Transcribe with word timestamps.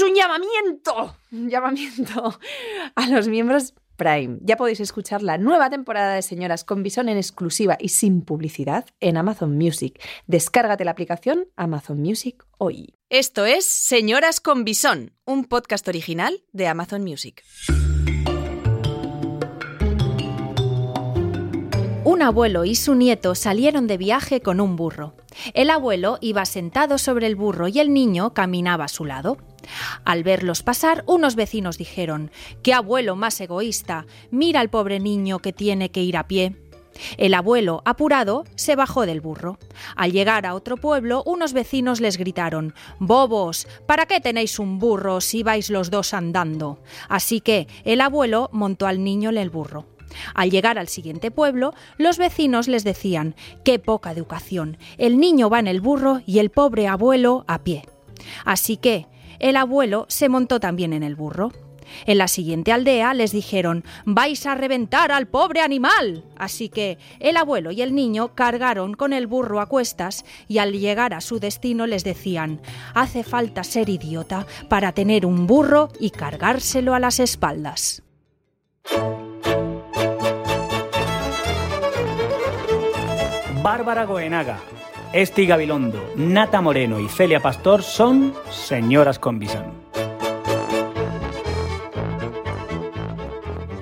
es 0.00 0.08
un 0.08 0.14
llamamiento, 0.14 1.16
un 1.30 1.50
llamamiento 1.50 2.38
a 2.94 3.06
los 3.08 3.28
miembros 3.28 3.74
Prime. 3.96 4.38
Ya 4.40 4.56
podéis 4.56 4.80
escuchar 4.80 5.22
la 5.22 5.36
nueva 5.36 5.68
temporada 5.68 6.14
de 6.14 6.22
Señoras 6.22 6.64
con 6.64 6.82
Bison 6.82 7.10
en 7.10 7.18
exclusiva 7.18 7.76
y 7.78 7.90
sin 7.90 8.22
publicidad 8.22 8.86
en 9.00 9.18
Amazon 9.18 9.58
Music. 9.58 10.00
Descárgate 10.26 10.86
la 10.86 10.92
aplicación 10.92 11.48
Amazon 11.54 12.00
Music 12.00 12.46
hoy. 12.56 12.94
Esto 13.10 13.44
es 13.44 13.66
Señoras 13.66 14.40
con 14.40 14.64
Bison, 14.64 15.12
un 15.26 15.44
podcast 15.44 15.86
original 15.86 16.44
de 16.52 16.66
Amazon 16.66 17.04
Music. 17.04 17.44
Un 22.04 22.22
abuelo 22.22 22.64
y 22.64 22.74
su 22.74 22.94
nieto 22.94 23.34
salieron 23.34 23.86
de 23.86 23.98
viaje 23.98 24.40
con 24.40 24.60
un 24.60 24.76
burro. 24.76 25.14
El 25.52 25.68
abuelo 25.68 26.16
iba 26.22 26.46
sentado 26.46 26.96
sobre 26.96 27.26
el 27.26 27.36
burro 27.36 27.68
y 27.68 27.80
el 27.80 27.92
niño 27.92 28.32
caminaba 28.32 28.86
a 28.86 28.88
su 28.88 29.04
lado. 29.04 29.36
Al 30.04 30.22
verlos 30.22 30.62
pasar, 30.62 31.04
unos 31.06 31.34
vecinos 31.34 31.78
dijeron, 31.78 32.30
¡Qué 32.62 32.74
abuelo 32.74 33.16
más 33.16 33.40
egoísta! 33.40 34.06
Mira 34.30 34.60
al 34.60 34.70
pobre 34.70 35.00
niño 35.00 35.38
que 35.40 35.52
tiene 35.52 35.90
que 35.90 36.02
ir 36.02 36.16
a 36.16 36.26
pie. 36.26 36.56
El 37.16 37.34
abuelo, 37.34 37.82
apurado, 37.84 38.44
se 38.56 38.76
bajó 38.76 39.06
del 39.06 39.20
burro. 39.20 39.58
Al 39.96 40.12
llegar 40.12 40.46
a 40.46 40.54
otro 40.54 40.76
pueblo, 40.76 41.22
unos 41.24 41.52
vecinos 41.52 42.00
les 42.00 42.16
gritaron 42.16 42.74
Bobos, 42.98 43.66
¿para 43.86 44.06
qué 44.06 44.20
tenéis 44.20 44.58
un 44.58 44.78
burro 44.78 45.20
si 45.20 45.42
vais 45.42 45.70
los 45.70 45.90
dos 45.90 46.14
andando? 46.14 46.82
Así 47.08 47.40
que 47.40 47.68
el 47.84 48.00
abuelo 48.00 48.50
montó 48.52 48.86
al 48.86 49.02
niño 49.02 49.30
en 49.30 49.38
el 49.38 49.50
burro. 49.50 49.86
Al 50.34 50.50
llegar 50.50 50.78
al 50.78 50.88
siguiente 50.88 51.30
pueblo, 51.30 51.72
los 51.96 52.18
vecinos 52.18 52.68
les 52.68 52.84
decían 52.84 53.34
Qué 53.64 53.78
poca 53.78 54.10
educación. 54.10 54.76
El 54.98 55.18
niño 55.18 55.48
va 55.48 55.60
en 55.60 55.68
el 55.68 55.80
burro 55.80 56.20
y 56.26 56.40
el 56.40 56.50
pobre 56.50 56.88
abuelo 56.88 57.44
a 57.46 57.62
pie. 57.62 57.84
Así 58.44 58.76
que 58.76 59.06
el 59.40 59.56
abuelo 59.56 60.06
se 60.08 60.28
montó 60.28 60.60
también 60.60 60.92
en 60.92 61.02
el 61.02 61.16
burro. 61.16 61.52
En 62.06 62.18
la 62.18 62.28
siguiente 62.28 62.72
aldea 62.72 63.14
les 63.14 63.32
dijeron 63.32 63.84
vais 64.04 64.46
a 64.46 64.54
reventar 64.54 65.10
al 65.10 65.26
pobre 65.26 65.60
animal. 65.60 66.24
Así 66.36 66.68
que 66.68 66.98
el 67.18 67.36
abuelo 67.36 67.72
y 67.72 67.82
el 67.82 67.94
niño 67.94 68.34
cargaron 68.34 68.94
con 68.94 69.12
el 69.12 69.26
burro 69.26 69.60
a 69.60 69.66
cuestas 69.66 70.24
y 70.46 70.58
al 70.58 70.72
llegar 70.72 71.14
a 71.14 71.20
su 71.20 71.40
destino 71.40 71.86
les 71.86 72.04
decían 72.04 72.60
hace 72.94 73.24
falta 73.24 73.64
ser 73.64 73.88
idiota 73.88 74.46
para 74.68 74.92
tener 74.92 75.26
un 75.26 75.46
burro 75.46 75.88
y 75.98 76.10
cargárselo 76.10 76.94
a 76.94 77.00
las 77.00 77.18
espaldas. 77.18 78.02
Bárbara 83.62 84.04
Goenaga, 84.06 84.58
Esti 85.12 85.44
Gabilondo, 85.44 86.12
Nata 86.14 86.60
Moreno 86.60 87.00
y 87.00 87.08
Celia 87.08 87.40
Pastor 87.40 87.82
son 87.82 88.32
señoras 88.48 89.18
con 89.18 89.40
visón. 89.40 89.74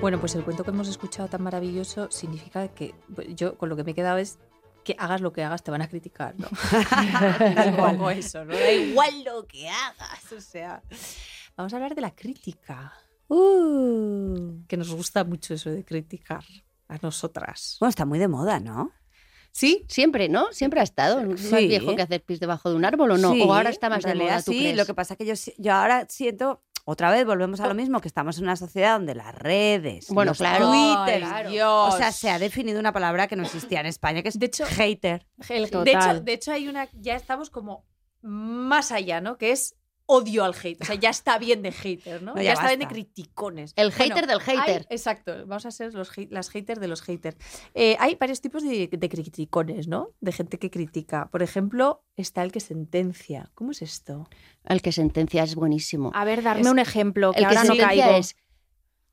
Bueno, 0.01 0.19
pues 0.19 0.33
el 0.33 0.43
cuento 0.43 0.63
que 0.63 0.71
hemos 0.71 0.87
escuchado 0.87 1.29
tan 1.29 1.43
maravilloso 1.43 2.09
significa 2.09 2.69
que 2.69 2.95
pues, 3.13 3.35
yo 3.35 3.59
con 3.59 3.69
lo 3.69 3.75
que 3.75 3.83
me 3.83 3.91
he 3.91 3.93
quedado 3.93 4.17
es 4.17 4.39
que 4.83 4.95
hagas 4.97 5.21
lo 5.21 5.31
que 5.31 5.43
hagas 5.43 5.61
te 5.61 5.69
van 5.69 5.83
a 5.83 5.87
criticar, 5.87 6.33
¿no? 6.39 6.47
Supongo 7.63 8.09
eso, 8.09 8.43
¿no? 8.43 8.55
Da 8.55 8.71
igual 8.71 9.23
lo 9.23 9.45
que 9.45 9.69
hagas, 9.69 10.31
o 10.35 10.41
sea. 10.41 10.81
Vamos 11.55 11.71
a 11.73 11.75
hablar 11.75 11.93
de 11.93 12.01
la 12.01 12.15
crítica. 12.15 12.91
Uh. 13.27 14.63
Que 14.67 14.77
nos 14.77 14.91
gusta 14.91 15.23
mucho 15.23 15.53
eso 15.53 15.69
de 15.69 15.85
criticar 15.85 16.43
a 16.87 16.97
nosotras. 17.03 17.77
Bueno, 17.79 17.89
está 17.89 18.07
muy 18.07 18.17
de 18.17 18.27
moda, 18.27 18.59
¿no? 18.59 18.93
¿Sí? 19.59 19.83
Siempre, 19.89 20.29
¿no? 20.29 20.47
Siempre 20.53 20.79
ha 20.79 20.83
estado. 20.83 21.21
¿No 21.21 21.35
es 21.35 21.51
más 21.51 21.59
viejo 21.59 21.93
que 21.93 22.01
hacer 22.01 22.23
pis 22.23 22.39
debajo 22.39 22.69
de 22.69 22.75
un 22.77 22.85
árbol 22.85 23.11
o 23.11 23.17
no? 23.17 23.33
Sí, 23.33 23.41
o 23.45 23.53
ahora 23.53 23.69
está 23.69 23.89
más 23.89 24.05
en 24.05 24.11
de 24.11 24.15
moda, 24.15 24.23
realidad 24.27 24.45
¿tú 24.45 24.51
sí, 24.53 24.59
crees? 24.59 24.77
lo 24.77 24.85
que 24.85 24.93
pasa 24.93 25.15
es 25.15 25.17
que 25.17 25.25
yo, 25.25 25.33
yo 25.57 25.73
ahora 25.73 26.05
siento, 26.07 26.63
otra 26.85 27.11
vez 27.11 27.25
volvemos 27.25 27.59
a 27.59 27.67
lo 27.67 27.75
mismo, 27.75 27.99
que 27.99 28.07
estamos 28.07 28.37
en 28.37 28.45
una 28.45 28.55
sociedad 28.55 28.93
donde 28.93 29.15
las 29.15 29.35
redes, 29.35 30.07
Bueno, 30.11 30.31
los 30.31 30.37
claro. 30.37 30.67
Twitter, 30.69 31.23
Ay, 31.25 31.59
o 31.59 31.91
sea, 31.91 31.97
Dios. 32.07 32.15
se 32.15 32.29
ha 32.29 32.39
definido 32.39 32.79
una 32.79 32.93
palabra 32.93 33.27
que 33.27 33.35
no 33.35 33.43
existía 33.43 33.81
en 33.81 33.87
España, 33.87 34.23
que 34.23 34.29
es 34.29 34.39
De 34.39 34.45
hecho- 34.45 34.65
hater. 34.65 35.27
El- 35.49 35.65
de, 35.65 35.69
Total. 35.71 36.15
hecho, 36.15 36.23
de 36.23 36.33
hecho, 36.33 36.51
hay 36.53 36.69
una. 36.69 36.87
Ya 36.93 37.17
estamos 37.17 37.49
como 37.49 37.85
más 38.21 38.91
allá, 38.93 39.19
¿no? 39.21 39.37
Que 39.37 39.51
es 39.51 39.75
odio 40.11 40.43
al 40.43 40.55
hate. 40.55 40.81
O 40.81 40.85
sea, 40.85 40.95
ya 40.95 41.11
está 41.11 41.37
bien 41.37 41.61
de 41.61 41.71
hater, 41.71 42.23
¿no? 42.23 42.33
No, 42.35 42.41
ya 42.41 42.43
ya 42.43 42.53
está 42.53 42.67
bien 42.67 42.79
de 42.79 42.87
criticones. 42.87 43.73
El 43.75 43.91
Bueno, 43.91 44.15
hater 44.15 44.27
del 44.27 44.39
hater. 44.41 44.85
hay- 44.89 44.95
exacto. 44.95 45.45
Vamos 45.45 45.65
a 45.67 45.71
ser 45.71 45.93
los, 45.93 46.09
las 46.29 46.49
haters 46.49 46.81
de 46.81 46.87
los 46.87 47.01
haters. 47.03 47.37
Eh, 47.75 47.95
hay 47.99 48.15
varios 48.15 48.41
tipos 48.41 48.63
de, 48.63 48.87
de 48.91 49.09
criticones, 49.09 49.87
¿no? 49.87 50.09
De 50.19 50.31
gente 50.31 50.57
que 50.57 50.71
critica. 50.71 51.29
Por 51.31 51.43
ejemplo, 51.43 52.03
está 52.15 52.41
el 52.43 52.51
que 52.51 52.59
sentencia. 52.59 53.51
¿Cómo 53.53 53.69
es 53.71 53.81
esto? 53.83 54.27
El 54.65 54.81
que 54.81 54.91
sentencia 54.91 55.43
es 55.43 55.53
buenísimo. 55.53 56.09
A 56.15 56.25
ver, 56.25 56.41
darme 56.41 56.61
Es- 56.61 56.67
un 56.67 56.79
ejemplo, 56.79 57.31
que 57.31 57.39
el 57.39 57.43
que 57.43 57.55
ahora 57.55 57.63
no 57.63 57.75
sentencia 57.75 58.03
caigo. 58.05 58.17
es 58.17 58.35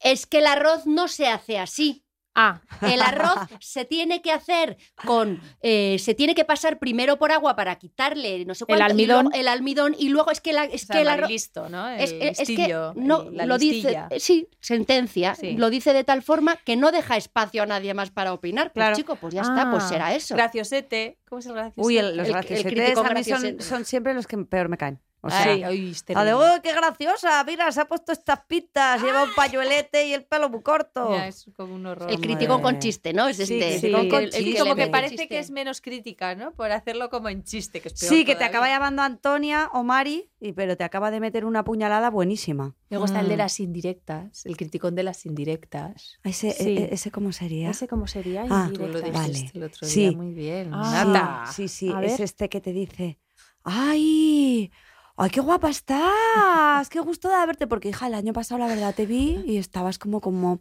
es 0.00 0.26
que 0.26 0.38
el 0.38 0.46
arroz 0.46 0.86
no 0.86 1.08
se 1.08 1.26
hace 1.26 1.58
así. 1.58 2.05
Ah, 2.38 2.60
El 2.82 3.00
arroz 3.00 3.34
se 3.60 3.86
tiene 3.86 4.20
que 4.20 4.30
hacer 4.30 4.76
con. 5.06 5.40
eh, 5.62 5.96
se 5.98 6.14
tiene 6.14 6.34
que 6.34 6.44
pasar 6.44 6.78
primero 6.78 7.16
por 7.18 7.32
agua 7.32 7.56
para 7.56 7.76
quitarle 7.76 8.44
no 8.44 8.54
sé 8.54 8.66
cuánto. 8.66 8.82
y 8.84 8.86
almidón. 8.90 9.24
luego- 9.24 9.38
el 9.40 9.48
almidón 9.48 9.96
y 9.98 10.10
luego 10.10 10.30
es 10.30 10.40
que, 10.42 10.52
la, 10.52 10.64
es 10.64 10.84
O 10.84 10.86
sea, 10.86 10.94
que 10.94 11.00
el 11.02 11.08
el 11.08 11.14
arroz. 11.14 11.30
listo, 11.30 11.68
¿no? 11.70 11.88
El 11.88 12.00
Es, 12.00 12.12
es- 12.20 12.40
es 12.40 12.48
que 12.48 12.68
no 12.94 13.22
el- 13.22 13.36
la 13.36 13.46
lo 13.46 13.56
dice, 13.58 13.74
listilla. 13.76 14.08
eh, 14.10 14.20
sí, 14.20 14.48
sentencia, 14.60 15.34
Sí. 15.34 15.56
lo 15.56 15.70
dice 15.70 15.92
de 15.94 16.04
tal 16.04 16.22
forma 16.22 16.56
que 16.56 16.76
no 16.76 16.92
deja 16.92 17.16
espacio 17.16 17.62
a 17.62 17.66
nadie 17.66 17.94
más 17.94 18.10
para 18.10 18.32
opinar. 18.34 18.66
Pues 18.72 18.82
Claro. 18.84 18.96
chico, 18.96 19.16
pues 19.16 19.32
ya 19.34 19.40
está, 19.42 19.70
pues 19.70 19.84
Ah. 19.84 19.88
será 19.88 20.14
eso. 20.14 20.34
Graciosete. 20.34 21.18
¿Cómo 21.28 21.38
es 21.38 21.46
el 21.46 21.54
graciosete? 21.54 21.80
Uy, 21.86 21.98
el- 21.98 22.16
los 22.16 22.18
El- 22.18 22.26
el 22.26 22.32
graciosetes 22.32 22.72
crítico 22.72 23.00
a 23.00 23.02
mí 23.02 23.08
son, 23.08 23.14
graciosete. 23.40 23.62
son 23.62 23.84
siempre 23.86 24.12
los 24.14 24.26
que 24.26 24.36
peor 24.38 24.68
me 24.68 24.76
caen. 24.76 25.00
O 25.26 25.30
sea, 25.30 25.42
Ay, 25.42 25.60
la 26.08 26.24
de. 26.24 26.34
¡oh, 26.34 26.60
qué 26.62 26.72
graciosa! 26.72 27.42
Mira, 27.44 27.70
se 27.72 27.80
ha 27.80 27.84
puesto 27.86 28.12
estas 28.12 28.40
pistas, 28.46 29.02
lleva 29.02 29.22
un 29.24 29.34
pañuelete 29.34 30.06
y 30.06 30.12
el 30.12 30.24
pelo 30.24 30.48
muy 30.48 30.62
corto. 30.62 31.12
Ya, 31.12 31.28
es 31.28 31.46
como 31.56 31.74
un 31.74 31.86
horror. 31.86 32.10
el 32.10 32.20
crítico 32.20 32.60
con 32.62 32.78
chiste, 32.78 33.12
¿no? 33.12 33.28
Es 33.28 33.36
Sí, 33.36 33.42
este. 33.60 33.80
criticón 33.80 34.00
el- 34.04 34.08
con 34.10 34.18
el- 34.20 34.24
el 34.26 34.32
chiste. 34.32 34.52
le 34.52 34.58
como 34.60 34.74
que 34.76 34.86
parece 34.88 35.10
chiste. 35.16 35.28
que 35.28 35.38
es 35.38 35.50
menos 35.50 35.80
crítica, 35.80 36.34
¿no? 36.34 36.52
Por 36.52 36.70
hacerlo 36.72 37.10
como 37.10 37.28
en 37.28 37.42
chiste, 37.44 37.80
que 37.80 37.88
es 37.88 37.94
peor 38.00 38.08
Sí, 38.12 38.24
que 38.24 38.36
te 38.36 38.44
acaba 38.44 38.68
llamando 38.68 39.02
Antonia 39.02 39.68
o 39.72 39.82
Mari, 39.84 40.30
y, 40.40 40.52
pero 40.52 40.76
te 40.76 40.84
acaba 40.84 41.10
de 41.10 41.20
meter 41.20 41.44
una 41.44 41.64
puñalada 41.64 42.10
buenísima. 42.10 42.74
Luego 42.90 43.06
está 43.06 43.20
el 43.20 43.28
de 43.28 43.34
Mm. 43.34 43.38
las 43.38 43.60
indirectas, 43.60 44.46
el 44.46 44.56
criticón 44.56 44.94
de 44.94 45.02
las 45.02 45.26
indirectas. 45.26 46.18
Ese, 46.22 46.52
Sí. 46.52 46.76
e- 46.78 46.88
ese 46.94 47.10
cómo 47.10 47.32
sería? 47.32 47.70
¿ese 47.70 47.88
cómo 47.88 48.06
sería? 48.06 48.44
Ah, 48.48 48.70
Tú 48.72 48.86
lo 48.86 49.00
Vale. 49.12 49.50
el 49.54 49.62
otro 49.64 49.86
Sí. 49.86 50.00
día 50.08 50.12
muy 50.12 50.32
bien. 50.34 50.70
Ah. 50.72 51.50
Sí, 51.54 51.68
sí, 51.68 51.92
es 52.02 52.20
este 52.20 52.48
que 52.48 52.60
te 52.60 52.72
dice, 52.72 53.18
¡ay! 53.64 54.70
¡Ay, 55.18 55.30
qué 55.30 55.40
guapa 55.40 55.70
estás! 55.70 56.88
¡Qué 56.90 57.00
gusto 57.00 57.28
de 57.28 57.46
verte! 57.46 57.66
Porque, 57.66 57.88
hija, 57.88 58.06
el 58.06 58.14
año 58.14 58.32
pasado 58.32 58.58
la 58.58 58.66
verdad 58.68 58.94
te 58.94 59.06
vi 59.06 59.42
y 59.46 59.56
estabas 59.56 59.98
como, 59.98 60.20
como 60.20 60.60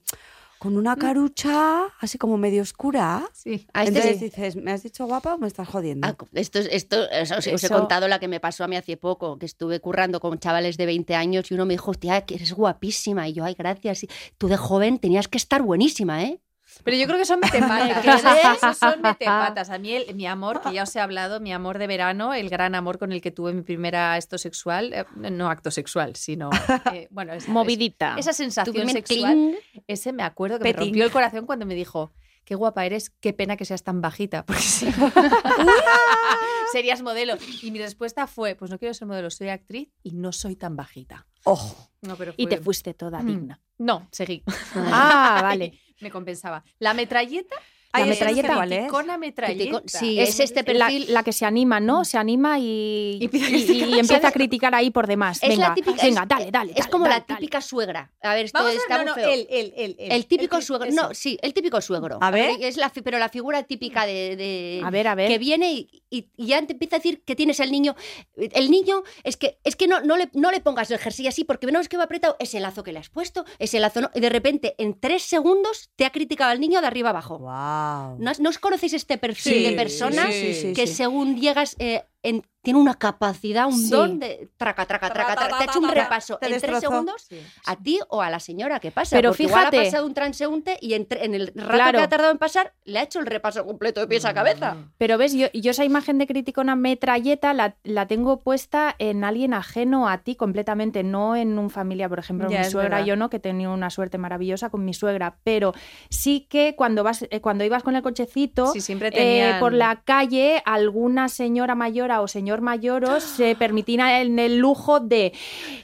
con 0.60 0.78
una 0.78 0.96
carucha 0.96 1.84
así 2.00 2.18
como 2.18 2.38
medio 2.38 2.62
oscura. 2.62 3.24
Sí. 3.34 3.68
Este 3.74 3.82
Entonces 3.84 4.18
sí. 4.20 4.26
dices, 4.26 4.56
¿me 4.56 4.72
has 4.72 4.82
dicho 4.84 5.06
guapa 5.06 5.36
o 5.36 5.38
me 5.38 5.48
estás 5.48 5.68
jodiendo? 5.68 6.08
Ah, 6.08 6.16
esto, 6.34 6.60
es- 6.60 6.70
esto 6.72 6.98
os, 7.22 7.32
os 7.32 7.64
he 7.64 7.70
contado 7.70 8.08
la 8.08 8.20
que 8.20 8.30
me 8.30 8.40
pasó 8.40 8.64
a 8.64 8.68
mí 8.70 8.78
hace 8.78 8.96
poco, 8.96 9.38
que 9.38 9.46
estuve 9.46 9.82
currando 9.82 10.22
con 10.22 10.40
chavales 10.40 10.78
de 10.78 10.86
20 10.86 11.16
años 11.16 11.52
y 11.52 11.54
uno 11.54 11.66
me 11.66 11.74
dijo, 11.74 11.92
hostia, 11.92 12.22
que 12.22 12.36
eres 12.36 12.54
guapísima. 12.54 13.28
Y 13.28 13.34
yo, 13.34 13.44
ay, 13.44 13.56
gracias. 13.58 14.04
Y 14.06 14.10
tú 14.38 14.48
de 14.48 14.56
joven 14.56 15.00
tenías 15.00 15.28
que 15.28 15.38
estar 15.38 15.62
buenísima, 15.62 16.24
¿eh? 16.24 16.40
Pero 16.84 16.98
yo 16.98 17.06
creo 17.08 17.18
que 17.18 17.26
son 17.26 17.40
metepatas. 17.40 18.78
Son 18.80 19.02
metepatas. 19.02 19.70
A 19.70 19.78
mí, 19.80 19.94
el- 19.94 20.14
mi 20.16 20.28
amor, 20.28 20.62
que 20.62 20.74
ya 20.74 20.84
os 20.84 20.96
he 20.96 21.00
hablado, 21.00 21.40
mi 21.40 21.52
amor 21.54 21.78
de 21.80 21.88
verano, 21.88 22.34
el 22.34 22.50
gran 22.50 22.76
amor 22.76 23.00
con 23.00 23.12
el 23.12 23.22
que 23.22 23.32
tuve 23.32 23.54
mi 23.54 23.62
primera 23.62 24.14
acto 24.14 24.38
sexual, 24.38 24.94
eh, 24.94 25.06
no 25.16 25.50
acto 25.50 25.72
sexual, 25.72 26.16
sino, 26.16 26.50
eh, 26.94 27.08
bueno, 27.12 27.34
esa, 27.34 27.50
Movidita. 27.52 28.16
esa 28.18 28.34
sensación 28.34 28.90
sexual, 28.90 29.58
ese 29.88 30.14
me 30.14 30.24
acuerdo 30.24 30.60
que 30.60 30.66
me 30.66 30.74
rompió 30.74 31.06
el 31.06 31.12
corazón 31.12 31.46
cuando 31.46 31.66
me 31.66 31.76
dijo, 31.76 32.12
qué 32.44 32.56
guapa 32.56 32.86
eres, 32.86 33.10
qué 33.20 33.34
pena 33.34 33.58
que 33.58 33.66
seas 33.66 33.84
tan 33.84 34.02
bajita, 34.02 34.46
porque 34.46 34.62
si 34.62 34.88
serías 36.72 37.02
modelo. 37.02 37.36
Y 37.62 37.72
mi 37.72 37.80
respuesta 37.80 38.28
fue, 38.28 38.56
pues 38.56 38.72
no 38.72 38.78
quiero 38.80 38.94
ser 38.94 39.08
modelo, 39.08 39.30
soy 39.30 39.50
actriz 39.50 39.90
y 40.04 40.12
no 40.12 40.32
soy 40.32 40.56
tan 40.56 40.76
bajita. 40.76 41.26
Ojo. 41.44 41.90
No, 42.02 42.16
pero 42.16 42.34
Y 42.38 42.48
te 42.48 42.58
fuiste 42.58 42.94
toda 42.94 43.22
Mm. 43.22 43.28
digna. 43.28 43.62
No, 43.78 44.08
seguí. 44.12 44.44
Ah, 44.76 45.40
vale. 45.42 45.80
Me 46.02 46.12
compensaba. 46.12 46.64
La 46.80 46.94
metralleta. 46.94 47.56
La 47.94 48.06
metralleta. 48.06 48.56
cuál 48.56 48.74
es. 48.74 48.80
Criticona 48.80 49.18
metralleta. 49.18 49.82
Sí, 49.86 50.20
Es 50.20 50.32
es 50.42 50.52
este 50.52 50.74
la, 50.74 50.88
perfil. 50.88 51.06
la 51.14 51.24
que 51.24 51.32
se 51.32 51.46
anima, 51.46 51.80
¿no? 51.80 52.04
Se 52.04 52.18
anima 52.18 52.60
y, 52.60 53.20
Y 53.22 53.24
empieza 53.26 53.46
a 53.46 53.50
y- 53.50 53.54
criticar. 53.54 53.88
y 53.88 53.94
empieza 53.94 54.16
a 54.16 54.20
¿Sabes? 54.20 54.34
criticar 54.34 54.76
ahí 54.76 54.92
por 54.92 55.08
demás. 55.08 55.40
Es 55.42 55.48
venga, 55.48 55.70
la 55.70 55.76
típica, 55.76 56.04
venga, 56.04 56.24
es, 56.24 56.28
dale, 56.28 56.52
dale. 56.52 56.72
Es 56.72 56.78
dale, 56.80 56.90
como 56.92 57.06
dale, 57.06 57.16
la 57.20 57.26
dale. 57.26 57.40
típica 57.40 57.62
suegra. 57.62 58.12
A 58.22 58.34
ver, 58.34 58.46
esto 58.48 58.58
Vamos 58.60 58.74
a 58.74 58.76
está 58.76 58.98
ver, 58.98 59.06
no, 59.06 59.14
muy 59.14 59.22
no, 59.24 59.28
feo. 59.30 59.34
el, 59.34 59.48
el, 59.50 59.74
el, 59.78 59.96
el, 59.98 60.12
El 60.12 60.26
típico 60.26 60.60
suegro. 60.62 60.90
eso. 60.90 61.02
No, 61.08 61.14
sí, 61.14 61.38
el 61.42 61.54
típico 61.54 61.80
suegro. 61.80 62.18
A 62.20 62.32
ver. 62.32 62.58
Es 62.60 62.76
la, 62.76 62.90
pero 63.02 63.18
la 63.18 63.30
figura 63.30 63.64
típica 63.64 64.06
de. 64.06 64.36
de- 64.36 64.82
A 64.84 64.90
ver, 64.90 65.08
a 65.08 65.16
ver. 65.16 65.30
Que 65.30 65.38
viene 65.38 65.72
y, 65.72 66.04
y- 66.18 66.32
y 66.38 66.48
ya 66.48 66.66
te 66.66 66.74
empieza 66.74 66.96
a 66.96 67.00
decir 67.00 67.22
que 67.24 67.36
tienes 67.36 67.60
el 67.60 67.72
niño. 67.72 67.96
El 68.36 68.72
niño 68.72 69.04
es 69.24 69.38
que, 69.38 69.60
es 69.64 69.76
que 69.76 69.88
no, 69.88 70.02
no, 70.02 70.18
le, 70.18 70.30
no 70.34 70.52
le 70.52 70.62
pongas 70.62 70.90
el 70.92 70.98
jersey 71.00 71.28
así 71.28 71.44
porque 71.44 71.68
no 71.72 71.80
es 71.80 71.90
que 71.90 71.98
va 71.98 72.04
apretado. 72.06 72.36
Ese 72.40 72.60
lazo 72.60 72.84
que 72.84 72.92
le 72.94 73.00
has 73.00 73.10
puesto, 73.10 73.46
ese 73.60 73.80
lazo 73.80 74.02
no. 74.02 74.12
Y 74.14 74.20
de 74.20 74.30
repente, 74.30 74.76
en 74.78 75.00
tres 75.00 75.24
segundos, 75.24 75.90
te 75.96 76.06
ha 76.06 76.12
criticado 76.12 76.52
al 76.52 76.60
niño 76.60 76.82
de 76.82 76.88
arriba 76.88 77.10
abajo. 77.10 77.40
Wow. 77.40 78.18
¿No, 78.20 78.32
os- 78.32 78.40
no 78.40 78.50
os 78.50 78.58
conocéis 78.60 78.94
este 78.94 79.18
perfil 79.18 79.54
Sí, 79.54 79.64
de 79.64 79.72
persona 79.74 80.32
sí, 80.32 80.54
sí, 80.54 80.62
sí, 80.62 80.74
que 80.74 80.88
sí. 80.88 80.94
según 80.94 81.40
llegas. 81.40 81.76
eh, 81.80 82.04
en- 82.26 82.44
tiene 82.62 82.80
una 82.80 82.96
capacidad, 82.96 83.68
un 83.68 83.74
Sí. 83.78 83.92
don 83.92 84.20
de 84.20 84.50
traca, 84.58 84.88
traca, 84.88 85.14
traca, 85.14 85.36
traca. 85.36 85.58
Te 85.60 85.64
ha 85.64 85.68
hecho 85.68 85.78
un 85.80 85.88
repaso 85.88 86.40
en 86.42 86.60
tres 86.60 86.80
segundos 86.80 87.28
a 87.68 87.76
ti 87.76 88.00
o 88.10 88.24
a 88.24 88.32
la 88.32 88.40
señora 88.40 88.80
que 88.80 88.90
pasa. 88.90 89.16
Pero 89.16 89.30
porque 89.30 89.44
igual 89.44 89.60
fíjate- 89.68 89.80
ha 89.82 89.84
pasado 89.84 90.08
un 90.08 90.16
transeúnte 90.16 90.78
y 90.82 90.96
en, 90.96 91.06
el 91.12 91.52
rato 91.54 91.70
Claro. 91.76 91.98
que 92.00 92.04
ha 92.04 92.10
tardado 92.10 92.32
en 92.32 92.40
pasar, 92.40 92.74
le 92.84 92.98
ha 92.98 93.04
hecho 93.04 93.20
el 93.20 93.28
repaso 93.28 93.64
completo 93.68 94.00
de 94.00 94.08
pies 94.08 94.26
a 94.26 94.34
cabeza. 94.34 94.78
Pero 94.98 95.20
ves, 95.20 95.34
yo, 95.34 95.46
yo 95.54 95.70
esa 95.70 95.86
imagen 95.86 96.18
de 96.18 96.26
criticona 96.26 96.76
metralleta 96.76 97.54
la, 97.54 97.76
la 97.84 98.08
tengo 98.08 98.40
puesta 98.40 98.96
en 98.98 99.24
alguien 99.24 99.54
ajeno 99.54 100.10
a 100.10 100.24
ti 100.24 100.36
completamente, 100.36 101.04
no 101.04 101.36
en 101.36 101.60
un 101.60 101.70
familia, 101.70 102.10
por 102.10 102.18
ejemplo, 102.18 102.50
Ya, 102.50 102.62
mi 102.62 102.66
suegra, 102.66 102.96
verdad. 102.98 103.06
yo 103.10 103.16
no, 103.16 103.30
que 103.30 103.38
he 103.38 103.40
tenido 103.40 103.76
una 103.76 103.92
suerte 103.92 104.18
maravillosa 104.18 104.72
con 104.72 104.84
mi 104.84 104.96
suegra, 104.96 105.38
pero 105.44 105.74
sí 106.10 106.48
que 106.50 106.76
cuando 106.76 107.04
vas, 107.04 107.28
eh, 107.30 107.42
cuando 107.42 107.64
ibas 107.64 107.84
con 107.84 107.96
el 107.96 108.02
cochecito, 108.02 108.74
Sí, 108.74 108.82
siempre 108.82 109.12
eh, 109.14 109.58
por 109.60 109.72
la 109.72 110.02
calle, 110.04 110.64
alguna 110.66 111.30
señora 111.30 111.76
mayor 111.76 112.10
o 112.22 112.28
señor 112.28 112.62
mayor 112.62 113.20
se 113.22 113.56
permitían 113.56 114.08
el, 114.10 114.38
el 114.40 114.58
lujo 114.58 115.00
de 115.00 115.34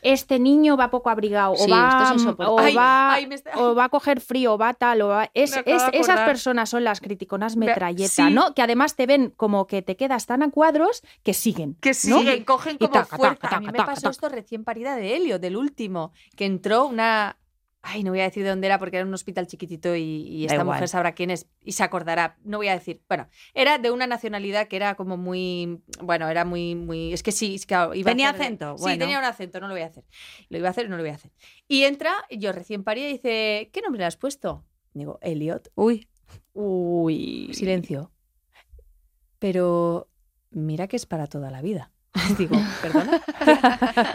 este 0.01 0.39
niño 0.39 0.77
va 0.77 0.89
poco 0.89 1.09
abrigado, 1.09 1.55
Sí, 1.55 1.71
o, 1.71 1.75
va, 1.75 2.03
es 2.05 2.11
insoportable. 2.21 2.61
o, 2.61 2.65
Ay, 2.65 2.75
va, 2.75 3.13
ay, 3.13 3.27
me 3.27 3.35
está- 3.35 3.51
o 3.57 3.75
va 3.75 3.85
a 3.85 3.89
coger 3.89 4.21
frío, 4.21 4.53
o 4.53 4.57
va 4.57 4.73
tal, 4.73 5.01
o 5.01 5.07
va... 5.09 5.29
Es, 5.33 5.55
es- 5.65 5.83
esas 5.93 6.21
personas 6.21 6.69
son 6.69 6.83
las 6.83 7.01
criticonas 7.01 7.55
metralleta, 7.55 8.27
sí. 8.27 8.33
¿no? 8.33 8.53
Que 8.53 8.61
además 8.61 8.95
te 8.95 9.05
ven 9.05 9.33
como 9.35 9.67
que 9.67 9.81
te 9.81 9.95
quedas 9.95 10.25
tan 10.25 10.43
a 10.43 10.49
cuadros 10.51 11.03
que 11.23 11.33
siguen. 11.33 11.75
Que 11.81 11.89
¿no? 11.89 12.19
siguen, 12.19 12.43
cogen 12.43 12.77
como 12.77 12.91
taca, 12.91 13.17
fuerza. 13.17 13.35
taca, 13.41 13.55
a 13.57 13.59
mí 13.59 13.67
me 13.67 13.73
pasó 13.83 14.09
esto 14.09 14.29
recién 14.29 14.63
parida 14.63 14.95
de 14.95 15.15
Helio, 15.15 15.39
del 15.39 15.57
último, 15.57 16.11
que 16.35 16.45
entró 16.45 16.85
una... 16.85 17.37
Ay, 17.83 18.03
no 18.03 18.11
voy 18.11 18.19
a 18.19 18.23
decir 18.25 18.43
de 18.43 18.49
dónde 18.51 18.67
era 18.67 18.77
porque 18.77 18.97
era 18.97 19.05
un 19.07 19.13
hospital 19.13 19.47
chiquitito 19.47 19.95
y, 19.95 20.43
esta 20.45 20.55
igual. 20.55 20.67
mujer 20.75 20.87
sabrá 20.87 21.13
quién 21.13 21.31
es 21.31 21.47
y 21.63 21.71
se 21.71 21.83
acordará. 21.83 22.37
No 22.43 22.57
voy 22.57 22.67
a 22.67 22.73
decir. 22.73 23.01
Bueno, 23.07 23.27
era 23.55 23.79
de 23.79 23.89
una 23.89 24.05
nacionalidad 24.05 24.67
que 24.67 24.75
era 24.75 24.93
como 24.95 25.17
muy. 25.17 25.81
Bueno, 25.99 26.29
era 26.29 26.45
muy. 26.45 26.75
muy 26.75 27.11
es 27.11 27.23
que 27.23 27.31
sí, 27.31 27.55
es 27.55 27.65
que 27.65 27.73
iba 27.73 27.87
a 27.89 27.91
Tenía 28.13 28.29
hacer- 28.29 28.41
acento, 28.43 28.77
Sí, 28.77 28.83
bueno. 28.83 28.99
tenía 28.99 29.17
un 29.17 29.25
acento, 29.25 29.59
no 29.59 29.67
lo 29.67 29.73
voy 29.73 29.81
a 29.81 29.87
hacer. 29.87 30.03
Lo 30.49 30.59
iba 30.59 30.67
a 30.67 30.71
hacer, 30.71 30.89
no 30.89 30.95
lo 30.97 31.01
voy 31.01 31.11
a 31.11 31.15
hacer. 31.15 31.31
Y 31.67 31.83
entra, 31.85 32.13
yo 32.29 32.51
recién 32.51 32.83
parida 32.83 33.07
y 33.09 33.13
dice: 33.13 33.71
¿Qué 33.73 33.81
nombre 33.81 33.99
le 33.99 34.05
has 34.05 34.17
puesto? 34.17 34.63
Digo, 34.93 35.17
Elliot. 35.23 35.71
Uy. 35.73 36.07
Uy. 36.53 37.49
Silencio. 37.53 38.11
Pero 39.39 40.07
mira 40.51 40.87
que 40.87 40.97
es 40.97 41.05
para 41.05 41.27
toda 41.27 41.49
la 41.49 41.61
vida. 41.61 41.91
Digo, 42.37 42.55
perdona. 42.81 43.21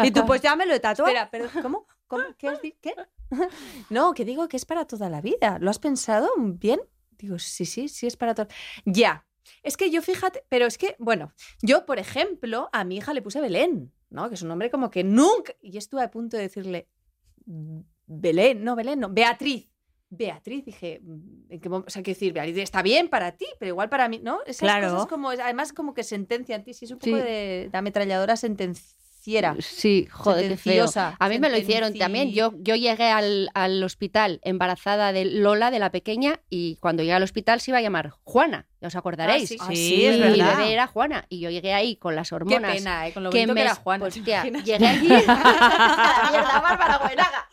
Y 0.04 0.10
tú, 0.10 0.24
pues 0.26 0.40
ya 0.40 0.54
me 0.54 0.66
lo 0.66 0.74
he 0.74 0.80
tatuado. 0.80 1.10
Espera, 1.10 1.28
pero 1.30 1.48
¿cómo? 1.62 1.86
¿Cómo? 2.06 2.24
¿Qué 2.38 2.48
has 2.48 2.60
dicho? 2.62 2.78
¿Qué? 2.80 2.94
No, 3.90 4.14
que 4.14 4.24
digo 4.24 4.48
que 4.48 4.56
es 4.56 4.64
para 4.64 4.84
toda 4.86 5.10
la 5.10 5.20
vida. 5.20 5.58
¿Lo 5.60 5.70
has 5.70 5.78
pensado 5.80 6.30
bien? 6.36 6.80
Digo, 7.18 7.38
sí, 7.38 7.64
sí, 7.66 7.88
sí 7.88 8.06
es 8.06 8.16
para 8.16 8.34
toda. 8.34 8.48
Ya. 8.84 9.26
Es 9.62 9.76
que 9.76 9.90
yo 9.90 10.02
fíjate, 10.02 10.44
pero 10.48 10.66
es 10.66 10.76
que, 10.78 10.96
bueno, 10.98 11.32
yo, 11.62 11.86
por 11.86 11.98
ejemplo, 11.98 12.68
a 12.72 12.84
mi 12.84 12.96
hija 12.98 13.14
le 13.14 13.22
puse 13.22 13.40
Belén, 13.40 13.92
¿no? 14.10 14.28
Que 14.28 14.34
es 14.36 14.42
un 14.42 14.48
nombre 14.48 14.70
como 14.70 14.90
que 14.90 15.02
nunca. 15.04 15.54
Y 15.60 15.76
estuve 15.76 16.02
a 16.02 16.10
punto 16.10 16.36
de 16.36 16.44
decirle 16.44 16.88
Belén, 18.06 18.62
no, 18.64 18.76
Belén, 18.76 19.00
no, 19.00 19.08
Beatriz. 19.10 19.68
Beatriz, 20.08 20.64
dije, 20.64 21.00
¿en 21.48 21.60
qué 21.60 21.68
mom- 21.68 21.84
o 21.86 21.90
sea, 21.90 22.02
quiero 22.02 22.14
decir, 22.16 22.32
Beatriz 22.32 22.56
está 22.58 22.80
bien 22.82 23.08
para 23.08 23.32
ti, 23.32 23.46
pero 23.58 23.70
igual 23.70 23.88
para 23.88 24.08
mí, 24.08 24.20
¿no? 24.22 24.40
Esas 24.46 24.60
Claro. 24.60 24.90
cosas 24.92 25.06
como, 25.08 25.30
además 25.30 25.72
como 25.72 25.94
que 25.94 26.04
sentencian 26.04 26.62
ti, 26.62 26.74
sí, 26.74 26.84
es 26.84 26.92
un 26.92 26.98
poco 26.98 27.16
Sí. 27.16 27.22
de, 27.22 27.68
de 27.72 27.78
ametralladora 27.78 28.36
sentenciera. 29.34 29.56
Sí, 29.60 30.06
joder, 30.10 30.48
qué 30.50 30.56
feo. 30.56 30.86
A 31.18 31.28
mí 31.28 31.38
me 31.38 31.50
lo 31.50 31.58
hicieron 31.58 31.92
también. 31.94 32.32
Yo, 32.32 32.52
yo 32.58 32.74
llegué 32.76 33.10
al, 33.10 33.50
al 33.54 33.82
hospital 33.82 34.40
embarazada 34.42 35.12
de 35.12 35.24
Lola, 35.24 35.70
de 35.70 35.78
la 35.78 35.90
pequeña, 35.90 36.40
y 36.48 36.76
cuando 36.76 37.02
llegué 37.02 37.14
al 37.14 37.22
hospital 37.22 37.60
se 37.60 37.70
iba 37.72 37.78
a 37.78 37.82
llamar 37.82 38.10
Juana, 38.24 38.66
os 38.82 38.94
acordaréis. 38.94 39.48
sí. 39.48 39.56
Ah, 39.60 39.66
Sí, 39.68 39.76
sí, 39.76 40.06
es 40.06 40.14
mi 40.16 40.22
verdad. 40.38 40.56
bebé 40.58 40.72
era 40.72 40.86
Juana, 40.86 41.24
y 41.28 41.40
yo 41.40 41.50
llegué 41.50 41.72
ahí 41.74 41.96
con 41.96 42.14
las 42.14 42.28
Qué 42.28 42.34
hormonas. 42.36 42.74
pena, 42.76 43.08
¿eh? 43.08 43.12
Con 43.12 43.24
lo 43.24 43.30
que 43.30 43.38
bonito 43.38 43.50
que 43.50 43.54
me- 43.54 43.60
era 43.62 43.74
Juan. 43.74 44.00
pues, 44.00 44.14
¿te 44.14 44.20
tía, 44.22 44.44
llegué 44.44 44.86
allí. 44.86 45.08
la 45.26 46.28
mierda, 46.30 46.60
Bárbara 46.60 46.98
Buenaga. 46.98 47.48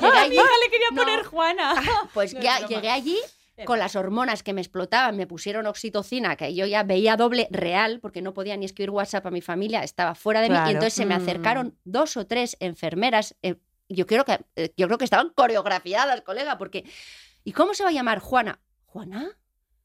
Llegué 0.00 0.18
allí. 0.18 0.36
le 0.36 0.70
quería 0.70 0.86
No. 0.92 1.02
poner 1.02 1.24
Juana. 1.24 1.74
Pues 2.14 2.34
No, 2.34 2.40
ya 2.40 2.66
llegué 2.66 2.90
allí 2.90 3.18
con 3.64 3.78
las 3.78 3.94
hormonas 3.94 4.42
que 4.42 4.52
me 4.52 4.60
explotaban, 4.60 5.16
me 5.16 5.26
pusieron 5.26 5.66
oxitocina, 5.66 6.34
que 6.36 6.54
yo 6.54 6.66
ya 6.66 6.82
veía 6.82 7.16
doble 7.16 7.46
real, 7.50 8.00
porque 8.00 8.20
no 8.22 8.34
podía 8.34 8.56
ni 8.56 8.64
escribir 8.64 8.90
WhatsApp 8.90 9.26
a 9.26 9.30
mi 9.30 9.40
familia, 9.40 9.84
estaba 9.84 10.14
fuera 10.14 10.40
de 10.40 10.48
mí, 10.50 10.56
y 10.56 10.70
entonces 10.72 10.94
se 10.94 11.06
me 11.06 11.14
Mm. 11.14 11.22
acercaron 11.22 11.78
dos 11.84 12.16
o 12.16 12.26
tres 12.26 12.56
enfermeras. 12.60 13.36
eh, 13.42 13.56
yo 13.88 14.06
creo 14.06 14.24
que 14.24 14.40
eh, 14.56 14.72
yo 14.76 14.86
creo 14.86 14.98
que 14.98 15.04
estaban 15.04 15.28
coreografiadas, 15.34 16.22
colega, 16.22 16.56
porque 16.58 16.84
¿y 17.44 17.52
cómo 17.52 17.74
se 17.74 17.84
va 17.84 17.90
a 17.90 17.92
llamar 17.92 18.18
Juana? 18.18 18.60
¿Juana? 18.86 19.36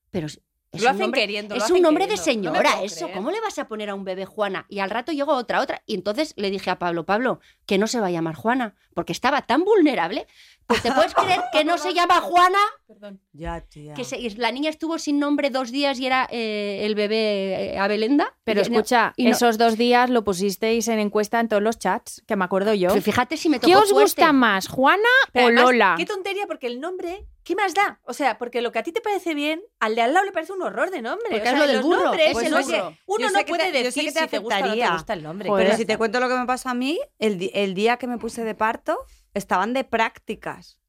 Pero 0.09 0.27
es 0.71 0.83
Lo 0.83 0.89
hacen 0.89 1.01
nombre, 1.01 1.21
queriendo, 1.21 1.55
lo 1.55 1.57
es 1.59 1.63
hacen 1.63 1.77
un 1.77 1.81
nombre 1.81 2.05
de 2.07 2.15
queriendo. 2.15 2.49
No 2.51 2.55
señora, 2.55 2.71
puedo 2.73 2.85
eso. 2.85 3.05
creer. 3.05 3.13
¿Cómo 3.17 3.31
le 3.31 3.41
vas 3.41 3.57
a 3.57 3.67
poner 3.67 3.89
a 3.89 3.95
un 3.95 4.03
bebé 4.03 4.25
Juana? 4.25 4.65
Y 4.69 4.79
al 4.79 4.89
rato 4.91 5.11
llegó 5.11 5.33
otra, 5.33 5.61
otra. 5.61 5.81
Y 5.87 5.95
entonces 5.95 6.33
le 6.37 6.51
dije 6.51 6.69
a 6.69 6.77
Pablo, 6.77 7.05
Pablo, 7.05 7.39
que 7.65 7.77
no 7.79 7.87
se 7.87 7.99
va 7.99 8.07
a 8.07 8.11
llamar 8.11 8.35
Juana, 8.35 8.75
porque 8.93 9.11
estaba 9.11 9.41
tan 9.43 9.63
vulnerable. 9.63 10.27
Pues 10.67 10.83
te 10.83 10.91
puedes 10.91 11.15
creer 11.15 11.41
que 11.51 11.63
no 11.65 11.79
se 11.79 11.95
llama 11.95 12.21
Juana, 12.21 12.59
Perdón. 12.87 13.19
Ya, 13.33 13.61
tía. 13.61 13.95
que 13.95 14.03
se- 14.03 14.19
la 14.37 14.51
niña 14.51 14.69
estuvo 14.69 14.99
sin 14.99 15.17
nombre 15.17 15.49
dos 15.49 15.71
días 15.71 15.99
y 15.99 16.05
era 16.05 16.27
eh, 16.29 16.81
el 16.85 16.93
bebé 16.93 17.73
eh, 17.73 17.79
Abelenda. 17.79 18.37
Pero 18.43 18.61
Y 18.61 18.69
no- 18.69 18.75
escucha, 18.77 19.13
y 19.17 19.23
no- 19.25 19.31
esos 19.31 19.57
dos 19.57 19.75
días 19.77 20.11
lo 20.11 20.23
pusisteis 20.23 20.87
en 20.87 20.99
encuesta 20.99 21.39
en 21.39 21.47
todos 21.47 21.63
los 21.63 21.79
chats, 21.79 22.21
que 22.27 22.35
me 22.35 22.45
acuerdo 22.45 22.75
yo. 22.75 22.89
Fíjate 23.01 23.35
si 23.37 23.49
me 23.49 23.57
tocó 23.57 23.65
¿Qué 23.71 23.75
os 23.77 23.89
fuerte. 23.89 24.03
gusta 24.03 24.31
más, 24.31 24.67
Juana 24.67 25.01
Pero 25.33 25.45
o 25.45 25.47
además, 25.47 25.63
Lola? 25.65 25.95
Qué 25.97 26.05
tontería, 26.05 26.45
porque 26.45 26.67
el 26.67 26.79
nombre, 26.79 27.25
¿qué 27.49 27.55
más 27.55 27.73
da? 27.73 27.99
O 28.03 28.13
sea, 28.13 28.37
porque 28.37 28.61
lo 28.61 28.71
que 28.71 28.77
a 28.77 28.83
ti 28.83 28.91
te 28.91 29.01
parece 29.01 29.33
bien, 29.33 29.59
al 29.79 29.95
de 29.95 30.03
al 30.03 30.13
lado 30.13 30.23
le 30.23 30.31
parece 30.31 30.53
un 30.53 30.61
horror 30.61 30.91
de 30.91 31.01
nombre. 31.01 31.25
Porque 31.31 31.41
o 31.41 31.43
es 31.45 31.49
sea, 31.49 31.59
lo 31.59 31.67
del 31.67 31.81
burro, 31.81 32.03
nombres, 32.03 32.37
es 32.37 32.43
el 32.43 32.53
oye, 32.53 32.63
burro. 32.77 32.97
Uno 33.07 33.31
no 33.31 33.39
sé 33.39 33.45
puede 33.45 33.63
te- 33.63 33.71
sé 33.77 33.83
decir 33.85 34.05
que 34.05 34.11
te 34.11 34.19
si 34.19 34.27
te 34.27 34.37
gusta 34.37 34.59
o 34.59 34.67
no 34.67 34.73
te 34.75 34.89
gusta 34.91 35.13
el 35.13 35.23
nombre. 35.23 35.49
Joder. 35.49 35.65
Pero 35.65 35.77
si 35.77 35.85
te 35.85 35.97
cuento 35.97 36.19
lo 36.19 36.29
que 36.29 36.35
me 36.35 36.45
pasó 36.45 36.69
a 36.69 36.75
mí, 36.75 36.99
el, 37.17 37.49
el 37.55 37.73
día 37.73 37.97
que 37.97 38.05
me 38.05 38.19
puse 38.19 38.43
de 38.43 38.53
parto, 38.53 38.99
estaban 39.33 39.73
de 39.73 39.83
prácticas. 39.83 40.79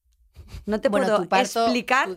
No 0.66 0.82
te 0.82 0.90
Bueno, 0.90 1.06
puedo 1.06 1.28
parto, 1.30 1.64
explicar 1.64 2.08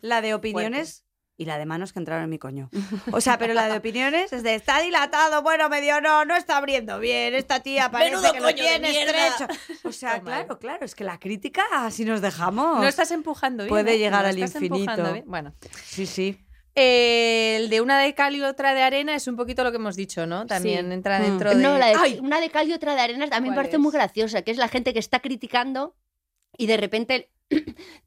la 0.00 0.20
de 0.20 0.34
opiniones 0.34 1.04
y 1.36 1.44
la 1.46 1.58
de 1.58 1.66
manos 1.66 1.92
que 1.92 1.98
entraron 1.98 2.24
en 2.24 2.30
mi 2.30 2.38
coño. 2.38 2.68
O 3.12 3.20
sea, 3.20 3.38
pero 3.38 3.54
la 3.54 3.68
de 3.68 3.76
opiniones 3.78 4.32
es 4.32 4.42
de 4.42 4.54
está 4.54 4.80
dilatado, 4.80 5.42
bueno, 5.42 5.68
medio 5.68 6.00
no, 6.00 6.24
no 6.24 6.36
está 6.36 6.58
abriendo 6.58 6.98
bien, 6.98 7.34
esta 7.34 7.60
tía 7.60 7.90
parece 7.90 8.12
Menudo 8.16 8.32
que 8.32 8.40
lo 8.40 8.44
coño 8.46 8.56
de 8.64 8.70
tiene 8.80 9.02
estrecho. 9.02 9.46
O 9.84 9.92
sea, 9.92 10.18
Toma. 10.20 10.24
claro, 10.24 10.58
claro, 10.58 10.84
es 10.84 10.94
que 10.94 11.04
la 11.04 11.18
crítica, 11.18 11.62
si 11.90 12.04
nos 12.04 12.20
dejamos. 12.20 12.80
No 12.80 12.86
estás 12.86 13.10
empujando 13.10 13.64
bien. 13.64 13.68
Puede 13.70 13.94
¿eh? 13.94 13.98
llegar 13.98 14.22
No 14.22 14.28
al 14.28 14.38
estás 14.38 14.62
infinito. 14.62 14.90
empujando 14.92 15.12
bien. 15.14 15.24
Bueno. 15.26 15.54
Sí, 15.84 16.06
sí. 16.06 16.38
Eh, 16.74 17.56
el 17.58 17.68
de 17.68 17.80
una 17.82 17.98
de 18.00 18.14
cal 18.14 18.34
y 18.34 18.42
otra 18.42 18.72
de 18.74 18.82
arena 18.82 19.14
es 19.14 19.26
un 19.26 19.36
poquito 19.36 19.62
lo 19.62 19.70
que 19.70 19.76
hemos 19.76 19.94
dicho, 19.94 20.26
¿no? 20.26 20.46
También 20.46 20.86
Sí. 20.88 20.92
entra 20.94 21.18
Mm. 21.18 21.22
dentro 21.22 21.50
de... 21.50 21.56
No, 21.56 21.76
la 21.78 21.86
de- 21.88 21.94
¡Ay! 21.96 22.18
una 22.22 22.40
de 22.40 22.48
cal 22.48 22.66
y 22.68 22.72
otra 22.72 22.94
de 22.94 23.00
arena 23.02 23.26
a 23.30 23.40
mí 23.40 23.48
me 23.48 23.54
¿Cuál 23.54 23.56
parece 23.56 23.76
es? 23.76 23.82
muy 23.82 23.92
graciosa, 23.92 24.40
que 24.42 24.50
es 24.52 24.56
la 24.56 24.68
gente 24.68 24.92
que 24.94 24.98
está 24.98 25.20
criticando 25.20 25.94
y 26.56 26.66
de 26.66 26.76
repente 26.78 27.30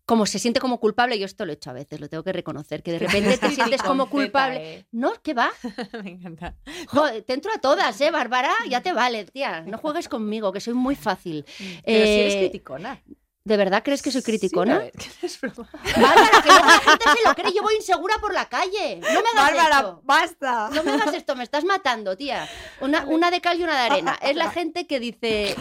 como 0.05 0.25
se 0.25 0.39
siente 0.39 0.59
como 0.59 0.79
culpable, 0.79 1.17
yo 1.19 1.25
esto 1.25 1.45
lo 1.45 1.51
he 1.51 1.55
hecho 1.55 1.69
a 1.69 1.73
veces, 1.73 1.99
lo 1.99 2.07
tengo 2.09 2.23
que 2.23 2.33
reconocer, 2.33 2.83
que 2.83 2.91
de 2.91 2.99
repente 2.99 3.37
te 3.37 3.49
sientes 3.51 3.81
como 3.81 4.09
culpable. 4.09 4.75
eh. 4.79 4.85
No, 4.91 5.13
¿qué 5.23 5.33
va? 5.33 5.51
Me 6.03 6.11
encanta. 6.11 6.55
Joder, 6.87 7.23
te 7.23 7.33
entro 7.33 7.51
a 7.55 7.59
todas, 7.59 7.99
¿eh, 8.01 8.11
Bárbara? 8.11 8.51
Ya 8.69 8.81
te 8.81 8.93
vale, 8.93 9.25
tía. 9.25 9.61
No 9.61 9.77
juegues 9.77 10.07
conmigo, 10.09 10.51
que 10.51 10.59
soy 10.59 10.73
muy 10.73 10.95
fácil. 10.95 11.45
Pero 11.85 12.05
si 12.05 12.19
eres 12.19 12.35
Eh, 12.35 12.39
criticona. 12.39 13.01
¿De 13.45 13.57
verdad 13.57 13.83
crees 13.83 14.01
que 14.01 14.11
soy 14.11 14.23
criticona? 14.23 14.81
Sí, 14.97 15.27
que 15.39 15.47
broma. 15.47 15.69
Bárbara, 15.71 16.41
que 16.41 16.49
no 16.49 16.65
la 16.65 16.79
gente 16.79 17.03
se 17.15 17.27
lo 17.29 17.35
cree, 17.35 17.53
yo 17.53 17.61
voy 17.61 17.75
insegura 17.75 18.15
por 18.19 18.33
la 18.33 18.49
calle. 18.49 18.99
No 19.01 19.21
me 19.21 19.29
hagas 19.29 19.35
Bárbara, 19.35 19.77
esto. 19.77 20.01
basta. 20.03 20.69
No 20.73 20.83
me 20.83 20.91
hagas 20.93 21.13
esto, 21.13 21.35
me 21.35 21.43
estás 21.43 21.63
matando, 21.63 22.17
tía. 22.17 22.49
Una, 22.81 23.05
una 23.05 23.29
de 23.29 23.41
cal 23.41 23.59
y 23.59 23.63
una 23.63 23.75
de 23.75 23.93
arena. 23.93 24.17
Es 24.19 24.35
la 24.35 24.49
gente 24.49 24.87
que 24.87 24.99
dice, 24.99 25.55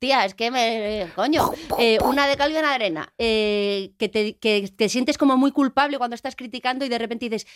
tía, 0.00 0.24
es 0.24 0.34
que 0.34 0.50
me. 0.50 1.12
Coño, 1.14 1.52
eh, 1.78 1.98
una 2.02 2.26
de 2.26 2.36
cal 2.36 2.50
y 2.50 2.56
una 2.56 2.70
de 2.70 2.74
arena. 2.74 3.12
eh, 3.18 3.92
que, 3.98 4.08
te, 4.08 4.36
que 4.36 4.68
te 4.76 4.88
sientes 4.88 5.16
como 5.16 5.36
muy 5.36 5.52
culpable 5.52 5.96
cuando 5.98 6.16
estás 6.16 6.34
criticando 6.34 6.84
y 6.84 6.88
de 6.88 6.98
repente 6.98 7.28
dices, 7.28 7.46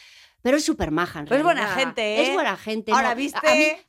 pero 0.42 0.56
es 0.56 0.64
súper 0.64 0.90
maja. 0.90 1.20
en 1.20 1.32
es 1.32 1.42
buena 1.42 1.68
gente, 1.68 2.02
¿eh? 2.02 2.22
Es 2.28 2.34
buena 2.34 2.56
gente. 2.56 2.92
Ahora, 2.92 3.10
no. 3.10 3.16
¿viste? 3.16 3.38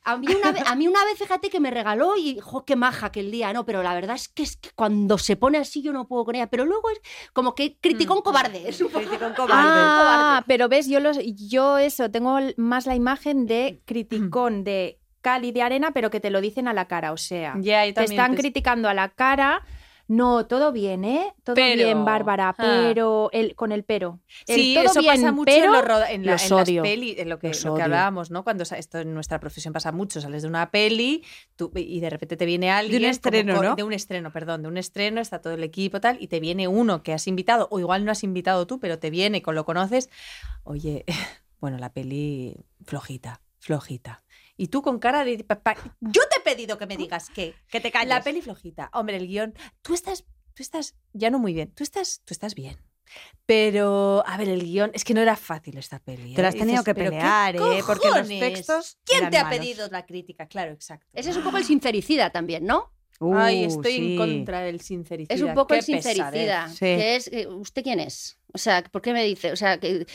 A 0.04 0.16
mí, 0.16 0.26
a 0.26 0.32
mí 0.32 0.34
una 0.40 0.52
vez, 0.52 0.62
a 0.66 0.74
mí 0.76 0.88
una 0.88 1.04
vez, 1.04 1.18
fíjate 1.18 1.50
que 1.50 1.58
me 1.58 1.70
regaló 1.72 2.16
y, 2.16 2.38
jo, 2.40 2.64
qué 2.64 2.76
maja 2.76 3.06
aquel 3.06 3.30
día. 3.32 3.52
No, 3.52 3.66
pero 3.66 3.82
la 3.82 3.92
verdad 3.92 4.14
es 4.14 4.28
que, 4.28 4.44
es 4.44 4.56
que 4.56 4.70
cuando 4.74 5.18
se 5.18 5.36
pone 5.36 5.58
así 5.58 5.82
yo 5.84 5.92
no 5.92 6.08
puedo 6.08 6.24
con 6.24 6.34
ella. 6.34 6.48
Pero 6.48 6.64
luego 6.64 6.90
es 6.90 7.00
como 7.32 7.54
que 7.54 7.76
criticó 7.80 8.14
un 8.14 8.22
cobarde. 8.22 8.68
Es 8.68 8.80
un 8.80 8.88
poco- 8.88 9.04
Crítico 9.04 9.26
un 9.26 9.34
cobarde. 9.34 9.52
Ah, 9.62 10.44
pero 10.48 10.68
ves, 10.68 10.88
yo, 10.88 10.98
los, 10.98 11.18
yo 11.22 11.78
eso, 11.78 12.10
tengo 12.10 12.38
más 12.56 12.86
la 12.86 12.96
imagen 12.96 13.46
de 13.46 13.80
criticón 13.84 14.64
de 14.64 14.98
cal 15.20 15.44
y 15.44 15.52
de 15.52 15.62
arena, 15.62 15.92
pero 15.92 16.10
que 16.10 16.20
te 16.20 16.30
lo 16.30 16.40
dicen 16.40 16.66
a 16.68 16.72
la 16.74 16.86
cara, 16.86 17.12
o 17.12 17.16
sea, 17.16 17.54
te 17.94 18.00
están 18.10 18.32
criticando 18.42 18.88
a 18.88 18.94
la 18.94 19.08
cara. 19.10 19.62
No, 20.06 20.46
todo 20.46 20.70
bien, 20.70 21.02
¿eh? 21.04 21.32
Todo 21.44 21.54
Pero- 21.56 21.82
bien, 21.82 22.04
Bárbara, 22.04 22.50
ah. 22.50 22.54
pero 22.56 23.30
el, 23.32 23.54
con 23.54 23.72
el 23.72 23.84
pero. 23.84 24.20
El 24.46 24.56
Sí, 24.60 24.74
todo 24.74 24.84
eso 24.84 25.00
bien, 25.00 25.14
pasa 25.14 25.32
mucho 25.32 25.46
pero 25.46 25.64
en, 25.66 25.72
los 25.72 25.84
roda- 25.84 26.10
en, 26.12 26.26
la- 26.26 26.32
los 26.32 26.42
en 26.50 26.56
las 26.56 26.68
odio. 26.68 26.82
peli, 26.82 27.14
en 27.18 27.28
lo 27.30 27.38
que, 27.38 27.52
lo 27.64 27.76
hablábamos, 27.82 28.30
¿no? 28.30 28.44
Cuando 28.44 28.64
sa- 28.66 28.76
esto 28.76 28.98
en 28.98 29.14
nuestra 29.14 29.40
profesión 29.40 29.72
pasa 29.72 29.92
mucho, 29.92 30.20
sales 30.20 30.42
de 30.42 30.48
una 30.48 30.70
peli 30.70 31.24
tú- 31.56 31.72
y 31.74 32.00
de 32.00 32.10
repente 32.10 32.36
te 32.36 32.44
viene 32.44 32.70
alguien 32.70 33.00
como 33.02 33.10
estreno, 33.10 33.54
co- 33.56 33.62
¿no? 33.62 33.74
De 33.76 33.82
un 33.82 33.92
estreno, 33.94 34.30
perdón, 34.32 34.62
de 34.62 34.68
un 34.68 34.76
estreno, 34.76 35.20
está 35.22 35.40
todo 35.40 35.54
el 35.54 35.62
equipo 35.64 36.00
tal 36.00 36.18
y 36.20 36.28
te 36.28 36.40
viene 36.40 36.68
uno 36.68 37.02
que 37.02 37.12
has 37.14 37.26
invitado 37.26 37.68
o 37.70 37.78
igual 37.80 38.04
no 38.04 38.12
has 38.12 38.24
invitado 38.24 38.66
tú, 38.66 38.78
pero 38.80 38.98
te 38.98 39.08
viene 39.10 39.40
con 39.42 39.54
lo 39.54 39.64
conoces. 39.64 40.10
Oye, 40.64 41.04
bueno, 41.60 41.78
la 41.78 41.92
peli 41.92 42.56
flojita, 42.84 43.40
flojita. 43.58 44.23
Y 44.56 44.68
tú 44.68 44.82
con 44.82 44.98
cara 44.98 45.24
de... 45.24 45.42
pa- 45.44 45.60
pa- 45.60 45.76
Yo 46.00 46.22
te 46.30 46.38
he 46.38 46.54
pedido 46.54 46.78
que 46.78 46.86
me 46.86 46.96
digas 46.96 47.28
que... 47.30 47.54
Que 47.68 47.80
te 47.80 47.90
calles. 47.90 48.08
La 48.08 48.22
peli 48.22 48.40
flojita. 48.40 48.90
Hombre, 48.92 49.16
el 49.16 49.26
guion... 49.26 49.54
Tú 49.82 49.94
estás... 49.94 50.24
Tú 50.54 50.62
estás... 50.62 50.94
Ya 51.12 51.30
no 51.30 51.38
muy 51.38 51.52
bien. 51.54 51.72
Tú 51.72 51.82
estás... 51.82 52.20
Tú 52.24 52.32
estás 52.34 52.54
bien. 52.54 52.76
Pero, 53.46 54.22
a 54.26 54.36
ver, 54.36 54.48
el 54.48 54.62
guion... 54.62 54.90
Es 54.94 55.04
que 55.04 55.12
no 55.14 55.20
era 55.20 55.36
fácil 55.36 55.76
esta 55.76 55.98
peli. 55.98 56.34
Te 56.34 56.42
lo 56.42 56.48
has 56.48 56.54
¿eh? 56.54 56.58
tenido 56.58 56.82
Dices, 56.82 56.84
que 56.84 56.94
¿pero 56.94 57.10
qué 57.10 57.16
pelear, 57.16 57.56
¿eh? 57.56 57.82
Porque 57.86 58.08
los 58.08 58.28
textos 58.28 58.98
¿Quién 59.04 59.18
eran 59.18 59.30
te 59.30 59.38
ha 59.38 59.44
malos. 59.44 59.58
pedido 59.58 59.88
la 59.90 60.06
crítica? 60.06 60.46
Claro, 60.46 60.72
exacto. 60.72 61.06
Ese 61.12 61.30
es 61.30 61.36
un 61.36 61.42
poco 61.42 61.56
el 61.56 61.64
sincericida 61.64 62.30
también, 62.30 62.64
¿no? 62.64 62.92
Ay, 63.20 63.64
estoy 63.64 63.92
sí. 63.92 64.12
en 64.12 64.16
contra 64.18 64.60
del 64.60 64.80
sincericida. 64.80 65.34
Es 65.34 65.42
un 65.42 65.54
poco 65.54 65.68
Qué 65.68 65.76
el 65.78 65.82
sincericida. 65.82 66.68
Sí. 66.68 66.78
Que 66.78 67.16
es, 67.16 67.28
eh, 67.32 67.46
¿usted 67.46 67.82
quién 67.82 68.00
es? 68.00 68.38
O 68.54 68.58
sea, 68.58 68.82
¿por 68.84 69.02
qué 69.02 69.12
me 69.12 69.24
dice? 69.24 69.50
O 69.50 69.56
sea, 69.56 69.78
que 69.80 70.06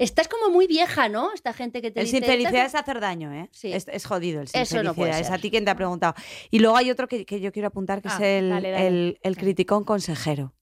estás 0.00 0.26
como 0.26 0.50
muy 0.50 0.66
vieja, 0.66 1.08
¿no? 1.08 1.32
Esta 1.32 1.52
gente 1.52 1.80
que 1.80 1.90
te 1.92 2.00
El 2.00 2.06
dice. 2.06 2.18
sincericida 2.18 2.48
"Estás- 2.64 2.74
es 2.74 2.80
hacer 2.80 3.00
daño, 3.00 3.32
¿eh? 3.32 3.48
Sí. 3.52 3.72
Es, 3.72 3.86
es 3.88 4.04
jodido 4.04 4.40
el 4.40 4.46
Eso 4.46 4.52
sincericida. 4.58 4.82
no 4.82 4.94
puede 4.94 5.10
Es 5.12 5.28
a 5.28 5.32
ser. 5.32 5.40
ti 5.40 5.50
quien 5.50 5.64
te 5.64 5.70
ha 5.70 5.76
preguntado. 5.76 6.14
Y 6.50 6.58
luego 6.58 6.76
hay 6.76 6.90
otro 6.90 7.06
que, 7.06 7.24
que 7.24 7.40
yo 7.40 7.52
quiero 7.52 7.68
apuntar, 7.68 8.02
que 8.02 8.08
Ah, 8.08 8.14
es 8.16 8.20
el, 8.20 8.50
dale, 8.50 8.70
dale. 8.72 8.86
el- 8.88 9.20
el 9.22 9.36
criticón 9.36 9.84
consejero. 9.84 10.54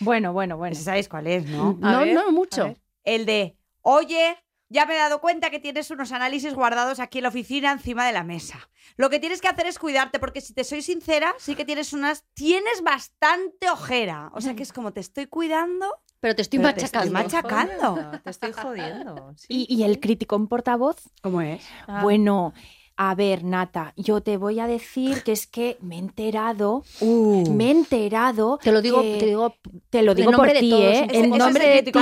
Bueno, 0.00 0.32
bueno, 0.32 0.56
bueno. 0.56 0.72
Ese 0.72 0.84
sabéis 0.84 1.08
cuál 1.08 1.26
es, 1.26 1.46
¿no? 1.46 1.78
A 1.82 1.92
No, 1.92 1.98
ver, 2.00 2.14
no 2.14 2.30
mucho. 2.30 2.74
El 3.04 3.26
de, 3.26 3.56
oye, 3.80 4.36
ya 4.68 4.86
me 4.86 4.94
he 4.94 4.98
dado 4.98 5.20
cuenta 5.20 5.50
que 5.50 5.58
tienes 5.58 5.90
unos 5.90 6.12
análisis 6.12 6.54
guardados 6.54 7.00
aquí 7.00 7.18
en 7.18 7.22
la 7.24 7.28
oficina 7.30 7.72
encima 7.72 8.06
de 8.06 8.12
la 8.12 8.22
mesa. 8.22 8.70
Lo 8.96 9.10
que 9.10 9.18
tienes 9.18 9.40
que 9.40 9.48
hacer 9.48 9.66
es 9.66 9.78
cuidarte, 9.78 10.18
porque 10.18 10.40
si 10.40 10.54
te 10.54 10.64
soy 10.64 10.82
sincera, 10.82 11.34
sí 11.38 11.54
que 11.54 11.64
tienes 11.64 11.92
unas. 11.92 12.24
Tienes 12.34 12.82
bastante 12.82 13.68
ojera. 13.70 14.30
O 14.34 14.40
sea 14.40 14.54
que 14.54 14.62
es 14.62 14.72
como 14.72 14.92
te 14.92 15.00
estoy 15.00 15.26
cuidando. 15.26 16.01
Pero 16.22 16.36
te 16.36 16.42
estoy 16.42 16.60
Pero 16.60 16.72
te 16.74 16.84
estoy 16.84 17.10
machacando. 17.10 17.96
machacando. 17.96 18.20
Te 18.22 18.30
estoy 18.30 18.52
jodiendo. 18.62 19.34
sí. 19.36 19.66
¿Y, 19.68 19.74
y 19.74 19.82
el 19.82 19.98
criticón 19.98 20.46
portavoz? 20.46 20.96
¿Cómo 21.20 21.40
es? 21.42 21.62
Ah. 21.88 22.00
Bueno, 22.02 22.54
a 22.96 23.14
ver, 23.16 23.42
Nata, 23.42 23.92
yo 23.96 24.20
te 24.20 24.36
voy 24.36 24.60
a 24.60 24.68
decir 24.68 25.24
que 25.24 25.32
es 25.32 25.48
que 25.48 25.78
me 25.80 25.96
he 25.96 25.98
enterado, 25.98 26.84
Uh. 27.00 27.50
me 27.52 27.66
he 27.66 27.70
enterado. 27.72 28.60
Te 28.62 28.70
lo 28.70 28.80
digo, 28.80 29.02
que- 29.02 29.16
te 29.18 29.26
digo 29.26 29.56
te 29.90 30.02
lo 30.02 30.12
en 30.12 30.18
digo 30.18 30.30
por 30.32 30.48
ti. 30.52 30.72
¿eh? 30.74 31.08
En 31.10 31.30
nombre 31.30 31.64
de 31.68 31.72
crítico 31.82 32.00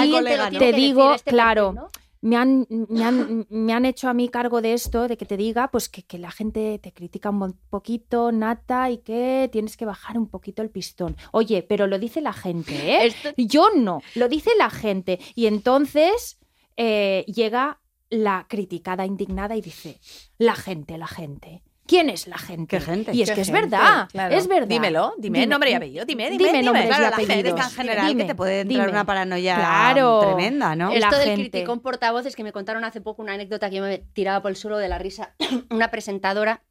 ti, 0.50 0.58
te 0.58 0.72
digo, 0.74 1.14
este 1.14 1.30
claro, 1.30 1.72
perfil, 1.74 1.82
¿no? 1.82 1.88
Me 2.22 2.36
han, 2.36 2.66
me, 2.88 3.04
han, 3.04 3.46
me 3.48 3.72
han 3.72 3.86
hecho 3.86 4.08
a 4.08 4.14
mí 4.14 4.28
cargo 4.28 4.60
de 4.60 4.74
esto, 4.74 5.08
de 5.08 5.16
que 5.16 5.24
te 5.24 5.36
diga 5.38 5.70
pues 5.70 5.88
que, 5.88 6.02
que 6.02 6.18
la 6.18 6.30
gente 6.30 6.78
te 6.78 6.92
critica 6.92 7.30
un 7.30 7.58
poquito, 7.70 8.30
Nata, 8.30 8.90
y 8.90 8.98
que 8.98 9.48
tienes 9.50 9.76
que 9.76 9.86
bajar 9.86 10.18
un 10.18 10.28
poquito 10.28 10.60
el 10.62 10.70
pistón. 10.70 11.16
Oye, 11.32 11.62
pero 11.62 11.86
lo 11.86 11.98
dice 11.98 12.20
la 12.20 12.32
gente, 12.34 12.74
¿eh? 12.74 13.06
Esto- 13.06 13.30
Yo 13.36 13.68
no, 13.74 14.00
lo 14.14 14.28
dice 14.28 14.50
la 14.58 14.68
gente. 14.70 15.18
Y 15.34 15.46
entonces 15.46 16.38
eh, 16.76 17.24
llega 17.26 17.80
la 18.10 18.46
criticada 18.48 19.06
indignada 19.06 19.56
y 19.56 19.60
dice, 19.62 19.98
la 20.36 20.56
gente, 20.56 20.98
la 20.98 21.06
gente. 21.06 21.62
¿Quién 21.90 22.08
es 22.08 22.28
la 22.28 22.38
gente? 22.38 22.66
¿Qué 22.78 22.80
gente? 22.80 23.10
Y 23.12 23.22
es 23.22 23.28
Qué 23.30 23.34
que 23.34 23.40
es 23.40 23.48
gente, 23.48 23.62
verdad, 23.62 24.08
claro. 24.12 24.34
es 24.36 24.46
verdad. 24.46 24.68
Dímelo, 24.68 25.14
dime 25.18 25.44
nombre 25.46 25.70
y 25.72 25.74
apellido, 25.74 26.04
dime, 26.04 26.30
dime, 26.30 26.44
Dime 26.44 26.62
dime. 26.62 26.86
Claro, 26.86 27.02
y 27.20 27.26
la 27.26 27.34
gente 27.34 27.52
tan 27.52 27.70
general 27.72 28.06
Dime, 28.06 28.22
que 28.22 28.28
te 28.28 28.34
puede 28.36 28.60
entrar 28.60 28.86
dime. 28.86 28.92
una 28.92 29.04
paranoia 29.04 29.56
Claro. 29.56 30.20
tremenda, 30.20 30.76
¿no? 30.76 30.92
El- 30.92 31.00
la 31.00 31.08
Esto 31.08 31.18
del 31.18 31.28
gente. 31.30 31.50
criticón 31.50 31.80
portavoces 31.80 32.36
que 32.36 32.44
me 32.44 32.52
contaron 32.52 32.84
hace 32.84 33.00
poco 33.00 33.22
una 33.22 33.32
anécdota 33.34 33.68
que 33.70 33.76
yo 33.76 33.82
me 33.82 33.98
tiraba 33.98 34.40
por 34.40 34.52
el 34.52 34.56
suelo 34.56 34.78
de 34.78 34.88
la 34.88 34.98
risa. 34.98 35.34
una 35.70 35.90
presentadora 35.90 36.62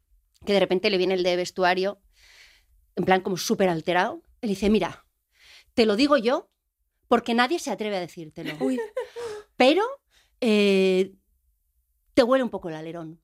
que 0.45 0.53
de 0.53 0.59
repente 0.61 0.89
le 0.89 0.97
viene 0.97 1.15
el 1.15 1.23
de 1.23 1.35
vestuario, 1.35 1.99
en 2.95 3.03
plan 3.03 3.19
como 3.19 3.35
súper 3.35 3.67
alterado, 3.67 4.21
y 4.41 4.47
le 4.47 4.51
dice, 4.51 4.69
mira, 4.69 5.05
te 5.73 5.85
lo 5.85 5.97
digo 5.97 6.15
yo 6.15 6.49
porque 7.09 7.33
nadie 7.33 7.59
se 7.59 7.71
atreve 7.71 7.97
a 7.97 7.99
decírtelo. 7.99 8.53
Pero 9.57 9.83
eh, 10.39 11.11
te 12.19 12.23
huele 12.23 12.43
un 12.43 12.49
poco 12.49 12.67
el 12.67 12.75
alerón. 12.75 13.21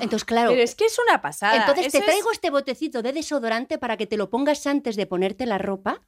Entonces, 0.00 0.24
claro, 0.24 0.50
Pero 0.50 0.62
es 0.62 0.76
que 0.76 0.84
es 0.84 0.96
una 1.04 1.20
pasada. 1.20 1.56
entonces 1.56 1.90
te 1.90 1.98
es- 1.98 2.04
traigo 2.04 2.30
este 2.30 2.50
botecito 2.50 3.02
de 3.02 3.12
desodorante 3.12 3.78
para 3.78 3.96
que 3.96 4.06
te 4.06 4.16
lo 4.16 4.30
pongas 4.30 4.64
antes 4.68 4.94
de 4.94 5.06
ponerte 5.06 5.44
la 5.44 5.58
ropa. 5.58 6.02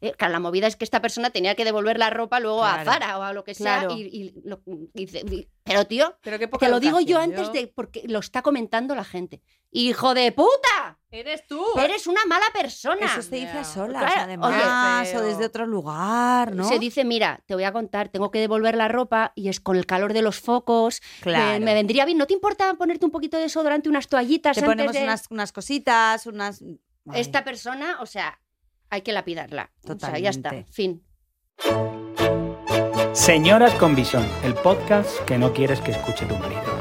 Eh, 0.00 0.12
claro, 0.16 0.32
la 0.32 0.40
movida 0.40 0.66
es 0.66 0.76
que 0.76 0.84
esta 0.84 1.02
persona 1.02 1.28
tenía 1.28 1.54
que 1.54 1.64
devolver 1.66 1.98
la 1.98 2.08
ropa 2.08 2.40
luego 2.40 2.64
a. 2.64 2.82
Zara 2.84 3.18
o 3.18 3.22
a 3.22 3.34
lo 3.34 3.44
que 3.44 3.54
sea. 3.54 3.80
Claro. 3.80 3.94
Y, 3.96 4.00
y 4.04 4.34
lo- 4.44 4.62
y 4.66 5.04
dice, 5.04 5.20
y- 5.30 5.46
pero 5.62 5.84
tío, 5.86 6.16
Pero 6.22 6.38
te 6.58 6.68
lo 6.70 6.80
digo 6.80 7.00
yo 7.00 7.18
antes 7.18 7.52
de. 7.52 7.66
porque 7.66 8.02
lo 8.08 8.18
está 8.20 8.40
comentando 8.40 8.94
la 8.94 9.04
gente. 9.04 9.42
¡Hijo 9.70 10.14
de 10.14 10.32
puta! 10.32 10.93
Eres 11.10 11.46
tú. 11.46 11.64
Eres 11.78 12.06
una 12.08 12.24
mala 12.26 12.46
persona. 12.52 13.06
Eso 13.06 13.22
se 13.22 13.36
dice 13.36 13.58
a 13.58 13.62
solas, 13.64 14.02
Claro, 14.02 14.20
además, 14.22 15.08
oye, 15.08 15.16
o 15.16 15.22
desde 15.22 15.44
otro 15.46 15.64
lugar, 15.64 16.54
¿no? 16.56 16.64
Se 16.68 16.80
dice, 16.80 17.04
mira, 17.04 17.40
te 17.46 17.54
voy 17.54 17.62
a 17.62 17.72
contar, 17.72 18.08
tengo 18.08 18.32
que 18.32 18.40
devolver 18.40 18.74
la 18.76 18.88
ropa 18.88 19.32
y 19.36 19.48
es 19.48 19.60
con 19.60 19.76
el 19.76 19.86
calor 19.86 20.12
de 20.12 20.22
los 20.22 20.40
focos. 20.40 21.00
Claro. 21.20 21.60
Me, 21.60 21.60
me 21.66 21.74
vendría 21.74 22.04
bien. 22.04 22.18
¿No 22.18 22.26
te 22.26 22.34
importa 22.34 22.74
ponerte 22.74 23.04
un 23.04 23.12
poquito 23.12 23.36
de 23.36 23.44
desodorante, 23.44 23.88
unas 23.88 24.08
toallitas 24.08 24.56
Te 24.56 24.60
antes 24.60 24.72
ponemos 24.74 24.92
de- 24.94 25.02
unas, 25.04 25.26
unas 25.30 25.52
cositas, 25.52 26.26
unas... 26.26 26.62
Ay. 26.62 27.20
Esta 27.20 27.44
persona, 27.44 27.98
o 28.00 28.06
sea, 28.06 28.40
hay 28.90 29.02
que 29.02 29.12
lapidarla. 29.12 29.70
O 29.88 29.96
sea, 29.98 30.18
ya 30.18 30.30
está. 30.30 30.48
Totalmente. 30.50 30.72
Fin. 30.72 31.04
Señoras 33.12 33.72
con 33.74 33.94
Visión, 33.94 34.26
el 34.42 34.54
podcast 34.54 35.20
que 35.26 35.38
no 35.38 35.52
quieres 35.52 35.80
que 35.80 35.92
escuche 35.92 36.26
tu 36.26 36.34
marido. 36.36 36.73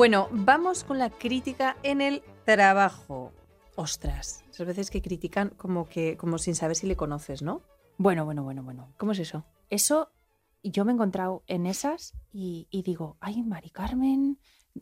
Bueno, 0.00 0.28
vamos 0.32 0.82
con 0.82 0.98
la 0.98 1.10
crítica 1.10 1.76
en 1.82 2.00
el 2.00 2.22
trabajo. 2.46 3.32
Ostras, 3.76 4.42
esas 4.50 4.66
veces 4.66 4.90
que 4.90 5.02
critican 5.02 5.50
como 5.50 5.90
que 5.90 6.16
como 6.16 6.38
sin 6.38 6.54
saber 6.54 6.74
si 6.74 6.86
le 6.86 6.96
conoces, 6.96 7.42
¿no? 7.42 7.60
Bueno, 7.98 8.24
bueno, 8.24 8.42
bueno, 8.42 8.62
bueno. 8.62 8.94
¿Cómo 8.96 9.12
es 9.12 9.18
eso? 9.18 9.44
Eso, 9.68 10.10
yo 10.62 10.86
me 10.86 10.92
he 10.92 10.94
encontrado 10.94 11.42
en 11.48 11.66
esas 11.66 12.14
y, 12.32 12.66
y 12.70 12.82
digo, 12.82 13.18
ay, 13.20 13.42
Mari 13.42 13.68
Carmen, 13.68 14.38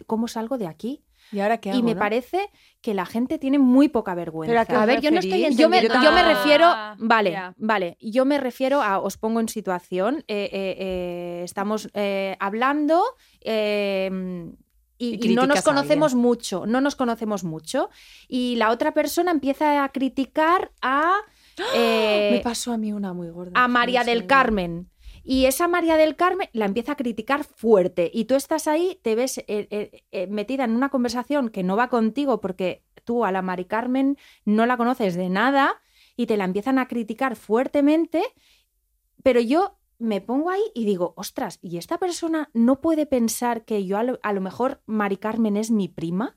¿cómo 0.06 0.28
salgo 0.28 0.56
de 0.56 0.68
aquí? 0.68 1.04
¿Y 1.32 1.40
ahora 1.40 1.58
qué 1.58 1.70
Y 1.70 1.72
hago, 1.72 1.82
me 1.82 1.94
no? 1.94 1.98
parece 1.98 2.48
que 2.80 2.94
la 2.94 3.04
gente 3.04 3.40
tiene 3.40 3.58
muy 3.58 3.88
poca 3.88 4.14
vergüenza. 4.14 4.52
Pero 4.52 4.60
¿a 4.60 4.66
qué 4.66 4.76
os 4.76 4.82
A 4.82 4.86
ver, 4.86 5.00
yo 5.00 5.10
no 5.10 5.18
estoy? 5.18 5.52
Yo 5.56 5.68
me, 5.68 5.82
yo 5.82 5.88
me 5.88 5.88
tampoco. 5.88 6.28
refiero, 6.28 6.66
Ah, 6.68 6.94
vale, 6.96 7.36
vale, 7.56 7.96
yo 8.00 8.24
me 8.24 8.38
refiero 8.38 8.82
a, 8.82 9.00
os 9.00 9.16
pongo 9.16 9.40
en 9.40 9.48
situación, 9.48 10.18
eh, 10.28 10.48
eh, 10.52 10.76
eh, 10.78 11.40
estamos 11.42 11.90
eh, 11.94 12.36
hablando 12.38 13.02
eh, 13.40 14.52
y, 14.98 15.24
Y 15.24 15.32
y 15.32 15.34
no 15.34 15.46
nos 15.46 15.62
conocemos 15.62 16.14
mucho, 16.14 16.66
no 16.66 16.80
nos 16.80 16.96
conocemos 16.96 17.44
mucho 17.44 17.88
y 18.26 18.56
la 18.56 18.70
otra 18.70 18.92
persona 18.92 19.30
empieza 19.30 19.84
a 19.84 19.88
criticar 19.90 20.72
a, 20.82 21.14
eh, 21.74 22.30
Me 22.32 22.40
pasó 22.40 22.72
a 22.72 22.78
mí 22.78 22.92
una 22.92 23.12
muy 23.12 23.30
gorda. 23.30 23.52
a 23.54 23.68
María 23.68 24.04
del. 24.04 24.26
Carmen. 24.26 24.90
Y 25.24 25.44
esa 25.44 25.68
María 25.68 25.96
del 25.96 26.16
Carmen 26.16 26.48
la 26.52 26.64
empieza 26.64 26.92
a 26.92 26.96
criticar 26.96 27.44
fuerte. 27.44 28.10
Y 28.14 28.24
tú 28.24 28.34
estás 28.34 28.66
ahí, 28.66 28.98
te 29.02 29.14
ves 29.14 29.38
eh, 29.46 30.02
eh, 30.10 30.26
metida 30.28 30.64
en 30.64 30.70
una 30.70 30.88
conversación 30.88 31.50
que 31.50 31.62
no 31.62 31.76
va 31.76 31.88
contigo 31.88 32.40
porque 32.40 32.82
tú 33.04 33.24
a 33.26 33.32
la 33.32 33.42
Mari 33.42 33.66
Carmen 33.66 34.16
no 34.46 34.64
la 34.64 34.78
conoces 34.78 35.16
de 35.16 35.28
nada 35.28 35.82
y 36.16 36.26
te 36.26 36.38
la 36.38 36.44
empiezan 36.44 36.78
a 36.78 36.88
criticar 36.88 37.36
fuertemente. 37.36 38.22
Pero 39.22 39.40
yo 39.40 39.77
me 39.98 40.20
pongo 40.20 40.50
ahí 40.50 40.62
y 40.74 40.84
digo, 40.84 41.14
ostras, 41.16 41.58
¿y 41.62 41.76
esta 41.78 41.98
persona 41.98 42.50
no 42.54 42.80
puede 42.80 43.06
pensar 43.06 43.64
que 43.64 43.84
yo 43.84 43.98
a 43.98 44.02
lo, 44.02 44.18
a 44.22 44.32
lo 44.32 44.40
mejor 44.40 44.82
Mari 44.86 45.16
Carmen 45.16 45.56
es 45.56 45.70
mi 45.70 45.88
prima? 45.88 46.36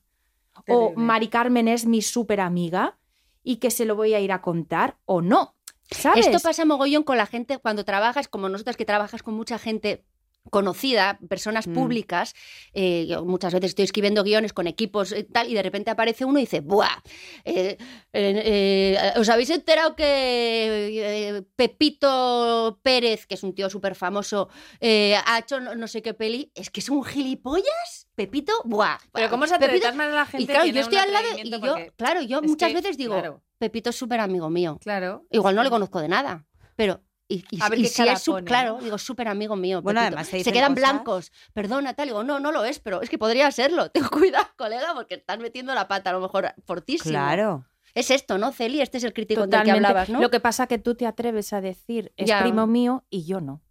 ¿O. 0.68 0.94
Mari 0.96 1.27
Carmen 1.27 1.68
es 1.68 1.86
mi 1.86 2.01
súper 2.01 2.41
amiga? 2.41 2.98
Y 3.44 3.58
que 3.58 3.72
se 3.72 3.86
lo 3.86 3.96
voy 3.96 4.13
a 4.13 4.20
ir 4.20 4.32
a 4.32 4.41
contar 4.41 4.98
o 5.06 5.22
no. 5.22 5.56
¿Sabes? 5.89 6.27
Esto 6.27 6.39
pasa 6.39 6.65
mogollón 6.65 7.03
con 7.03 7.18
la 7.18 7.25
gente 7.25 7.58
cuando 7.58 7.84
trabajas, 7.84 8.27
como 8.27 8.50
nosotras 8.50 8.77
que 8.77 8.86
trabajas 8.86 9.24
con 9.24 9.34
mucha 9.34 9.58
gente 9.58 10.06
conocida, 10.50 11.20
personas 11.30 11.68
Mm. 11.68 11.74
públicas, 11.74 12.34
eh, 12.74 13.06
yo 13.08 13.24
muchas 13.24 13.54
veces 13.54 13.70
estoy 13.72 13.86
escribiendo 13.86 14.24
guiones 14.24 14.54
con 14.54 14.68
equipos 14.68 15.12
y 15.16 15.24
tal, 15.24 15.50
y 15.50 15.54
de 15.54 15.62
repente 15.64 15.92
aparece 15.92 16.26
uno 16.26 16.40
y 16.40 16.44
dice, 16.44 16.62
¡buah! 16.62 17.02
eh, 17.46 17.78
eh, 18.14 18.98
eh, 19.04 19.14
¿Os 19.18 19.30
habéis 19.30 19.50
enterado 19.52 19.96
que 19.96 21.36
eh, 21.38 21.44
Pepito 21.56 22.80
Pérez, 22.82 23.28
que 23.28 23.36
es 23.36 23.44
un 23.44 23.54
tío 23.54 23.70
súper 23.70 23.96
famoso, 23.96 24.50
eh, 24.80 25.16
ha 25.26 25.40
hecho 25.40 25.60
no, 25.60 25.76
no 25.76 25.88
sé 25.88 26.02
qué 26.02 26.14
peli? 26.14 26.52
¿Es 26.56 26.70
que 26.70 26.80
es 26.80 26.90
un 26.90 27.04
gilipollas? 27.04 28.08
¿Pepito? 28.16 28.54
¡Buah! 28.66 28.98
Pero 29.14 29.30
¿cómo 29.30 29.46
se 29.48 29.56
atreve? 29.56 29.80
Maneras, 29.94 30.14
la 30.14 30.26
gente 30.26 30.44
Y 30.44 30.48
claro, 30.48 30.66
yo 30.66 30.82
estoy 30.82 30.98
al 30.98 31.12
lado 31.14 31.28
y 31.38 31.50
yo, 31.50 31.76
claro, 31.96 32.22
yo 32.22 32.42
muchas 32.42 32.70
que, 32.70 32.76
veces 32.76 32.98
digo, 32.98 33.14
claro. 33.14 33.44
Pepito 33.58 33.90
es 33.92 33.96
súper 33.96 34.20
amigo 34.20 34.50
mío. 34.50 34.78
Claro. 34.82 35.26
Igual 35.30 35.56
no 35.56 35.64
le 35.64 35.70
conozco 35.70 36.02
de 36.02 36.08
nada, 36.08 36.46
pero... 36.76 37.02
Y, 37.32 37.46
y- 37.50 37.62
A 37.62 37.70
ver 37.70 37.80
y 37.80 37.84
qué 37.84 37.88
si 37.90 37.96
cara 37.98 38.14
es 38.14 38.22
su- 38.22 38.32
pone, 38.32 38.46
claro, 38.46 38.78
¿no? 38.78 38.84
digo, 38.84 38.98
súper 38.98 39.28
amigo 39.28 39.56
mío. 39.56 39.82
Bueno, 39.82 40.02
además 40.02 40.28
se 40.28 40.44
quedan 40.44 40.74
cosas- 40.74 40.76
blancos. 40.76 41.32
Perdona, 41.54 41.94
tal. 41.94 42.08
Digo, 42.10 42.24
no, 42.24 42.40
no 42.40 42.52
lo 42.52 42.66
es, 42.66 42.80
pero 42.80 43.02
es 43.02 43.10
que 43.10 43.18
podría 43.18 43.50
serlo. 43.52 43.90
Tengo 43.92 44.10
cuidado, 44.10 44.48
colega, 44.58 44.94
porque 44.94 45.16
estás 45.16 45.40
metiendo 45.40 45.74
la 45.74 45.88
pata 45.88 46.10
a 46.10 46.14
lo 46.14 46.20
mejor 46.20 46.54
fortísimo. 46.66 47.12
Claro. 47.12 47.66
Es 47.94 48.10
esto, 48.12 48.38
¿no, 48.38 48.52
Celi? 48.52 48.82
Este 48.82 48.98
es 48.98 49.04
el 49.04 49.14
crítico 49.14 49.48
del 49.48 49.64
que 49.64 49.72
hablabas, 49.72 50.10
¿no? 50.10 50.22
Lo 50.22 50.30
que 50.30 50.40
pasa 50.40 50.68
que 50.68 50.78
tú 50.78 50.96
te 50.96 51.06
atreves 51.06 51.52
a 51.54 51.62
decir 51.62 52.12
es 52.18 52.28
Ya. 52.28 52.42
primo 52.42 52.66
mío 52.68 53.04
y 53.10 53.26
yo 53.26 53.42
no. 53.42 53.62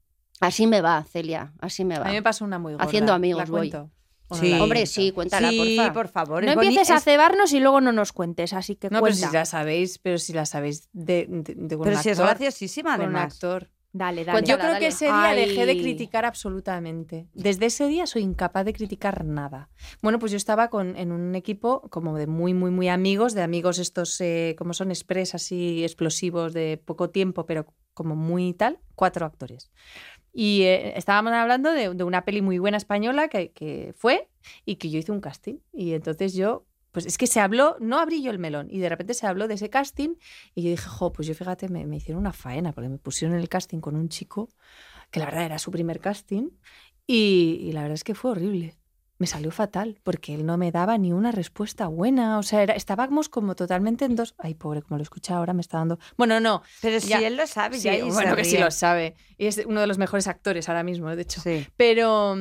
Así 0.41 0.67
me 0.67 0.81
va, 0.81 1.05
Celia, 1.05 1.53
así 1.61 1.85
me 1.85 1.99
va. 1.99 2.05
A 2.07 2.09
mí 2.09 2.15
me 2.15 2.23
pasó 2.23 2.45
una 2.47 2.59
muy 2.59 2.73
gorda. 2.73 2.85
Haciendo 2.87 3.13
amigos 3.13 3.45
la 3.45 3.51
voy. 3.51 3.71
cuento. 3.71 3.91
¿O 4.31 4.37
no 4.37 4.41
Sí. 4.41 4.53
Hombre, 4.53 4.87
sí, 4.87 5.11
cuéntala, 5.13 5.51
sí, 5.51 5.77
porfa. 5.77 5.93
por 5.93 6.09
favor. 6.09 6.45
No 6.45 6.53
empieces 6.53 6.91
a 6.91 7.01
cebarnos 7.01 7.53
y 7.53 7.61
luego 7.61 7.81
no 7.81 7.93
nos 7.93 8.13
cuentes, 8.13 8.53
así 8.53 8.77
que 8.77 8.87
No, 8.89 9.01
pero 9.01 9.13
cuenta. 9.13 9.29
si 9.29 9.33
la 9.35 9.45
sabéis, 9.45 9.99
pero 9.99 10.19
si 10.19 10.33
la 10.33 10.47
sabéis 10.47 10.89
de, 10.93 11.27
de, 11.29 11.55
de 11.57 11.77
un 11.77 11.83
Pero 11.83 11.99
si 11.99 12.09
es 12.11 12.19
actor, 12.19 12.37
graciosísima, 12.39 12.97
con 12.97 13.09
un 13.09 13.17
actor. 13.17 13.69
Dale, 13.93 14.25
dale. 14.25 14.39
Pues 14.39 14.49
yo 14.49 14.57
Dale, 14.57 14.69
creo 14.69 14.79
que 14.81 14.87
ese 14.87 15.07
día 15.07 15.33
dejé 15.35 15.67
de 15.67 15.77
criticar 15.77 16.25
absolutamente. 16.25 17.27
Desde 17.35 17.67
ese 17.67 17.89
día 17.89 18.07
soy 18.07 18.23
incapaz 18.23 18.65
de 18.65 18.73
criticar 18.73 19.25
nada. 19.25 19.69
Bueno, 20.01 20.21
pues 20.21 20.31
yo 20.31 20.37
estaba 20.37 20.69
con, 20.71 20.97
en 20.97 21.11
un 21.11 21.35
equipo 21.35 21.81
como 21.91 22.17
de 22.17 22.29
muy, 22.29 22.55
muy, 22.55 22.71
muy 22.71 22.89
amigos, 22.89 23.35
de 23.35 23.43
amigos 23.43 23.81
estos, 23.81 24.21
eh, 24.21 24.55
como 24.57 24.75
son 24.75 24.93
express, 24.93 25.35
así 25.35 25.83
explosivos 25.83 26.53
de 26.53 26.81
poco 26.85 27.11
tiempo, 27.11 27.47
pero 27.47 27.67
como 27.93 28.15
muy 28.15 28.55
tal, 28.55 28.79
cuatro 28.95 29.27
actores. 29.27 29.73
Y 30.33 30.63
eh, 30.63 30.97
estábamos 30.97 31.33
hablando 31.33 31.73
de, 31.73 31.89
una 32.05 32.25
peli 32.25 32.43
muy 32.43 32.59
buena 32.59 32.77
española 32.77 33.29
que, 33.29 33.53
que 33.53 33.95
fue 33.97 34.29
y 34.65 34.77
que 34.77 34.91
yo 34.91 34.99
hice 34.99 35.13
un 35.13 35.21
casting. 35.21 35.57
Y 35.73 35.93
entonces 35.93 36.35
yo, 36.35 36.67
pues 36.93 37.07
es 37.07 37.19
que 37.19 37.27
se 37.27 37.41
habló, 37.41 37.77
no 37.81 37.99
abrí 37.99 38.23
yo 38.23 38.31
el 38.31 38.39
melón, 38.39 38.69
y 38.71 38.79
de 38.79 38.89
repente 38.89 39.15
se 39.15 39.27
habló 39.27 39.49
de 39.49 39.55
ese 39.55 39.71
casting 39.71 40.17
y 40.55 40.63
yo 40.63 40.71
dije, 40.71 40.89
jo, 40.89 41.13
pues 41.13 41.29
yo 41.29 41.35
fíjate, 41.35 41.69
me, 41.69 41.87
me 41.87 41.97
hicieron 41.97 42.21
una 42.21 42.33
faena 42.33 42.73
porque 42.73 42.89
me 42.89 42.99
pusieron 42.99 43.37
en 43.37 43.43
el 43.43 43.49
casting 43.49 43.81
con 43.81 43.97
un 43.97 44.09
chico 44.09 44.51
que 45.11 45.21
la 45.21 45.27
verdad 45.27 45.45
era 45.45 45.59
su 45.59 45.71
primer 45.71 46.01
casting 46.01 46.51
y 47.07 47.71
la 47.73 47.83
verdad 47.83 47.95
es 47.95 48.05
que 48.05 48.15
fue 48.15 48.31
horrible. 48.31 48.80
Me 49.21 49.27
salió 49.27 49.51
fatal 49.51 50.01
porque 50.03 50.35
él 50.35 50.47
no 50.47 50.57
me 50.57 50.73
daba 50.73 50.97
ni 50.97 51.13
una 51.13 51.31
respuesta 51.31 51.89
buena. 51.89 52.39
O 52.39 52.43
sea, 52.43 52.63
era- 52.63 52.75
estábamos 52.75 53.29
como 53.29 53.55
totalmente 53.55 54.07
en 54.07 54.17
dos. 54.17 54.35
Ay, 54.39 54.55
pobre, 54.55 54.81
como 54.81 54.97
lo 54.97 55.03
escucha 55.03 55.37
ahora, 55.37 55.53
me 55.53 55.61
está 55.61 55.77
dando. 55.77 55.99
Bueno, 56.17 56.41
no. 56.41 56.63
Pero 56.81 56.99
si 57.01 57.09
Ya. 57.09 57.19
él 57.19 57.37
lo 57.37 57.47
sabe, 57.47 57.77
Sí, 57.77 57.83
ya 57.85 58.03
bueno, 58.07 58.35
que 58.35 58.45
sí 58.47 58.57
lo 58.57 58.71
sabe. 58.71 59.17
Y 59.37 59.45
es 59.47 59.63
uno 59.67 59.83
de 59.83 59.87
los 59.87 59.99
mejores 59.99 60.27
actores 60.27 60.71
ahora 60.71 60.83
mismo, 60.85 61.15
de 61.15 61.21
hecho. 61.21 61.39
Sí. 61.43 61.67
Pero, 61.77 62.35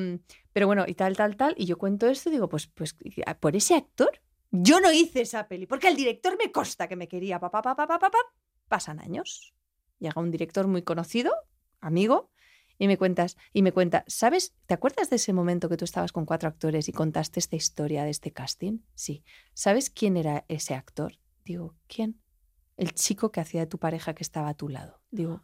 pero 0.53 0.67
bueno, 0.67 0.85
y 0.87 0.93
tal, 0.95 1.17
tal, 1.17 1.35
tal. 1.35 1.53
Y 1.57 1.65
yo 1.65 1.77
cuento 1.77 2.07
esto 2.07 2.29
y 2.29 2.31
digo, 2.31 2.47
pues, 2.47 2.67
pues 2.67 2.95
por 3.41 3.55
ese 3.57 3.75
actor, 3.75 4.21
yo 4.49 4.79
no 4.79 4.89
hice 4.93 5.19
esa 5.21 5.49
peli. 5.49 5.65
Porque 5.67 5.89
el 5.89 5.97
director 5.97 6.37
me 6.41 6.49
consta 6.49 6.87
que 6.87 6.95
me 6.95 7.09
quería. 7.09 7.41
Pa, 7.41 7.51
pa, 7.51 7.61
pa, 7.61 7.75
pa, 7.75 7.87
pa, 7.87 7.99
pa, 7.99 8.09
pa. 8.09 8.17
Pasan 8.69 9.01
años. 9.01 9.53
Llega 9.99 10.21
un 10.21 10.31
director 10.31 10.65
muy 10.67 10.83
conocido, 10.83 11.33
amigo, 11.81 12.31
y 12.79 12.87
me 12.87 12.97
cuentas, 12.97 13.37
y 13.53 13.61
me 13.61 13.73
cuenta, 13.73 14.05
¿sabes? 14.07 14.55
¿Te 14.65 14.73
acuerdas 14.73 15.09
de 15.09 15.17
ese 15.17 15.33
momento 15.33 15.69
que 15.69 15.77
tú 15.77 15.85
estabas 15.85 16.11
con 16.11 16.25
cuatro 16.25 16.49
actores 16.49 16.87
y 16.87 16.93
contaste 16.93 17.39
esta 17.39 17.57
historia 17.57 18.05
de 18.05 18.09
este 18.09 18.31
casting? 18.31 18.79
Sí. 18.95 19.23
¿Sabes 19.53 19.89
quién 19.89 20.17
era 20.17 20.45
ese 20.47 20.73
actor? 20.73 21.19
Digo, 21.43 21.75
¿quién? 21.87 22.19
El 22.77 22.93
chico 22.93 23.31
que 23.31 23.41
hacía 23.41 23.59
de 23.61 23.67
tu 23.67 23.77
pareja 23.77 24.15
que 24.15 24.23
estaba 24.23 24.47
a 24.49 24.53
tu 24.53 24.69
lado. 24.69 25.01
Digo, 25.11 25.43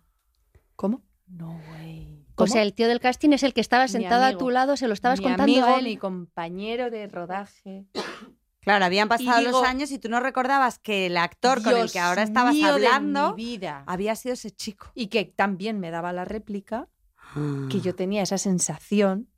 ¿cómo? 0.78 1.04
No, 1.28 1.60
güey. 1.70 2.26
O 2.36 2.48
sea, 2.48 2.62
el 2.62 2.74
tío 2.74 2.88
del 2.88 3.00
casting 3.02 3.32
es 3.32 3.44
el 3.44 3.54
que 3.54 3.62
estaba 3.62 3.88
sentado 3.90 4.24
a 4.24 4.28
amigo. 4.28 4.40
tu 4.40 4.50
lado, 4.50 4.78
se 4.78 4.88
lo 4.88 4.94
estabas 4.94 5.20
mi 5.20 5.26
contando 5.26 5.44
amigo, 5.44 5.66
a 5.66 5.80
él. 5.80 5.84
mi 5.84 5.98
compañero 5.98 6.90
de 6.90 7.08
rodaje. 7.08 7.86
Claro, 8.62 8.86
habían 8.86 9.08
pasado 9.10 9.40
digo, 9.40 9.52
los 9.52 9.64
años 9.64 9.92
y 9.92 10.00
tú 10.00 10.10
no 10.10 10.20
recordabas 10.20 10.80
que 10.80 11.06
el 11.06 11.18
actor 11.18 11.62
con 11.62 11.74
el 11.74 11.78
Dios 11.82 11.94
que 11.94 12.00
ahora 12.00 12.24
estabas 12.24 12.56
hablando 12.64 13.36
vida. 13.36 13.84
había 13.88 14.16
sido 14.16 14.34
ese 14.34 14.52
chico. 14.52 14.92
Y 14.96 15.08
que 15.08 15.26
también 15.26 15.80
me 15.80 15.92
daba 15.92 16.14
la 16.14 16.26
réplica 16.26 16.90
que 17.70 17.82
yo 17.82 17.96
tenía 17.96 18.22
esa 18.24 18.38
sensación 18.38 19.30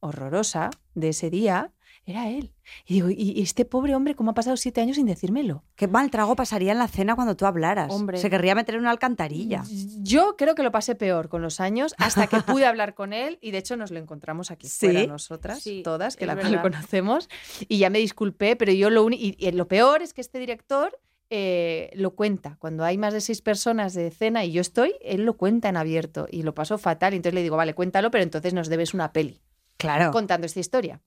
horrorosa 0.00 0.70
de 0.94 1.10
ese 1.10 1.30
día, 1.30 1.72
era 2.06 2.30
él. 2.30 2.52
Y 2.86 2.94
digo, 2.94 3.08
¿y 3.10 3.40
este 3.42 3.64
pobre 3.64 3.94
hombre 3.94 4.14
cómo 4.14 4.30
ha 4.30 4.34
pasado 4.34 4.56
siete 4.56 4.80
años 4.80 4.96
sin 4.96 5.06
decírmelo? 5.06 5.64
Qué 5.76 5.86
mal 5.86 6.10
trago 6.10 6.34
pasaría 6.34 6.72
en 6.72 6.78
la 6.78 6.88
cena 6.88 7.14
cuando 7.14 7.36
tú 7.36 7.44
hablaras. 7.44 7.92
Hombre. 7.92 8.16
Se 8.18 8.30
querría 8.30 8.54
meter 8.54 8.76
en 8.76 8.80
una 8.82 8.90
alcantarilla. 8.90 9.62
Yo 9.98 10.36
creo 10.36 10.54
que 10.54 10.62
lo 10.62 10.72
pasé 10.72 10.94
peor 10.94 11.28
con 11.28 11.42
los 11.42 11.60
años 11.60 11.94
hasta 11.98 12.26
que 12.26 12.40
pude 12.40 12.64
hablar 12.66 12.94
con 12.94 13.12
él 13.12 13.38
y 13.42 13.50
de 13.50 13.58
hecho 13.58 13.76
nos 13.76 13.90
lo 13.90 13.98
encontramos 13.98 14.50
aquí 14.50 14.66
¿Sí? 14.68 14.86
fuera 14.86 15.06
nosotras, 15.06 15.60
Sí, 15.62 15.82
todas, 15.84 16.16
que 16.16 16.26
la 16.26 16.34
verdad. 16.34 16.50
lo 16.52 16.62
conocemos 16.62 17.28
y 17.68 17.78
ya 17.78 17.90
me 17.90 17.98
disculpé, 17.98 18.56
pero 18.56 18.72
yo 18.72 18.88
lo 18.90 19.04
único 19.04 19.22
y, 19.22 19.36
y 19.38 19.50
lo 19.52 19.68
peor 19.68 20.00
es 20.02 20.14
que 20.14 20.22
este 20.22 20.38
director 20.38 20.98
eh, 21.30 21.90
lo 21.94 22.14
cuenta 22.14 22.56
cuando 22.58 22.84
hay 22.84 22.98
más 22.98 23.12
de 23.14 23.20
seis 23.20 23.40
personas 23.40 23.94
de 23.94 24.10
cena 24.10 24.44
y 24.44 24.52
yo 24.52 24.60
estoy, 24.60 24.94
él 25.00 25.24
lo 25.24 25.36
cuenta 25.36 25.68
en 25.68 25.76
abierto 25.76 26.26
y 26.30 26.42
lo 26.42 26.54
pasó 26.54 26.76
fatal 26.76 27.12
y 27.12 27.16
entonces 27.16 27.34
le 27.34 27.42
digo, 27.42 27.56
vale, 27.56 27.74
cuéntalo, 27.74 28.10
pero 28.10 28.24
entonces 28.24 28.52
nos 28.52 28.68
debes 28.68 28.94
una 28.94 29.12
peli 29.12 29.40
Claro. 29.76 30.10
contando 30.10 30.46
esta 30.46 30.60
historia. 30.60 31.00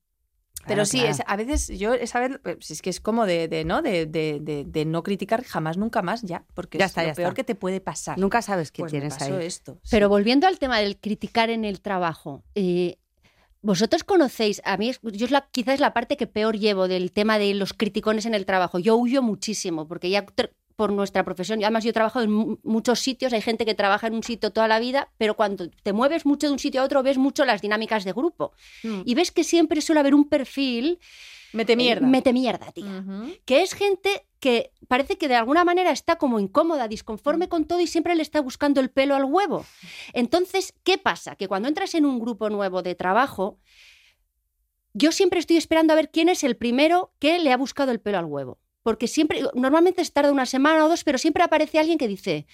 Pero 0.65 0.75
Claro, 0.83 0.86
sí, 0.86 0.97
claro. 0.99 1.12
es- 1.12 1.21
a 1.27 1.36
veces 1.36 1.67
yo 1.77 1.93
esa 1.93 2.21
vez 2.21 2.39
pues, 2.41 2.71
es 2.71 2.81
que 2.81 2.89
es 2.89 3.01
como 3.01 3.25
de, 3.25 3.49
de, 3.49 3.65
¿no? 3.65 3.81
De, 3.81 4.05
de- 4.05 4.39
de- 4.41 4.63
de 4.65 4.86
no 4.86 5.03
criticar 5.03 5.43
jamás 5.43 5.77
nunca 5.77 6.01
más 6.01 6.21
ya, 6.21 6.45
porque 6.53 6.77
Ya 6.77 6.86
es 6.86 6.91
está, 6.91 7.01
lo 7.01 7.09
ya 7.09 7.13
peor 7.15 7.27
está. 7.29 7.36
que 7.36 7.43
te 7.43 7.55
puede 7.55 7.81
pasar. 7.81 8.17
Nunca 8.17 8.41
sabes 8.41 8.71
quién 8.71 8.83
Pues 8.83 8.93
me 8.93 8.99
tienes 8.99 9.17
pasó 9.17 9.36
ahí. 9.38 9.45
esto. 9.45 9.73
sí. 9.83 9.89
Pero 9.91 10.07
volviendo 10.07 10.47
al 10.47 10.59
tema 10.59 10.79
del 10.79 10.97
criticar 11.01 11.49
en 11.49 11.65
el 11.65 11.81
trabajo, 11.81 12.45
eh, 12.55 12.97
vosotros 13.63 14.04
conocéis, 14.04 14.62
a 14.65 14.78
mí 14.78 14.91
yo 15.02 15.26
es 15.26 15.32
la, 15.32 15.47
quizás 15.52 15.76
es 15.76 15.80
la 15.80 15.93
parte 15.93 16.17
que 16.17 16.28
peor 16.28 16.60
llevo 16.60 16.88
del 16.88 17.12
tema 17.12 17.39
de 17.39 17.54
los 17.56 17.73
criticones 17.73 18.26
en 18.28 18.36
el 18.36 18.45
trabajo. 18.45 18.78
Yo 18.78 18.95
huyo 18.95 19.21
muchísimo 19.23 19.88
porque 19.88 20.10
ya 20.12 20.26
por 20.76 20.91
nuestra 20.91 21.23
profesión, 21.23 21.62
y 21.62 21.63
además 21.65 21.84
yo 21.84 21.93
trabajo 21.93 22.19
en 22.21 22.32
mu- 22.32 22.58
muchos 22.63 22.99
sitios, 22.99 23.32
hay 23.32 23.41
gente 23.41 23.63
que 23.63 23.76
trabaja 23.76 24.08
en 24.08 24.15
un 24.15 24.23
sitio 24.23 24.49
toda 24.52 24.67
la 24.67 24.80
vida, 24.80 25.10
pero 25.19 25.36
cuando 25.36 25.69
te 25.69 25.93
mueves 25.93 26.26
mucho 26.26 26.47
de 26.47 26.54
un 26.54 26.60
sitio 26.60 26.82
a 26.82 26.84
otro 26.84 27.04
ves 27.04 27.17
mucho 27.19 27.45
las 27.45 27.62
dinámicas 27.62 28.04
de 28.04 28.12
grupo 28.12 28.54
Mm. 28.84 29.02
y 29.06 29.13
ves 29.15 29.32
que 29.32 29.43
siempre 29.43 29.82
suele 29.82 29.99
haber 30.02 30.15
un 30.15 30.28
perfil 30.28 30.99
Mete 31.54 31.76
mierda. 31.76 32.08
mete 32.08 32.34
mierda, 32.34 32.71
tía 32.71 33.04
que 33.45 33.62
es 33.62 33.73
gente 33.76 34.26
que 34.43 34.73
parece 34.89 35.17
que 35.17 35.29
de 35.29 35.36
alguna 35.36 35.63
manera 35.63 35.91
está 35.91 36.17
como 36.17 36.38
incómoda, 36.38 36.89
disconforme 36.89 37.47
con 37.47 37.63
todo 37.63 37.79
y 37.79 37.88
siempre 37.88 38.13
le 38.13 38.21
está 38.21 38.41
buscando 38.41 38.82
el 38.82 38.89
pelo 38.89 39.15
al 39.15 39.23
huevo. 39.23 39.65
Entonces, 40.12 40.73
¿qué 40.84 40.97
pasa? 40.97 41.38
Que 41.38 41.47
cuando 41.47 41.69
entras 41.69 41.95
en 41.95 42.06
un 42.06 42.19
grupo 42.19 42.49
nuevo 42.49 42.82
de 42.82 42.93
trabajo, 42.93 43.58
yo 44.91 45.13
siempre 45.13 45.39
estoy 45.39 45.56
esperando 45.56 45.93
a 45.93 45.95
ver 45.95 46.12
quién 46.12 46.27
es 46.27 46.43
el 46.43 46.58
primero 46.58 47.13
que 47.19 47.39
le 47.39 47.53
ha 47.53 47.58
buscado 47.58 47.93
el 47.93 48.01
pelo 48.01 48.17
al 48.17 48.25
huevo. 48.25 48.60
Porque 48.82 49.08
siempre, 49.08 49.43
normalmente 49.53 50.03
se 50.03 50.12
tarda 50.12 50.34
una 50.34 50.45
semana 50.45 50.84
o 50.84 50.89
dos, 50.89 51.06
pero 51.06 51.17
siempre 51.17 51.41
aparece 51.41 51.79
alguien 51.79 51.97
que 51.97 52.10
dice, 52.10 52.45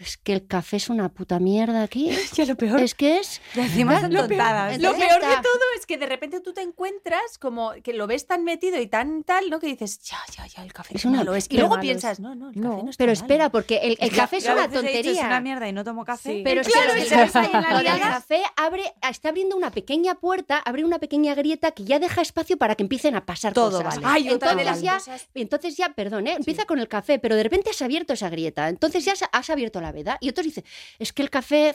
es 0.00 0.16
que 0.16 0.32
el 0.32 0.46
café 0.46 0.76
es 0.76 0.88
una 0.88 1.08
puta 1.08 1.38
mierda 1.38 1.82
aquí. 1.82 2.10
Ya 2.34 2.44
lo 2.44 2.56
peor. 2.56 2.80
Es 2.80 2.94
que 2.94 3.18
es... 3.18 3.40
Lo 3.54 3.62
peor- 3.64 4.28
tontadas. 4.28 4.78
Lo 4.78 4.90
Entonces 4.90 5.00
ya 5.08 5.18
peor 5.18 5.30
de 5.36 5.42
todo 5.42 5.60
es 5.78 5.86
que 5.86 5.98
de 5.98 6.06
repente 6.06 6.40
tú 6.40 6.52
te 6.52 6.60
encuentras 6.62 7.38
como 7.40 7.72
que 7.82 7.92
lo 7.92 8.06
ves 8.06 8.26
tan 8.26 8.44
metido 8.44 8.80
y 8.80 8.86
tan 8.86 9.24
tal, 9.24 9.50
¿no? 9.50 9.58
Que 9.58 9.66
dices, 9.66 9.98
ya, 10.02 10.18
ya, 10.36 10.46
ya, 10.46 10.62
el 10.62 10.72
café 10.72 10.96
Es 10.96 11.04
una- 11.04 11.18
malo 11.18 11.34
es. 11.34 11.46
Y 11.50 11.54
luego 11.56 11.70
malo 11.70 11.80
piensas, 11.82 12.12
es. 12.12 12.20
no, 12.20 12.34
no, 12.34 12.50
el 12.50 12.60
No, 12.60 12.70
café 12.70 12.82
no 12.84 12.90
está 12.90 12.98
Pero 13.04 13.12
malo". 13.12 13.24
espera, 13.24 13.50
porque 13.50 13.76
el, 13.78 13.96
el 14.00 14.10
café 14.12 14.36
es 14.36 14.44
Yo 14.44 14.52
una 14.52 14.64
he 14.64 14.68
dicho, 14.68 14.80
tontería. 14.80 15.12
Es 15.12 15.18
una 15.26 15.40
mierda 15.40 15.68
y 15.68 15.72
no 15.72 15.84
tomo 15.84 16.04
café. 16.04 16.30
Sí. 16.36 16.40
Pero 16.44 16.62
Claro, 16.62 16.92
es 16.94 17.08
que 17.08 17.16
lo 17.72 17.76
del 17.76 17.84
liada. 17.84 17.98
café 17.98 18.42
abre, 18.56 18.82
está 19.10 19.30
abriendo 19.30 19.56
una 19.56 19.70
pequeña 19.70 20.14
puerta, 20.14 20.58
abre 20.58 20.84
una 20.84 20.98
pequeña 20.98 21.34
grieta 21.34 21.72
que 21.72 21.84
ya 21.84 21.98
deja 21.98 22.20
espacio 22.22 22.56
para 22.56 22.74
que 22.74 22.82
empiecen 22.84 23.16
a 23.16 23.24
pasar 23.26 23.52
Todo 23.52 23.78
cosas. 23.82 23.96
vale. 24.00 24.06
Ay, 24.06 24.28
entonces 24.28 24.80
ya, 24.82 24.98
entonces 25.34 25.76
ya, 25.76 25.88
perdón, 25.90 26.26
¿eh? 26.28 26.34
empieza 26.38 26.64
con 26.66 26.78
el 26.78 26.88
café, 26.88 27.18
pero 27.18 27.34
de 27.36 27.42
repente 27.42 27.70
has 27.70 27.82
abierto 27.82 28.12
esa 28.12 28.28
grieta. 28.28 28.68
Entonces 28.68 29.04
ya 29.04 29.12
has, 29.12 29.24
has 29.32 29.50
abierto 29.50 29.80
la 29.80 29.87
Y 30.20 30.28
otros 30.28 30.44
dicen, 30.46 30.64
es 30.98 31.12
que 31.12 31.22
el 31.22 31.30
café, 31.30 31.74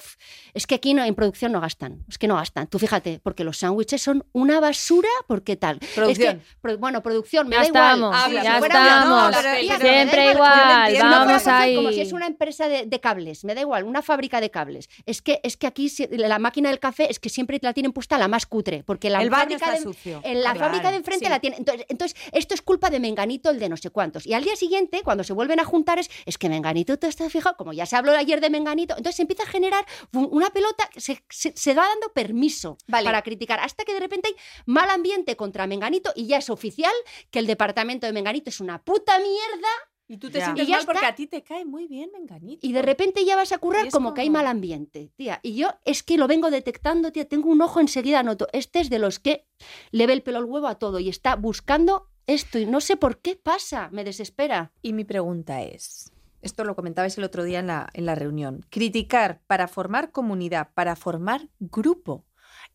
es 0.54 0.68
que 0.68 0.76
aquí 0.76 0.94
no, 0.94 1.04
en 1.04 1.16
producción 1.16 1.52
no 1.52 1.62
gastan. 1.62 2.04
Es 2.08 2.18
que 2.18 2.28
no 2.28 2.36
gastan. 2.36 2.68
Tú 2.68 2.80
fíjate, 2.80 3.20
porque 3.24 3.44
los 3.44 3.58
sándwiches 3.58 4.02
son 4.02 4.26
una 4.34 4.60
basura, 4.60 5.10
porque 5.28 5.56
tal. 5.56 5.80
Producción. 5.96 6.38
Es 6.38 6.44
que, 6.44 6.58
pro- 6.62 6.78
bueno, 6.78 7.02
producción, 7.04 7.48
me 7.48 7.56
Ya 7.56 7.62
da 7.62 7.68
igual. 7.68 7.84
estamos, 7.94 8.16
Habla, 8.16 8.44
ya 8.44 8.58
estamos. 8.60 9.32
no, 9.32 9.78
Siempre 9.80 10.32
igual, 10.32 10.88
entiendo. 10.88 11.10
vamos 11.10 11.28
No 11.28 11.36
hacer 11.52 11.76
Como 11.76 11.88
ahí. 11.90 11.96
si 11.96 12.02
es 12.02 12.12
una 12.14 12.28
empresa 12.28 12.68
de, 12.68 12.86
de 12.86 13.00
cables, 13.00 13.44
me 13.44 13.56
da 13.56 13.62
igual, 13.62 13.84
una 13.84 14.02
fábrica 14.02 14.42
de 14.42 14.50
cables. 14.52 14.90
Es 15.06 15.22
que, 15.22 15.40
es 15.44 15.58
que 15.58 15.68
aquí 15.68 15.90
si- 15.90 16.08
la 16.10 16.40
máquina 16.40 16.70
del 16.70 16.80
café 16.80 17.10
es 17.10 17.20
que 17.20 17.30
siempre 17.30 17.60
la 17.62 17.74
tienen 17.74 17.92
puesta 17.94 18.18
la 18.18 18.28
más 18.28 18.46
cutre, 18.46 18.84
porque 18.84 19.10
la 19.10 19.22
el 19.22 19.30
fábrica 19.30 19.66
está 19.66 19.72
de, 19.78 19.82
sucio. 19.84 20.22
en 20.24 20.42
la 20.44 20.54
Claro. 20.54 20.60
fábrica 20.68 20.92
de 20.92 20.98
enfrente 20.98 21.26
sí. 21.26 21.30
la 21.32 21.40
tiene. 21.40 21.58
Entonces, 21.58 21.86
entonces, 21.90 22.20
esto 22.32 22.54
es 22.54 22.62
culpa 22.62 22.90
de 22.90 23.00
Menganito, 23.00 23.50
el 23.50 23.60
de 23.60 23.70
no 23.70 23.78
sé 23.78 23.90
cuántos. 23.90 24.26
Y 24.26 24.34
al 24.34 24.44
día 24.44 24.56
siguiente, 24.56 25.02
cuando 25.04 25.24
se 25.24 25.34
vuelven 25.34 25.60
a 25.60 25.66
juntar, 25.66 26.00
es, 26.00 26.10
es 26.26 26.38
que 26.38 26.50
Menganito, 26.50 26.98
¿te 26.98 27.08
estás 27.08 27.32
fijado? 27.32 27.56
Como 27.58 27.74
ya 27.74 27.86
se 27.86 27.96
habló 28.12 28.20
ayer 28.20 28.40
de 28.42 28.50
Menganito, 28.50 28.96
entonces 28.98 29.16
se 29.16 29.22
empieza 29.24 29.44
a 29.44 29.48
generar 29.48 29.86
un- 30.14 30.28
una 30.32 30.50
pelota, 30.50 30.90
que 30.92 31.02
se, 31.02 31.24
se, 31.30 31.54
se 31.56 31.74
va 31.74 31.88
dando 31.88 32.12
permiso 32.14 32.78
Vale. 32.88 33.06
para 33.06 33.22
criticar, 33.22 33.60
hasta 33.60 33.84
que 33.86 33.94
de 33.94 34.00
repente 34.00 34.30
hay 34.30 34.36
mal 34.66 34.90
ambiente 34.90 35.36
contra 35.36 35.68
Menganito 35.68 36.12
y 36.16 36.28
ya 36.28 36.38
es 36.38 36.50
oficial 36.50 36.94
que 37.32 37.40
el 37.40 37.48
departamento 37.48 38.06
de 38.08 38.14
Menganito 38.14 38.50
es 38.50 38.60
una 38.60 38.82
puta 38.84 39.18
mierda 39.20 39.68
Y 40.06 40.18
tú 40.18 40.30
te 40.30 40.40
Ya. 40.40 40.46
sientes 40.46 40.68
Y 40.68 40.70
ya 40.72 40.78
mal 40.78 40.86
porque 40.86 41.06
a 41.06 41.16
ti 41.16 41.28
te 41.28 41.42
cae 41.44 41.64
muy 41.64 41.88
bien, 41.88 42.12
Menganito. 42.12 42.68
y 42.68 42.74
de 42.74 42.82
repente 42.82 43.24
ya 43.24 43.38
vas 43.38 43.54
a 43.54 43.58
currar 43.58 43.88
es 43.88 43.94
como, 43.94 44.14
que 44.14 44.22
hay 44.22 44.28
como- 44.28 44.38
mal 44.40 44.48
ambiente, 44.48 45.12
tía. 45.16 45.40
Y 45.42 45.56
yo 45.56 45.70
es 45.86 46.04
que 46.04 46.18
lo 46.18 46.28
vengo 46.28 46.52
detectando, 46.52 47.12
tía, 47.14 47.26
tengo 47.28 47.50
un 47.50 47.62
ojo 47.62 47.80
enseguida, 47.80 48.22
noto, 48.22 48.48
este 48.52 48.82
es 48.82 48.90
de 48.90 49.00
los 49.00 49.20
que 49.20 49.46
le 49.92 50.06
ve 50.06 50.14
el 50.14 50.22
pelo 50.22 50.40
al 50.40 50.46
huevo 50.46 50.68
a 50.68 50.76
todo 50.76 51.00
y 51.00 51.08
está 51.08 51.36
buscando 51.38 52.10
esto 52.28 52.60
y 52.60 52.66
no 52.66 52.80
sé 52.82 52.98
por 52.98 53.20
qué 53.22 53.36
pasa, 53.38 53.90
me 53.92 54.04
desespera. 54.04 54.72
Y 54.82 54.92
mi 54.94 55.04
pregunta 55.06 55.62
es, 55.62 56.12
esto 56.44 56.64
lo 56.64 56.76
comentabais 56.76 57.18
el 57.18 57.24
otro 57.24 57.44
día 57.44 57.60
en 57.60 57.68
la, 57.68 57.90
en 57.94 58.06
la 58.06 58.16
reunión, 58.16 58.66
criticar 58.70 59.42
para 59.48 59.68
formar 59.68 60.12
comunidad, 60.12 60.70
para 60.74 60.96
formar 60.96 61.50
grupo. 61.60 62.26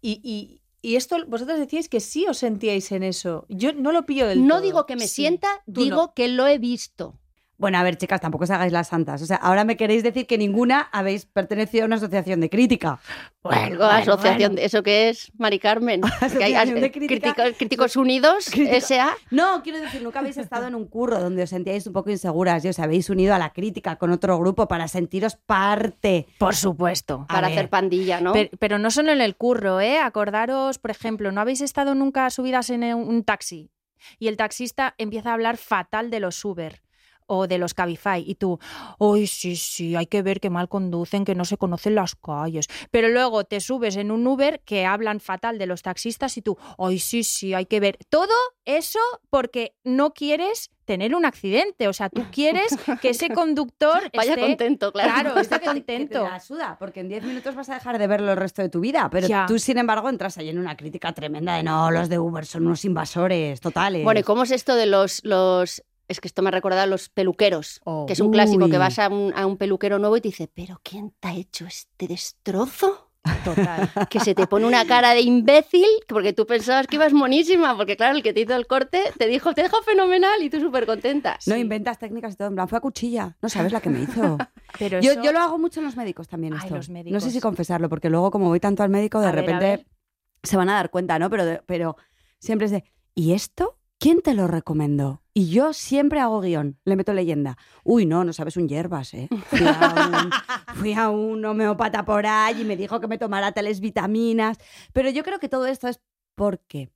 Y, 0.00 0.20
y- 0.22 0.62
y 0.80 0.94
esto, 0.96 1.16
vosotros 1.26 1.58
decíais 1.58 1.88
que 1.88 1.98
sí 2.00 2.26
os 2.28 2.38
sentíais 2.38 2.92
en 2.92 3.02
eso. 3.02 3.46
Yo 3.48 3.72
no 3.72 3.90
lo 3.92 4.06
pillo 4.06 4.26
del 4.28 4.46
No 4.46 4.56
todo. 4.56 4.62
digo 4.62 4.86
que 4.86 4.94
me 4.96 5.08
Sí. 5.08 5.22
sienta, 5.22 5.48
digo 5.66 5.96
no. 5.96 6.14
que 6.14 6.28
lo 6.28 6.46
he 6.46 6.58
visto. 6.58 7.18
Bueno, 7.58 7.76
a 7.78 7.82
ver, 7.82 7.96
chicas, 7.98 8.20
tampoco 8.20 8.44
os 8.44 8.50
hagáis 8.50 8.72
las 8.72 8.86
santas. 8.86 9.20
O 9.20 9.26
sea, 9.26 9.36
ahora 9.36 9.64
me 9.64 9.76
queréis 9.76 10.04
decir 10.04 10.28
que 10.28 10.38
ninguna 10.38 10.88
habéis 10.92 11.26
pertenecido 11.26 11.82
a 11.82 11.86
una 11.86 11.96
asociación 11.96 12.38
de 12.40 12.48
crítica. 12.48 13.00
Bueno, 13.42 13.82
asociación 13.84 14.54
de 14.54 14.64
eso 14.64 14.84
que 14.84 15.08
es, 15.08 15.32
Mari 15.38 15.58
Carmen. 15.58 16.00
Que 16.38 16.44
hay- 16.44 16.54
Asociación 16.54 16.80
de 16.80 16.92
crítica. 16.92 17.32
Críticos, 17.34 17.58
Críticos 17.58 17.96
Unidos, 17.96 18.48
Crítico- 18.50 18.76
S.A. 18.76 19.16
No, 19.32 19.60
quiero 19.64 19.80
decir, 19.80 20.02
nunca 20.02 20.20
habéis 20.20 20.36
estado 20.36 20.68
en 20.68 20.76
un 20.76 20.86
curro 20.86 21.18
donde 21.18 21.42
os 21.42 21.50
sentíais 21.50 21.84
un 21.88 21.92
poco 21.92 22.10
inseguras 22.10 22.64
y 22.64 22.68
os 22.68 22.78
habéis 22.78 23.10
unido 23.10 23.34
a 23.34 23.38
la 23.38 23.52
crítica 23.52 23.96
con 23.96 24.12
otro 24.12 24.38
grupo 24.38 24.68
para 24.68 24.86
sentiros 24.86 25.34
parte. 25.34 26.28
Por 26.38 26.54
supuesto. 26.54 27.26
A 27.28 27.34
para 27.34 27.48
ver. 27.48 27.58
hacer 27.58 27.70
pandilla, 27.70 28.20
¿no? 28.20 28.34
Pero, 28.34 28.50
pero 28.60 28.78
no 28.78 28.92
solo 28.92 29.10
en 29.10 29.20
el 29.20 29.34
curro, 29.34 29.80
¿eh? 29.80 29.98
Acordaros, 29.98 30.78
por 30.78 30.92
ejemplo, 30.92 31.32
¿no 31.32 31.40
habéis 31.40 31.60
estado 31.60 31.96
nunca 31.96 32.30
subidas 32.30 32.70
en 32.70 32.84
un 32.94 33.24
taxi? 33.24 33.72
Y 34.20 34.28
el 34.28 34.36
taxista 34.36 34.94
empieza 34.96 35.30
a 35.30 35.34
hablar 35.34 35.56
fatal 35.56 36.08
de 36.10 36.20
los 36.20 36.44
Uber 36.44 36.82
o 37.28 37.46
de 37.46 37.58
los 37.58 37.74
Cabify. 37.74 38.22
Y 38.26 38.34
tú, 38.34 38.58
¡ay, 38.98 39.26
sí, 39.28 39.54
sí! 39.54 39.94
Hay 39.94 40.06
que 40.06 40.22
ver 40.22 40.40
que 40.40 40.50
mal 40.50 40.68
conducen, 40.68 41.24
que 41.24 41.34
no 41.36 41.44
se 41.44 41.56
conocen 41.56 41.94
las 41.94 42.16
calles. 42.16 42.66
Pero 42.90 43.08
luego 43.08 43.44
te 43.44 43.60
subes 43.60 43.94
en 43.96 44.10
un 44.10 44.26
Uber 44.26 44.60
que 44.64 44.84
hablan 44.84 45.20
fatal 45.20 45.58
de 45.58 45.66
los 45.66 45.82
taxistas 45.82 46.36
y 46.36 46.42
tú, 46.42 46.58
¡ay, 46.78 46.98
sí, 46.98 47.22
sí! 47.22 47.54
Hay 47.54 47.66
que 47.66 47.78
ver. 47.80 47.98
Todo 48.08 48.34
eso 48.64 48.98
porque 49.30 49.76
no 49.84 50.12
quieres 50.12 50.70
tener 50.84 51.14
un 51.14 51.26
accidente. 51.26 51.86
O 51.86 51.92
sea, 51.92 52.08
tú 52.08 52.24
quieres 52.32 52.74
que 53.02 53.10
ese 53.10 53.28
conductor 53.30 54.10
Vaya 54.16 54.32
esté... 54.32 54.40
contento, 54.46 54.90
claro. 54.92 55.12
Claro, 55.12 55.34
Que 55.34 55.42
que 55.48 55.58
te 55.58 55.64
contento. 55.66 56.22
la 56.24 56.40
suda, 56.40 56.76
porque 56.78 57.00
en 57.00 57.08
10 57.08 57.24
minutos 57.24 57.54
vas 57.54 57.68
a 57.68 57.74
dejar 57.74 57.98
de 57.98 58.06
verlo 58.06 58.30
el 58.32 58.38
resto 58.38 58.62
de 58.62 58.68
tu 58.70 58.80
vida. 58.80 59.08
Pero 59.10 59.28
Ya. 59.28 59.44
tú, 59.46 59.58
sin 59.58 59.76
embargo, 59.78 60.08
entras 60.08 60.38
ahí 60.38 60.48
en 60.48 60.58
una 60.58 60.76
crítica 60.76 61.12
tremenda 61.12 61.56
de 61.56 61.62
no, 61.62 61.90
los 61.90 62.08
de 62.08 62.18
Uber 62.18 62.46
son 62.46 62.66
unos 62.66 62.84
invasores 62.86 63.60
totales. 63.60 64.02
Bueno, 64.02 64.20
¿y 64.20 64.22
cómo 64.22 64.44
es 64.44 64.50
esto 64.50 64.74
de 64.74 64.86
los, 64.86 65.22
los... 65.24 65.82
Es 66.08 66.20
que 66.20 66.28
esto 66.28 66.42
me 66.42 66.48
ha 66.48 66.52
recordado 66.52 66.82
a 66.82 66.86
los 66.86 67.08
peluqueros, 67.10 67.80
Oh. 67.84 68.06
que 68.06 68.14
es 68.14 68.20
un 68.20 68.30
clásico 68.32 68.64
Uy. 68.64 68.70
que 68.70 68.78
vas 68.78 68.98
a 68.98 69.08
un, 69.08 69.32
a 69.36 69.46
un 69.46 69.56
peluquero 69.58 69.98
nuevo 69.98 70.16
y 70.16 70.20
te 70.22 70.28
dice, 70.28 70.48
¿pero 70.52 70.80
quién 70.82 71.12
te 71.20 71.28
ha 71.28 71.34
hecho 71.34 71.66
este 71.66 72.08
destrozo? 72.08 73.10
Total. 73.44 73.90
Que 74.10 74.20
se 74.20 74.34
te 74.34 74.46
pone 74.46 74.64
una 74.66 74.86
cara 74.86 75.10
de 75.12 75.20
imbécil, 75.20 75.84
porque 76.08 76.32
tú 76.32 76.46
pensabas 76.46 76.86
que 76.86 76.96
ibas 76.96 77.12
monísima, 77.12 77.76
porque 77.76 77.96
claro, 77.96 78.16
el 78.16 78.22
que 78.22 78.32
te 78.32 78.40
hizo 78.40 78.54
el 78.54 78.66
corte 78.66 79.02
te 79.18 79.26
dijo, 79.26 79.52
te 79.52 79.62
dejo 79.62 79.82
fenomenal 79.82 80.42
y 80.42 80.48
tú 80.48 80.60
súper 80.60 80.86
contenta. 80.86 81.38
No 81.46 81.54
inventas 81.56 81.98
técnicas 81.98 82.34
y 82.34 82.36
todo. 82.38 82.48
En 82.48 82.54
plan, 82.54 82.68
fue 82.68 82.78
a 82.78 82.80
cuchilla. 82.80 83.36
No 83.42 83.48
sabes 83.50 83.72
la 83.72 83.80
que 83.82 83.90
me 83.90 84.00
hizo. 84.00 84.38
Pero 84.78 85.00
yo, 85.00 85.12
eso- 85.12 85.22
yo 85.22 85.32
lo 85.32 85.40
hago 85.40 85.58
mucho 85.58 85.80
en 85.80 85.86
los 85.86 85.96
médicos 85.96 86.26
también. 86.28 86.54
Ay, 86.54 86.60
Esto. 86.62 86.76
los 86.76 86.88
No 86.88 87.20
sé 87.20 87.30
si 87.30 87.40
confesarlo, 87.40 87.90
porque 87.90 88.08
luego, 88.08 88.30
como 88.30 88.46
voy 88.48 88.60
tanto 88.60 88.82
al 88.82 88.88
médico, 88.88 89.20
de 89.20 89.26
A 89.26 89.32
repente 89.32 89.64
ver. 89.64 89.86
se 90.42 90.56
van 90.56 90.70
a 90.70 90.74
dar 90.74 90.88
cuenta, 90.90 91.18
¿no? 91.18 91.28
Pero, 91.28 91.62
pero 91.66 91.96
siempre 92.38 92.64
es 92.64 92.70
de, 92.70 92.84
¿y 93.14 93.32
esto? 93.34 93.76
¿Quién 93.98 94.22
te 94.22 94.32
lo 94.32 94.46
recomendó? 94.46 95.22
Y 95.38 95.50
yo 95.50 95.72
siempre 95.72 96.18
hago 96.18 96.40
guion, 96.40 96.80
le 96.84 96.96
meto 96.96 97.12
leyenda. 97.12 97.56
Uy, 97.84 98.06
no, 98.06 98.24
no 98.24 98.32
sabes 98.32 98.56
un 98.56 98.68
hierbas, 98.68 99.14
¿eh? 99.14 99.28
Fui 99.46 99.60
a 99.68 99.94
un, 99.94 100.30
fui 100.74 100.92
a 100.94 101.10
un 101.10 101.44
homeópata 101.44 102.04
por 102.04 102.26
ahí 102.26 102.62
y 102.62 102.64
me 102.64 102.76
dijo 102.76 102.98
que 102.98 103.06
me 103.06 103.18
tomara 103.18 103.52
tales 103.52 103.78
vitaminas. 103.78 104.58
Pero 104.92 105.10
yo 105.10 105.22
creo 105.22 105.38
que 105.38 105.48
todo 105.48 105.66
esto 105.66 105.86
es 105.86 106.00
porque 106.34 106.90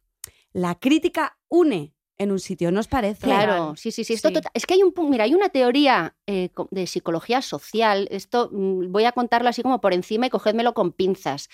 la 0.52 0.74
crítica 0.74 1.38
une 1.48 1.94
en 2.18 2.32
un 2.32 2.40
sitio, 2.40 2.72
¿no 2.72 2.80
os 2.80 2.88
parece? 2.88 3.22
Claro, 3.22 3.74
sí, 3.76 3.90
sí, 3.92 4.02
sí. 4.02 4.14
Esto 4.14 4.28
Sí. 4.28 4.34
tota- 4.34 4.50
Es 4.54 4.66
que 4.66 4.74
hay 4.74 4.82
un 4.82 4.92
mira, 5.08 5.22
hay 5.24 5.34
una 5.34 5.48
teoría 5.48 6.16
eh, 6.26 6.50
de 6.72 6.86
psicología 6.88 7.42
social. 7.42 8.08
Esto 8.10 8.48
mm, 8.52 8.90
voy 8.90 9.04
a 9.04 9.12
contarlo 9.12 9.48
así 9.50 9.62
como 9.62 9.80
por 9.80 9.92
encima 9.94 10.26
y 10.26 10.30
cogédmelo 10.30 10.74
con 10.74 10.90
pinzas. 10.92 11.48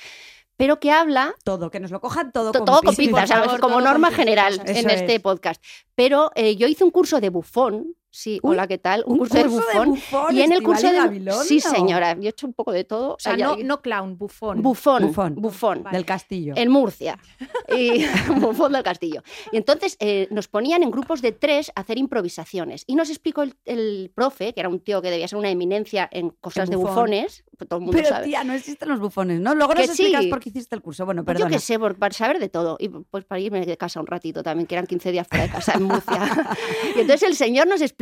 Pero 0.58 0.78
que 0.80 0.90
habla 0.90 1.34
Todo, 1.44 1.70
que 1.70 1.80
nos 1.80 1.90
lo 1.90 2.00
cojan 2.00 2.32
todo, 2.32 2.52
to- 2.52 2.58
con 2.58 2.66
todo 2.66 2.82
con 2.82 3.60
como 3.60 3.76
todo 3.78 3.80
norma 3.88 4.10
general 4.10 4.60
en 4.66 4.90
este 4.90 5.14
es. 5.14 5.20
podcast. 5.22 5.64
Pero 5.94 6.30
eh, 6.34 6.56
yo 6.56 6.66
hice 6.66 6.84
un 6.84 6.90
curso 6.90 7.20
de 7.20 7.30
bufón. 7.30 7.94
Sí, 8.10 8.40
Uy, 8.42 8.52
hola, 8.54 8.66
¿qué 8.66 8.78
tal? 8.78 9.04
Un, 9.06 9.12
Un 9.12 9.18
curso, 9.18 9.34
de 9.36 9.44
bufón. 9.44 9.88
bufón, 9.90 10.34
y 10.36 10.40
en 10.40 10.52
el 10.52 10.62
curso 10.62 10.86
de 10.88 10.94
Gabilondo. 10.96 11.42
Sí, 11.44 11.60
señora, 11.60 12.14
yo 12.14 12.22
he 12.22 12.28
hecho 12.30 12.46
un 12.46 12.54
poco 12.54 12.72
de 12.72 12.84
todo. 12.84 13.14
O 13.14 13.16
sea, 13.18 13.36
no, 13.36 13.56
no 13.56 13.82
clown, 13.82 14.16
bufón. 14.16 14.62
Bufón, 14.62 15.06
Bufón. 15.08 15.34
bufón. 15.34 15.82
Vale. 15.82 15.96
Del 15.98 16.06
castillo. 16.06 16.54
En 16.56 16.70
Murcia, 16.70 17.18
y 17.76 18.04
Bufón 18.40 18.72
del 18.72 18.82
Castillo. 18.82 19.22
Y 19.52 19.58
entonces 19.58 19.96
eh, 20.00 20.26
nos 20.30 20.48
ponían 20.48 20.82
en 20.82 20.90
grupos 20.90 21.20
de 21.20 21.32
tres 21.32 21.70
a 21.74 21.82
hacer 21.82 21.98
improvisaciones. 21.98 22.84
Y 22.86 22.94
nos 22.94 23.10
explicó 23.10 23.42
el, 23.42 23.54
el 23.66 24.10
profe, 24.14 24.54
que 24.54 24.60
era 24.60 24.70
un 24.70 24.80
tío 24.80 25.02
que 25.02 25.10
debía 25.10 25.28
ser 25.28 25.38
una 25.38 25.50
eminencia 25.50 26.08
en 26.10 26.30
cosas 26.30 26.64
En 26.64 26.70
de 26.70 26.76
bufones, 26.76 27.44
pues 27.58 27.68
todo 27.68 27.78
el 27.80 27.84
mundo 27.84 27.98
Pero 27.98 28.08
sabe. 28.08 28.26
tía, 28.26 28.42
no 28.42 28.54
existen 28.54 28.88
los 28.88 29.00
bufones, 29.00 29.38
¿no? 29.40 29.54
Luego 29.54 29.74
nos 29.74 29.86
Que 29.86 29.94
sí. 29.94 30.02
explicas 30.04 30.26
por 30.26 30.40
qué 30.40 30.48
hiciste 30.48 30.74
el 30.74 30.80
curso. 30.80 31.04
Bueno, 31.04 31.24
Pues 31.24 31.34
perdona. 31.36 31.50
yo 31.50 31.56
qué 31.56 31.60
sé, 31.60 31.78
por, 31.78 31.96
para 31.98 32.14
saber 32.14 32.38
de 32.38 32.48
todo. 32.48 32.78
Y 32.80 32.88
pues 32.88 33.24
para 33.26 33.38
irme 33.40 33.66
de 33.66 33.76
casa 33.76 34.00
un 34.00 34.06
ratito 34.06 34.42
también, 34.42 34.66
que 34.66 34.74
eran 34.76 34.86
15 34.86 35.12
días 35.12 35.28
fuera 35.28 35.44
de 35.44 35.50
casa 35.52 35.74
en 35.74 35.82
Murcia. 35.82 36.56
y 36.96 37.00
entonces 37.00 37.28
el 37.28 37.36
señor 37.36 37.66
nos 37.68 37.82
explicó 37.82 37.97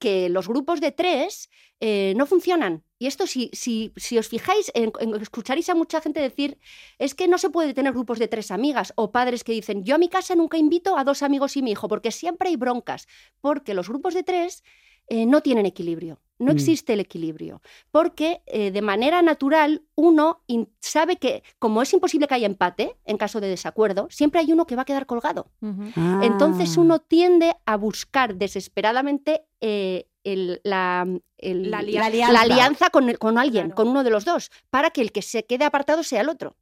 que 0.00 0.28
los 0.28 0.48
grupos 0.48 0.80
de 0.80 0.92
tres 0.92 1.48
eh, 1.80 2.12
no 2.16 2.26
funcionan. 2.26 2.84
Y 2.98 3.06
esto, 3.06 3.26
si, 3.26 3.50
si, 3.52 3.92
si 3.96 4.18
os 4.18 4.28
fijáis, 4.28 4.70
en- 4.74 4.92
escucharéis 5.20 5.68
a 5.70 5.74
mucha 5.74 6.00
gente 6.00 6.20
decir, 6.20 6.58
es 6.98 7.14
que 7.14 7.28
no 7.28 7.38
se 7.38 7.50
puede 7.50 7.72
tener 7.74 7.92
grupos 7.92 8.18
de 8.18 8.28
tres 8.28 8.50
amigas 8.50 8.92
o 8.96 9.12
padres 9.12 9.44
que 9.44 9.52
dicen, 9.52 9.84
yo 9.84 9.94
a 9.94 9.98
mi 9.98 10.08
casa 10.08 10.34
nunca 10.34 10.58
invito 10.58 10.98
a 10.98 11.04
dos 11.04 11.22
amigos 11.22 11.56
y 11.56 11.62
mi 11.62 11.70
hijo, 11.72 11.88
porque 11.88 12.10
siempre 12.12 12.48
hay 12.50 12.56
broncas, 12.56 13.06
porque 13.40 13.74
los 13.74 13.88
grupos 13.88 14.14
de 14.14 14.24
tres 14.24 14.62
eh, 15.08 15.26
no 15.26 15.40
tienen 15.42 15.66
equilibrio. 15.66 16.20
No 16.38 16.52
Mm. 16.52 16.56
existe 16.56 16.92
el 16.92 17.00
equilibrio, 17.00 17.60
porque 17.90 18.42
eh, 18.46 18.70
de 18.70 18.82
manera 18.82 19.22
natural 19.22 19.82
uno 19.96 20.42
sabe 20.80 21.16
que 21.16 21.42
como 21.58 21.82
es 21.82 21.92
imposible 21.92 22.28
que 22.28 22.34
haya 22.34 22.46
empate 22.46 22.96
en 23.04 23.16
caso 23.16 23.40
de 23.40 23.48
desacuerdo, 23.48 24.06
siempre 24.10 24.40
hay 24.40 24.52
uno 24.52 24.64
que 24.66 24.76
va 24.76 24.82
a 24.82 24.84
quedar 24.84 25.06
colgado. 25.06 25.50
Ujú. 25.60 25.90
Ah. 25.96 26.20
Entonces 26.22 26.76
uno 26.76 27.00
tiende 27.00 27.54
a 27.66 27.76
buscar 27.76 28.36
desesperadamente 28.36 29.42
eh, 29.60 30.06
el- 30.24 30.60
la, 30.62 31.06
el- 31.38 31.70
La 31.70 31.82
La 31.82 32.06
alianza. 32.06 32.32
la 32.32 32.40
alianza 32.42 32.90
con, 32.90 33.08
el- 33.08 33.18
con 33.18 33.38
alguien, 33.38 33.66
Claro. 33.68 33.74
con 33.76 33.88
uno 33.88 34.04
de 34.04 34.10
los 34.10 34.24
dos, 34.24 34.50
para 34.70 34.90
que 34.90 35.00
el 35.00 35.10
que 35.10 35.22
se 35.22 35.44
quede 35.44 35.64
apartado 35.64 36.02
sea 36.04 36.20
el 36.20 36.28
otro. 36.28 36.56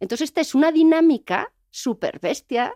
Entonces 0.00 0.30
esta 0.30 0.40
es 0.40 0.54
una 0.54 0.72
dinámica 0.72 1.52
súper 1.72 2.20
bestia 2.20 2.74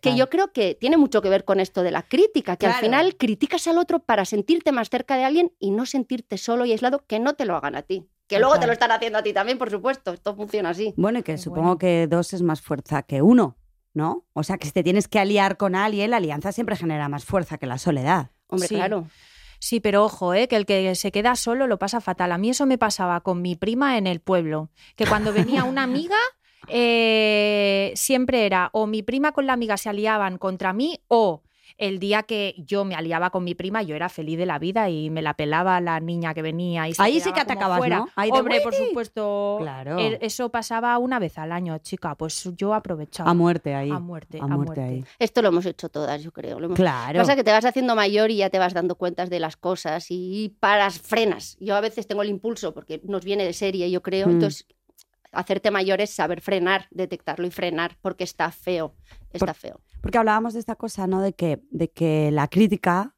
que 0.00 0.14
yo 0.14 0.30
creo 0.30 0.52
que 0.52 0.74
tiene 0.74 0.96
mucho 0.96 1.22
que 1.22 1.30
ver 1.30 1.44
con 1.44 1.58
esto 1.58 1.82
de 1.82 1.90
la 1.90 2.02
crítica, 2.02 2.56
que 2.56 2.66
al 2.66 2.74
final 2.74 3.16
criticas 3.16 3.66
al 3.66 3.78
otro 3.78 3.98
para 4.00 4.24
sentirte 4.24 4.70
más 4.70 4.90
cerca 4.90 5.16
de 5.16 5.24
alguien 5.24 5.52
y 5.58 5.72
no 5.72 5.86
sentirte 5.86 6.38
solo 6.38 6.64
y 6.64 6.72
aislado, 6.72 7.04
que 7.06 7.18
no 7.18 7.34
te 7.34 7.46
lo 7.46 7.56
hagan 7.56 7.74
a 7.74 7.82
ti. 7.82 8.06
Que 8.28 8.38
luego 8.38 8.58
te 8.60 8.66
lo 8.66 8.72
están 8.72 8.92
haciendo 8.92 9.18
a 9.18 9.22
ti 9.22 9.32
también, 9.32 9.58
por 9.58 9.70
supuesto. 9.70 10.12
Esto 10.12 10.34
funciona 10.36 10.70
así. 10.70 10.94
Bueno, 10.96 11.18
y 11.18 11.22
que 11.22 11.36
supongo 11.36 11.62
bueno. 11.62 11.78
que 11.78 12.06
dos 12.06 12.32
es 12.32 12.42
más 12.42 12.60
fuerza 12.62 13.02
que 13.02 13.20
uno, 13.22 13.56
¿no? 13.92 14.26
O 14.32 14.42
sea, 14.42 14.56
que 14.58 14.66
si 14.66 14.72
te 14.72 14.82
tienes 14.82 15.08
que 15.08 15.18
aliar 15.18 15.56
con 15.56 15.74
alguien, 15.74 16.10
la 16.10 16.18
alianza 16.18 16.52
siempre 16.52 16.76
genera 16.76 17.08
más 17.08 17.24
fuerza 17.24 17.58
que 17.58 17.66
la 17.66 17.78
soledad. 17.78 18.30
Hombre, 18.46 18.68
Sí. 18.68 18.76
claro. 18.76 19.08
Sí, 19.58 19.80
pero 19.80 20.04
ojo, 20.04 20.34
¿eh? 20.34 20.46
que 20.48 20.56
el 20.56 20.66
que 20.66 20.94
se 20.94 21.10
queda 21.10 21.36
solo 21.36 21.66
lo 21.66 21.78
pasa 21.78 22.00
fatal. 22.02 22.32
A 22.32 22.38
mí 22.38 22.50
eso 22.50 22.66
me 22.66 22.76
pasaba 22.76 23.20
con 23.22 23.40
mi 23.40 23.56
prima 23.56 23.96
en 23.96 24.06
el 24.06 24.20
pueblo, 24.20 24.68
que 24.96 25.06
cuando 25.06 25.32
venía 25.32 25.64
una 25.64 25.82
amiga, 25.82 26.18
eh, 26.68 27.92
siempre 27.94 28.46
era 28.46 28.70
o 28.72 28.86
mi 28.86 29.02
prima 29.02 29.32
con 29.32 29.46
la 29.46 29.52
amiga 29.52 29.76
se 29.76 29.88
aliaban 29.88 30.38
contra 30.38 30.72
mí 30.72 31.00
o 31.08 31.42
el 31.76 31.98
día 31.98 32.22
que 32.22 32.54
yo 32.58 32.84
me 32.84 32.94
aliaba 32.94 33.30
con 33.30 33.42
mi 33.42 33.54
prima, 33.54 33.82
yo 33.82 33.96
era 33.96 34.08
feliz 34.08 34.38
de 34.38 34.46
la 34.46 34.58
vida 34.58 34.88
y 34.90 35.10
me 35.10 35.22
la 35.22 35.34
pelaba 35.34 35.80
la 35.80 35.98
niña 36.00 36.32
que 36.34 36.42
venía. 36.42 36.88
Y 36.88 36.94
se 36.94 37.02
Ahí 37.02 37.20
sí 37.20 37.32
que 37.32 37.40
atacabas, 37.40 37.78
fuera. 37.78 37.98
¿no? 37.98 38.08
Ahí 38.14 38.30
de, 38.30 38.38
Hombre, 38.38 38.60
por 38.60 38.74
supuesto. 38.74 39.56
Claro. 39.60 39.98
Eso 39.98 40.50
pasaba 40.50 40.96
una 40.98 41.18
vez 41.18 41.36
al 41.38 41.52
año, 41.52 41.76
chica. 41.78 42.14
Pues 42.14 42.48
yo 42.56 42.74
aprovechaba. 42.74 43.30
A 43.30 43.34
muerte 43.34 43.74
ahí. 43.74 43.90
A 43.90 43.98
muerte, 43.98 44.38
A 44.40 44.44
a 44.44 44.46
muerte 44.48 44.80
muerte. 44.80 44.82
ahí. 44.82 45.04
Esto 45.18 45.42
lo 45.42 45.48
hemos 45.48 45.66
hecho 45.66 45.88
todas, 45.88 46.22
yo 46.22 46.32
creo. 46.32 46.60
Lo 46.60 46.66
hemos- 46.66 46.76
Claro. 46.76 47.18
Pasa 47.18 47.34
que 47.34 47.42
te 47.42 47.50
vas 47.50 47.64
haciendo 47.64 47.96
mayor 47.96 48.30
y 48.30 48.36
ya 48.36 48.50
te 48.50 48.58
vas 48.58 48.72
dando 48.72 48.94
cuentas 48.94 49.28
de 49.28 49.40
las 49.40 49.56
cosas 49.56 50.06
y 50.10 50.54
paras, 50.60 51.00
frenas. 51.00 51.56
Yo 51.58 51.74
a 51.74 51.80
veces 51.80 52.06
tengo 52.06 52.22
el 52.22 52.28
impulso 52.28 52.72
porque 52.72 53.00
nos 53.04 53.24
viene 53.24 53.44
de 53.44 53.52
serie, 53.52 53.90
yo 53.90 54.00
creo. 54.00 54.28
Mm. 54.28 54.30
Entonces, 54.30 54.66
hacerte 55.34 55.70
mayor 55.70 56.00
es 56.00 56.10
saber 56.10 56.40
frenar, 56.40 56.86
detectarlo 56.90 57.46
y 57.46 57.50
frenar 57.50 57.96
porque 58.00 58.24
está 58.24 58.50
feo. 58.50 58.94
Está 59.32 59.46
Por- 59.46 59.54
feo. 59.54 59.80
Porque 60.00 60.18
hablábamos 60.18 60.52
de 60.54 60.60
esta 60.60 60.76
cosa, 60.76 61.06
¿no? 61.06 61.20
De 61.22 61.32
que, 61.32 61.62
de 61.70 61.90
que 61.90 62.30
la 62.30 62.48
crítica 62.48 63.14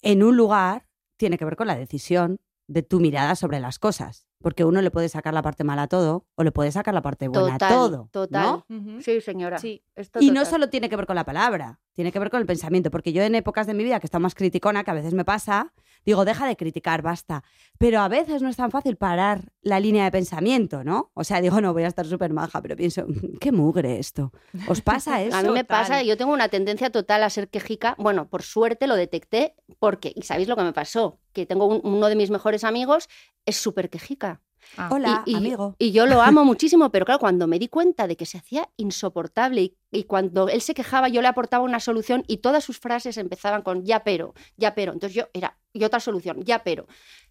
en 0.00 0.22
un 0.22 0.36
lugar 0.36 0.88
tiene 1.16 1.36
que 1.38 1.44
ver 1.44 1.56
con 1.56 1.66
la 1.66 1.76
decisión 1.76 2.40
de 2.66 2.82
tu 2.82 3.00
mirada 3.00 3.36
sobre 3.36 3.60
las 3.60 3.78
cosas. 3.78 4.26
Porque 4.40 4.64
uno 4.64 4.82
le 4.82 4.90
puede 4.90 5.08
sacar 5.08 5.34
la 5.34 5.42
parte 5.42 5.62
mala 5.62 5.82
a 5.82 5.86
todo 5.88 6.26
o 6.34 6.42
le 6.42 6.50
puede 6.50 6.72
sacar 6.72 6.94
la 6.94 7.02
parte 7.02 7.28
buena 7.28 7.58
Total, 7.58 7.72
a 7.72 7.76
todo. 7.76 8.08
total. 8.10 8.64
Sí, 9.00 9.20
señora. 9.20 9.58
Sí. 9.58 9.84
Esto 9.94 10.18
Y 10.20 10.30
no 10.32 10.44
solo 10.44 10.68
tiene 10.68 10.88
que 10.88 10.96
ver 10.96 11.06
con 11.06 11.14
la 11.16 11.24
palabra, 11.24 11.80
tiene 11.92 12.12
que 12.12 12.18
ver 12.18 12.30
con 12.30 12.40
el 12.40 12.46
pensamiento. 12.46 12.90
Porque 12.90 13.12
yo 13.12 13.22
en 13.22 13.34
épocas 13.34 13.66
de 13.66 13.74
mi 13.74 13.84
vida 13.84 14.00
que 14.00 14.06
está 14.06 14.18
más 14.18 14.34
criticona, 14.34 14.84
que 14.84 14.90
a 14.90 14.94
veces 14.94 15.14
me 15.14 15.24
pasa, 15.24 15.72
digo, 16.04 16.24
deja 16.24 16.46
de 16.46 16.56
criticar, 16.56 17.02
basta. 17.02 17.44
Pero 17.78 18.00
a 18.00 18.08
veces 18.08 18.42
no 18.42 18.48
es 18.48 18.56
tan 18.56 18.70
fácil 18.70 18.96
parar 18.96 19.52
la 19.62 19.78
línea 19.80 20.04
de 20.04 20.10
pensamiento, 20.10 20.84
¿no? 20.84 21.10
O 21.14 21.24
sea, 21.24 21.40
digo, 21.40 21.60
no, 21.60 21.72
voy 21.72 21.84
a 21.84 21.88
estar 21.88 22.06
súper 22.06 22.32
maja, 22.32 22.60
pero 22.62 22.76
pienso, 22.76 23.06
qué 23.40 23.52
mugre 23.52 23.98
esto. 23.98 24.32
¿Os 24.68 24.80
pasa 24.80 25.22
eso? 25.22 25.36
A 25.36 25.42
mí 25.42 25.48
me 25.50 25.64
pasa, 25.64 26.02
yo 26.02 26.16
tengo 26.16 26.32
una 26.32 26.48
tendencia 26.48 26.90
total 26.90 27.22
a 27.22 27.30
ser 27.30 27.48
quejica. 27.48 27.94
Bueno, 27.98 28.28
por 28.28 28.42
suerte 28.42 28.86
lo 28.86 28.96
detecté 28.96 29.54
porque, 29.78 30.12
y 30.14 30.22
sabéis 30.22 30.48
lo 30.48 30.56
que 30.56 30.62
me 30.62 30.72
pasó, 30.72 31.18
que 31.32 31.46
tengo 31.46 31.66
un- 31.66 31.80
uno 31.84 32.08
de 32.08 32.16
mis 32.16 32.30
mejores 32.30 32.64
amigos, 32.64 33.08
es 33.46 33.56
súper 33.56 33.90
quejica. 33.90 34.40
Ah. 34.76 34.88
Hola, 34.92 35.22
y, 35.26 35.32
y- 35.32 35.34
amigo. 35.36 35.76
Y 35.78 35.92
yo 35.92 36.06
lo 36.06 36.22
amo 36.22 36.44
muchísimo, 36.44 36.90
pero 36.90 37.04
claro, 37.04 37.18
cuando 37.20 37.46
me 37.46 37.58
di 37.58 37.68
cuenta 37.68 38.06
de 38.06 38.16
que 38.16 38.26
se 38.26 38.38
hacía 38.38 38.68
insoportable 38.76 39.62
y, 39.62 39.76
y 39.90 40.04
cuando 40.04 40.48
él 40.48 40.60
se 40.60 40.74
quejaba, 40.74 41.08
yo 41.08 41.20
le 41.22 41.28
aportaba 41.28 41.64
una 41.64 41.80
solución 41.80 42.24
y 42.26 42.38
todas 42.38 42.64
sus 42.64 42.78
frases 42.78 43.16
empezaban 43.16 43.62
con 43.62 43.84
ya 43.84 44.04
pero, 44.04 44.34
ya 44.56 44.74
pero. 44.74 44.92
Entonces 44.92 45.14
yo 45.16 45.28
era, 45.32 45.58
y 45.72 45.84
otra 45.84 46.00
solución, 46.00 46.42
ya 46.42 46.62
pero. 46.62 46.86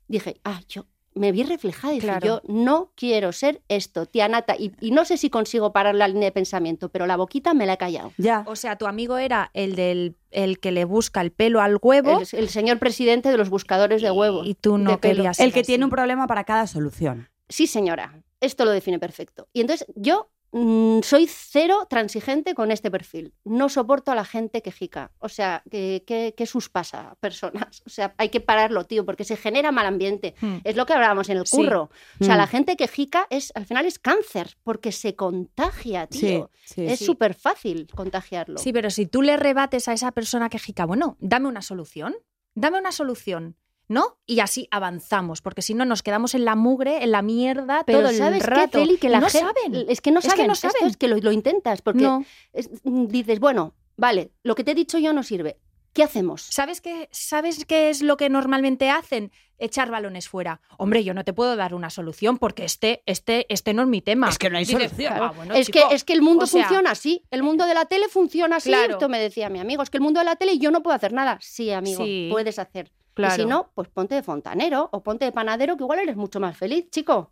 Dije, 0.08 0.40
ah, 0.44 0.62
yo 0.68 0.86
me 1.14 1.32
vi 1.32 1.44
reflejada 1.44 1.94
y 1.94 1.98
dije, 1.98 2.08
Claro. 2.08 2.26
yo 2.26 2.42
no 2.48 2.92
quiero 2.96 3.32
ser 3.34 3.62
esto, 3.68 4.06
tía 4.06 4.28
Nata. 4.30 4.56
Y, 4.58 4.72
y 4.80 4.92
no 4.92 5.04
sé 5.06 5.18
si 5.18 5.30
consigo 5.30 5.74
parar 5.74 5.94
la 5.96 6.08
línea 6.08 6.26
de 6.26 6.32
pensamiento, 6.32 6.90
pero 6.90 7.06
la 7.06 7.18
boquita 7.18 7.54
me 7.54 7.66
la 7.66 7.74
he 7.74 7.78
callado. 7.78 8.14
Ya. 8.18 8.44
O 8.48 8.56
sea, 8.56 8.78
tu 8.78 8.88
amigo 8.88 9.18
era 9.18 9.52
el 9.54 9.76
del 9.76 10.16
el 10.32 10.60
que 10.60 10.72
le 10.72 10.86
busca 10.86 11.20
el 11.20 11.32
pelo 11.32 11.60
al 11.60 11.78
huevo 11.82 12.22
El, 12.22 12.28
el 12.40 12.48
señor 12.50 12.80
presidente 12.80 13.30
de 13.30 13.38
los 13.38 13.50
buscadores 13.50 14.02
de 14.02 14.10
huevos. 14.12 14.48
y 14.48 14.56
tú 14.56 14.78
no 14.78 15.00
pelo. 15.02 15.16
querías 15.16 15.40
El 15.42 15.52
que 15.52 15.60
así. 15.60 15.68
tiene 15.68 15.84
un 15.84 15.92
problema 15.92 16.26
para 16.28 16.46
cada 16.46 16.66
solución. 16.68 17.30
Sí, 17.50 17.68
señora, 17.68 18.24
esto 18.40 18.64
lo 18.64 18.72
define 18.72 18.98
perfecto. 18.98 19.50
Y 19.52 19.60
entonces 19.62 19.86
yo 19.96 20.31
soy 20.54 21.28
cero 21.28 21.88
transigente 21.90 22.54
con 22.54 22.72
este 22.72 22.92
perfil. 22.92 23.34
No 23.46 23.70
soporto 23.70 24.12
a 24.12 24.16
la 24.16 24.26
gente 24.26 24.62
quejica. 24.62 25.12
O 25.20 25.30
sea, 25.30 25.64
que, 25.72 26.04
que, 26.06 26.34
que 26.36 26.46
sus 26.46 26.70
pasa 26.70 27.16
personas. 27.20 27.82
O 27.86 27.90
sea, 27.90 28.14
hay 28.18 28.30
que 28.30 28.42
pararlo, 28.42 28.86
tío, 28.86 29.06
porque 29.06 29.24
se 29.24 29.38
genera 29.38 29.72
mal 29.72 29.86
ambiente. 29.86 30.36
Hmm. 30.42 30.58
Es 30.64 30.76
lo 30.76 30.86
que 30.86 30.94
hablábamos 30.94 31.30
en 31.30 31.38
el 31.38 31.48
Sí. 31.48 31.56
curro. 31.58 31.90
O 32.20 32.24
sea, 32.24 32.36
Mm. 32.36 32.38
la 32.38 32.48
gente 32.48 32.76
quejica 32.76 33.28
es, 33.30 33.52
al 33.56 33.66
final 33.66 33.86
es 33.86 33.98
cáncer, 34.00 34.58
porque 34.64 34.92
se 34.92 35.16
contagia, 35.16 36.08
tío. 36.08 36.50
sí. 36.66 36.86
es 36.86 37.00
sí. 37.00 37.06
súper 37.06 37.34
fácil 37.34 37.88
contagiarlo. 37.96 38.58
Sí, 38.58 38.72
pero 38.74 38.90
si 38.90 39.06
tú 39.06 39.22
le 39.22 39.38
rebates 39.38 39.88
a 39.88 39.94
esa 39.94 40.12
persona 40.12 40.50
quejica, 40.50 40.86
bueno, 40.86 41.18
dame 41.20 41.48
una 41.48 41.62
solución, 41.62 42.16
dame 42.56 42.78
una 42.80 42.92
solución, 42.92 43.56
¿no? 43.92 44.18
Y 44.26 44.40
así 44.40 44.68
avanzamos, 44.72 45.42
porque 45.42 45.62
si 45.62 45.74
no 45.74 45.86
nos 45.86 46.02
quedamos 46.02 46.34
en 46.34 46.46
la 46.46 46.56
mugre, 46.56 47.04
en 47.04 47.12
la 47.12 47.22
mierda 47.22 47.84
pero 47.86 48.00
todo 48.00 48.10
el 48.10 48.16
¿sabes 48.18 48.46
rato. 48.46 48.80
qué, 48.80 48.86
Feli? 48.86 48.98
Que 48.98 49.10
la 49.10 49.20
no 49.20 49.30
gen- 49.30 49.42
saben. 49.42 49.86
Es 49.90 50.02
que 50.02 50.12
no 50.12 50.20
Es 50.20 50.26
que 50.26 50.32
saben. 50.32 50.48
no 50.48 50.54
Esto 50.54 50.70
saben. 50.70 50.90
es 50.90 50.98
que 50.98 51.08
lo, 51.08 51.18
lo 51.18 51.32
intentas, 51.32 51.82
porque 51.82 52.04
No. 52.04 52.24
es- 52.54 52.70
dices, 52.84 53.40
bueno, 53.40 53.76
vale, 53.98 54.32
lo 54.44 54.56
que 54.56 54.64
te 54.64 54.72
he 54.72 54.76
dicho 54.76 54.98
yo 54.98 55.14
no 55.14 55.24
sirve. 55.24 55.60
¿Qué 55.94 56.04
hacemos? 56.04 56.42
¿Sabes 56.44 56.80
qué, 56.80 57.10
¿Sabes 57.12 57.66
qué 57.66 57.90
es 57.90 58.02
lo 58.02 58.16
que 58.16 58.30
normalmente 58.30 58.90
hacen? 58.90 59.30
Echar 59.58 59.92
balones 59.92 60.30
fuera. 60.30 60.62
Hombre, 60.78 61.04
yo 61.04 61.14
no 61.14 61.26
te 61.26 61.34
puedo 61.34 61.58
dar 61.58 61.74
una 61.76 61.90
solución 61.90 62.38
porque 62.38 62.64
este, 62.64 63.04
este, 63.06 63.46
este 63.54 63.74
no 63.74 63.82
es 63.82 63.90
mi 63.90 64.02
tema. 64.02 64.30
Es 64.30 64.38
que 64.40 64.50
no 64.50 64.58
hay 64.58 64.64
Dices, 64.64 64.90
solución. 64.90 65.14
"Ah, 65.20 65.34
bueno, 65.36 65.54
es, 65.54 65.66
chico". 65.68 65.90
que, 65.90 65.94
es 65.96 66.06
que 66.06 66.14
el 66.14 66.22
mundo 66.22 66.46
o 66.46 66.48
sea- 66.48 66.64
funciona 66.64 66.92
así. 66.92 67.26
El 67.30 67.44
mundo 67.44 67.66
de 67.66 67.74
la 67.74 67.84
tele 67.86 68.08
funciona 68.08 68.56
así. 68.56 68.70
Claro. 68.70 68.94
Esto 68.94 69.10
me 69.10 69.20
decía 69.20 69.50
mi 69.50 69.60
amigo. 69.60 69.84
Es 69.84 69.90
que 69.90 69.98
el 69.98 70.02
mundo 70.04 70.22
de 70.22 70.26
la 70.26 70.38
tele 70.38 70.58
yo 70.58 70.72
no 70.72 70.82
puedo 70.82 70.96
hacer 70.96 71.12
nada. 71.12 71.38
Sí, 71.42 71.72
amigo, 71.72 72.06
Sí. 72.06 72.30
puedes 72.32 72.58
hacer. 72.58 72.90
Claro. 73.14 73.34
Y 73.36 73.38
si 73.38 73.46
no, 73.46 73.72
pues 73.76 73.90
ponte 73.90 74.16
de 74.16 74.24
fontanero 74.24 74.90
o 74.92 75.04
ponte 75.04 75.26
de 75.26 75.32
panadero, 75.32 75.76
que 75.78 75.84
igual 75.84 76.00
eres 76.00 76.16
mucho 76.16 76.40
más 76.40 76.58
feliz, 76.58 76.90
chico. 76.90 77.32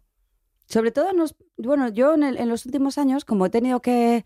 Sobre 0.68 0.92
todo, 0.92 1.14
nos, 1.14 1.36
bueno, 1.58 1.90
yo 1.90 2.14
en, 2.14 2.24
el- 2.24 2.38
en 2.38 2.50
los 2.50 2.66
últimos 2.66 2.98
años, 2.98 3.26
como 3.26 3.46
he 3.46 3.50
tenido 3.50 3.82
que... 3.82 4.24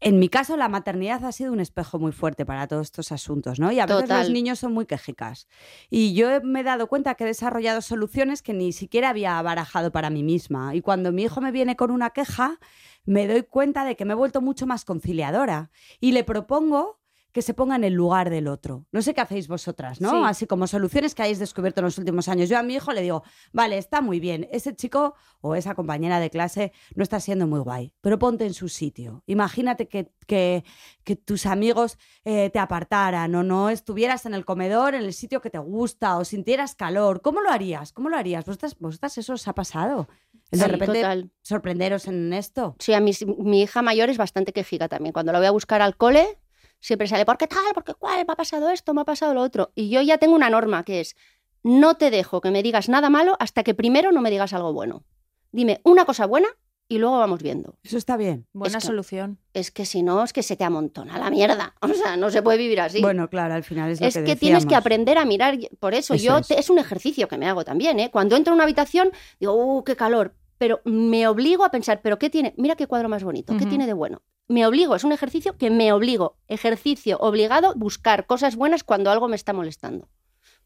En 0.00 0.20
mi 0.20 0.28
caso, 0.28 0.56
la 0.56 0.68
maternidad 0.68 1.24
ha 1.24 1.32
sido 1.32 1.52
un 1.52 1.58
espejo 1.58 1.98
muy 1.98 2.12
fuerte 2.12 2.46
para 2.46 2.68
todos 2.68 2.86
estos 2.86 3.10
asuntos, 3.10 3.58
¿no? 3.58 3.72
Y 3.72 3.80
a 3.80 3.86
veces 3.86 4.08
los 4.20 4.30
niños 4.30 4.60
son 4.60 4.72
muy 4.72 4.86
quejicas. 4.86 5.48
Y 5.90 6.14
yo 6.14 6.40
me 6.44 6.60
he 6.60 6.62
dado 6.62 6.86
cuenta 6.86 7.16
que 7.16 7.24
he 7.24 7.26
desarrollado 7.26 7.80
soluciones 7.82 8.40
que 8.40 8.52
ni 8.54 8.72
siquiera 8.72 9.08
había 9.08 9.42
barajado 9.42 9.90
para 9.90 10.08
mí 10.08 10.22
misma. 10.22 10.76
Y 10.76 10.82
cuando 10.82 11.10
mi 11.10 11.24
hijo 11.24 11.40
me 11.40 11.50
viene 11.50 11.74
con 11.74 11.90
una 11.90 12.10
queja, 12.10 12.60
me 13.06 13.26
doy 13.26 13.42
cuenta 13.42 13.84
de 13.84 13.96
que 13.96 14.04
me 14.04 14.12
he 14.12 14.16
vuelto 14.16 14.40
mucho 14.40 14.68
más 14.68 14.84
conciliadora. 14.84 15.72
Y 15.98 16.12
le 16.12 16.22
propongo 16.22 16.97
que 17.38 17.42
se 17.42 17.54
ponga 17.54 17.76
en 17.76 17.84
el 17.84 17.92
lugar 17.94 18.30
del 18.30 18.48
otro. 18.48 18.84
No 18.90 19.00
sé 19.00 19.14
qué 19.14 19.20
hacéis 19.20 19.46
vosotras, 19.46 20.00
¿no? 20.00 20.10
Sí. 20.10 20.16
Así 20.24 20.46
como 20.48 20.66
soluciones 20.66 21.14
que 21.14 21.22
hayáis 21.22 21.38
descubierto 21.38 21.80
en 21.80 21.84
los 21.84 21.96
últimos 21.98 22.26
años. 22.26 22.48
Yo 22.48 22.58
a 22.58 22.64
mi 22.64 22.74
hijo 22.74 22.92
le 22.92 23.00
digo, 23.02 23.22
vale, 23.52 23.78
está 23.78 24.00
muy 24.00 24.18
bien, 24.18 24.48
ese 24.50 24.74
chico 24.74 25.14
o 25.40 25.54
esa 25.54 25.76
compañera 25.76 26.18
de 26.18 26.30
clase 26.30 26.72
no 26.96 27.04
está 27.04 27.20
siendo 27.20 27.46
muy 27.46 27.60
guay, 27.60 27.92
pero 28.00 28.18
ponte 28.18 28.44
en 28.44 28.54
su 28.54 28.68
sitio. 28.68 29.22
Imagínate 29.26 29.86
que, 29.86 30.10
que- 30.26 30.64
que 31.04 31.14
tus 31.16 31.46
amigos 31.46 31.96
eh, 32.24 32.50
te 32.50 32.58
apartaran 32.58 33.34
o 33.36 33.42
no 33.44 33.70
estuvieras 33.70 34.26
en 34.26 34.34
el 34.34 34.44
comedor, 34.44 34.94
en 34.94 35.02
el 35.02 35.12
sitio 35.14 35.40
que 35.40 35.48
te 35.50 35.58
gusta 35.58 36.16
o 36.18 36.24
sintieras 36.24 36.74
calor. 36.74 37.22
¿Cómo 37.22 37.40
lo 37.40 37.50
harías? 37.50 37.92
¿Cómo 37.92 38.08
lo 38.08 38.16
harías? 38.16 38.44
¿Vosotras, 38.44 38.76
vosotras 38.78 39.16
eso 39.16 39.34
os 39.34 39.46
ha 39.48 39.54
pasado? 39.54 40.08
De 40.50 40.58
Sí, 40.58 40.64
repente 40.64 41.00
total. 41.02 41.30
sorprenderos 41.42 42.06
en 42.08 42.32
esto. 42.32 42.74
Sí, 42.78 42.92
a 42.94 43.00
mi, 43.00 43.12
mi 43.38 43.62
hija 43.62 43.80
mayor 43.82 44.10
es 44.10 44.16
bastante 44.18 44.52
quejica 44.52 44.88
también. 44.88 45.12
Cuando 45.12 45.30
la 45.32 45.38
voy 45.38 45.46
a 45.46 45.50
buscar 45.50 45.80
al 45.82 45.96
cole, 45.96 46.38
siempre 46.80 47.06
sale, 47.08 47.24
¿por 47.24 47.38
qué 47.38 47.46
tal? 47.46 47.58
¿Por 47.74 47.84
qué 47.84 47.94
cuál? 47.94 48.24
Me 48.26 48.32
ha 48.32 48.36
pasado 48.36 48.70
esto, 48.70 48.94
me 48.94 49.00
ha 49.02 49.04
pasado 49.04 49.34
lo 49.34 49.42
otro. 49.42 49.72
Y 49.74 49.88
yo 49.90 50.00
ya 50.02 50.18
tengo 50.18 50.34
una 50.34 50.50
norma 50.50 50.84
que 50.84 51.00
es, 51.00 51.16
no 51.62 51.96
te 51.96 52.10
dejo 52.10 52.40
que 52.40 52.50
me 52.50 52.62
digas 52.62 52.88
nada 52.88 53.10
malo 53.10 53.36
hasta 53.40 53.62
que 53.64 53.74
primero 53.74 54.12
no 54.12 54.20
me 54.20 54.30
digas 54.30 54.52
algo 54.52 54.72
bueno. 54.72 55.04
Dime 55.52 55.80
una 55.84 56.04
cosa 56.04 56.26
buena 56.26 56.48
y 56.90 56.98
luego 56.98 57.18
vamos 57.18 57.42
viendo. 57.42 57.76
Eso 57.82 57.98
está 57.98 58.16
bien. 58.16 58.46
Buena 58.52 58.78
es 58.78 58.84
que- 58.84 58.86
solución. 58.86 59.38
Es 59.52 59.70
que 59.70 59.84
si 59.84 60.02
no, 60.02 60.22
es 60.22 60.32
que 60.32 60.42
se 60.42 60.56
te 60.56 60.64
amontona 60.64 61.18
la 61.18 61.30
mierda. 61.30 61.74
O 61.82 61.88
sea, 61.88 62.16
no 62.16 62.30
se 62.30 62.42
puede 62.42 62.58
vivir 62.58 62.80
así. 62.80 63.00
Bueno, 63.02 63.28
claro, 63.28 63.54
al 63.54 63.64
final 63.64 63.90
es 63.90 64.00
lo 64.00 64.06
es 64.06 64.14
que 64.14 64.24
que, 64.24 64.36
tienes 64.36 64.64
que 64.66 64.74
aprender 64.76 65.18
a 65.18 65.24
mirar. 65.24 65.58
Por 65.80 65.94
eso, 65.94 66.14
Eso 66.14 66.24
yo 66.24 66.38
es. 66.38 66.48
te- 66.48 66.58
es 66.58 66.70
un 66.70 66.78
ejercicio 66.78 67.28
que 67.28 67.36
me 67.38 67.46
hago 67.46 67.64
también. 67.64 67.98
¿eh? 68.00 68.10
Cuando 68.10 68.36
entro 68.36 68.52
en 68.52 68.56
una 68.56 68.64
habitación, 68.64 69.10
digo, 69.40 69.52
¡uh, 69.54 69.84
qué 69.84 69.96
calor! 69.96 70.34
Pero 70.58 70.80
me 70.84 71.26
obligo 71.28 71.64
a 71.64 71.70
pensar, 71.70 72.00
¿pero 72.02 72.18
qué 72.18 72.30
tiene? 72.30 72.54
Mira 72.56 72.76
qué 72.76 72.86
cuadro 72.86 73.08
más 73.08 73.24
bonito, 73.24 73.56
¿qué 73.56 73.66
tiene 73.66 73.86
de 73.86 73.92
bueno? 73.92 74.22
Me 74.48 74.66
obligo, 74.66 74.96
es 74.96 75.04
un 75.04 75.12
ejercicio 75.12 75.56
que 75.56 75.70
me 75.70 75.92
obligo. 75.92 76.36
Ejercicio 76.48 77.18
obligado, 77.18 77.74
buscar 77.76 78.26
cosas 78.26 78.56
buenas 78.56 78.82
cuando 78.82 79.10
algo 79.10 79.28
me 79.28 79.36
está 79.36 79.52
molestando. 79.52 80.08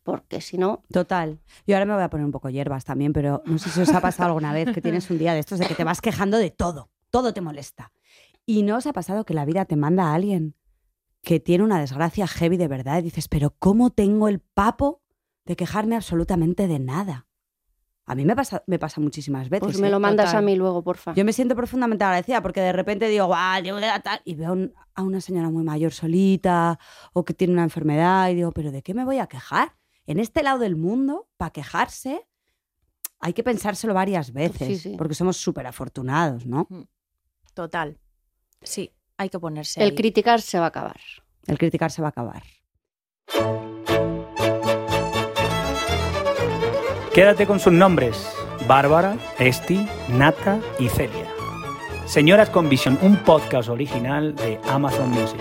Porque 0.02 0.40
si 0.40 0.58
no, 0.58 0.82
Total. 0.92 1.40
Yo 1.66 1.76
ahora 1.76 1.86
me 1.86 1.94
voy 1.94 2.02
a 2.02 2.10
poner 2.10 2.26
un 2.26 2.32
poco 2.32 2.48
hierbas 2.48 2.84
también, 2.84 3.12
pero 3.12 3.42
no 3.44 3.58
sé 3.58 3.70
si 3.70 3.80
os 3.80 3.90
ha 3.90 4.00
pasado 4.00 4.28
alguna 4.28 4.52
vez 4.52 4.72
que 4.72 4.80
tienes 4.80 5.08
un 5.10 5.18
día 5.18 5.34
de 5.34 5.40
estos 5.40 5.58
de 5.58 5.66
que 5.66 5.74
te 5.74 5.84
vas 5.84 6.00
quejando 6.00 6.38
de 6.38 6.50
todo, 6.50 6.90
todo 7.10 7.32
te 7.32 7.40
molesta. 7.40 7.92
Y 8.46 8.62
no 8.62 8.76
os 8.76 8.86
ha 8.86 8.92
pasado 8.92 9.24
que 9.24 9.34
la 9.34 9.44
vida 9.44 9.64
te 9.64 9.76
manda 9.76 10.10
a 10.10 10.14
alguien 10.14 10.56
que 11.22 11.38
tiene 11.38 11.62
una 11.62 11.78
desgracia 11.78 12.26
heavy 12.26 12.56
de 12.56 12.68
verdad 12.68 12.98
y 12.98 13.02
dices, 13.02 13.28
pero 13.28 13.54
¿cómo 13.58 13.90
tengo 13.90 14.28
el 14.28 14.40
papo 14.40 15.02
de 15.44 15.56
quejarme 15.56 15.94
absolutamente 15.94 16.66
de 16.66 16.80
nada? 16.80 17.26
A 18.04 18.14
mí 18.16 18.24
me 18.24 18.34
pasa, 18.34 18.62
me 18.66 18.78
pasa 18.80 19.00
muchísimas 19.00 19.48
veces. 19.48 19.64
pues 19.64 19.78
me 19.80 19.86
¿eh? 19.86 19.90
lo 19.90 20.00
mandas 20.00 20.26
total. 20.26 20.42
a 20.42 20.46
mí 20.46 20.56
luego, 20.56 20.82
porfa. 20.82 21.14
Yo 21.14 21.24
me 21.24 21.32
siento 21.32 21.54
profundamente 21.54 22.02
agradecida 22.04 22.42
porque 22.42 22.60
de 22.60 22.72
repente 22.72 23.08
digo, 23.08 23.26
guau, 23.26 23.62
llevo 23.62 23.78
de 23.78 23.86
la 23.86 24.00
tal", 24.00 24.20
y 24.24 24.34
veo 24.34 24.48
a 24.48 24.52
un- 24.52 24.74
a 24.94 25.02
una 25.02 25.20
señora 25.20 25.50
muy 25.50 25.62
mayor 25.62 25.92
solita 25.92 26.78
o 27.12 27.24
que 27.24 27.32
tiene 27.32 27.52
una 27.52 27.62
enfermedad 27.62 28.28
y 28.30 28.34
digo, 28.34 28.50
pero 28.52 28.72
¿de 28.72 28.82
qué 28.82 28.92
me 28.92 29.04
voy 29.04 29.18
a 29.18 29.26
quejar? 29.28 29.76
En 30.04 30.18
este 30.18 30.42
lado 30.42 30.58
del 30.58 30.74
mundo, 30.76 31.28
para 31.36 31.52
quejarse, 31.52 32.26
hay 33.20 33.32
que 33.34 33.44
pensárselo 33.44 33.94
varias 33.94 34.32
veces 34.32 34.66
Sí, 34.66 34.76
sí. 34.76 34.94
porque 34.98 35.14
somos 35.14 35.36
súper 35.36 35.66
afortunados, 35.68 36.44
¿no? 36.44 36.66
Total. 37.54 37.98
Sí, 38.62 38.90
hay 39.16 39.28
que 39.28 39.38
ponerse 39.38 39.80
El 39.80 39.90
ahí. 39.90 39.94
criticar 39.94 40.40
se 40.40 40.58
va 40.58 40.64
a 40.64 40.68
acabar. 40.68 41.00
El 41.46 41.56
criticar 41.56 41.92
se 41.92 42.02
va 42.02 42.08
a 42.08 42.10
acabar. 42.10 42.42
Quédate 47.14 47.46
con 47.46 47.60
sus 47.60 47.72
nombres: 47.72 48.16
Bárbara, 48.66 49.16
Esti, 49.38 49.86
Nata 50.08 50.60
y 50.78 50.88
Celia. 50.88 51.28
Señoras 52.06 52.50
con 52.50 52.68
Visión, 52.68 52.98
un 53.02 53.16
podcast 53.16 53.68
original 53.68 54.34
de 54.34 54.58
Amazon 54.68 55.10
Music. 55.10 55.40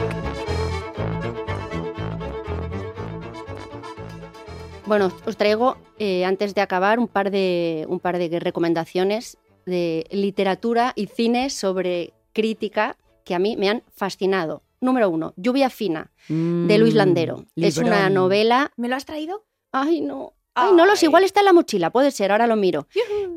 Bueno, 4.86 5.12
os 5.26 5.38
traigo, 5.38 5.78
eh, 6.00 6.26
antes 6.26 6.54
de 6.54 6.60
acabar, 6.62 7.00
un 7.00 7.08
par 7.08 7.32
de, 7.32 7.86
un 7.88 8.00
par 8.02 8.18
de 8.18 8.40
recomendaciones 8.42 9.38
de 9.66 10.06
literatura 10.12 10.92
y 10.96 11.08
cine 11.08 11.50
sobre 11.50 12.14
crítica 12.34 12.98
que 13.24 13.34
a 13.34 13.40
mí 13.40 13.56
me 13.56 13.70
han 13.70 13.84
fascinado. 13.96 14.64
Número 14.82 15.10
uno, 15.10 15.34
Lluvia 15.38 15.70
Fina, 15.70 16.12
de 16.28 16.78
Luis 16.78 16.96
Mm, 16.96 16.98
Landero. 16.98 17.46
Es 17.56 17.78
una 17.78 18.10
novela... 18.10 18.72
¿Me 18.76 18.90
lo 18.90 18.96
has 18.96 19.06
traído? 19.06 19.46
Ay, 19.72 20.02
no. 20.02 20.34
Ay, 20.56 20.72
no 20.76 20.86
lo 20.86 20.96
sé, 20.96 21.06
Ay. 21.06 21.10
igual 21.10 21.24
está 21.24 21.40
en 21.42 21.46
la 21.46 21.54
mochila, 21.54 21.90
puede 21.92 22.12
ser, 22.12 22.32
ahora 22.32 22.48
lo 22.48 22.56
miro. 22.56 22.88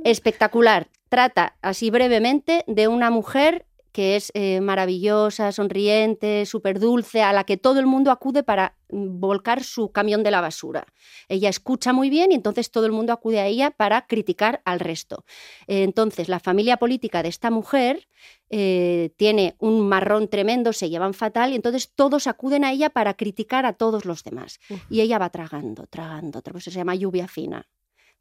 Espectacular. 0.05 0.89
Trata, 1.09 1.57
así 1.63 1.91
brevemente, 1.91 2.65
de 2.67 2.89
una 2.89 3.11
mujer 3.11 3.67
que 3.95 4.17
es 4.17 4.33
eh, 4.35 4.61
maravillosa, 4.61 5.53
sonriente, 5.53 6.47
súper 6.47 6.81
dulce, 6.81 7.23
a 7.23 7.33
la 7.33 7.45
que 7.45 7.57
todo 7.57 7.79
el 7.79 7.87
mundo 7.87 8.11
acude 8.11 8.43
para 8.43 8.77
mm, 8.91 9.21
volcar 9.21 9.63
su 9.63 9.93
camión 9.93 10.25
de 10.25 10.33
la 10.33 10.41
basura. 10.41 10.85
Ella 11.29 11.49
escucha 11.49 11.93
muy 11.93 12.11
bien 12.11 12.33
y 12.33 12.35
entonces 12.35 12.73
todo 12.73 12.87
el 12.87 12.93
mundo 12.93 13.13
acude 13.13 13.39
a 13.39 13.47
ella 13.47 13.71
para 13.71 14.05
criticar 14.09 14.61
al 14.65 14.81
resto. 14.81 15.25
Eh, 15.69 15.85
entonces, 15.85 16.29
la 16.29 16.41
familia 16.41 16.77
política 16.77 17.23
de 17.23 17.29
esta 17.29 17.53
mujer 17.53 18.09
eh, 18.51 19.13
tiene 19.17 19.55
un 19.61 19.89
marrón 19.89 20.27
tremendo, 20.27 20.73
se 20.73 20.91
llevan 20.91 21.15
fatal 21.15 21.53
y 21.53 21.55
entonces 21.55 21.93
todos 21.95 22.27
acuden 22.27 22.65
a 22.65 22.73
ella 22.73 22.91
para 22.91 23.15
criticar 23.15 23.65
a 23.65 23.75
todos 23.75 24.07
los 24.07 24.25
demás. 24.25 24.59
Y 24.91 25.03
ella 25.03 25.21
va 25.21 25.31
tragando, 25.31 25.87
tragando, 25.87 26.43
por 26.43 26.57
eso 26.57 26.73
se 26.73 26.79
llama 26.79 26.97
lluvia 26.97 27.29
fina. 27.29 27.65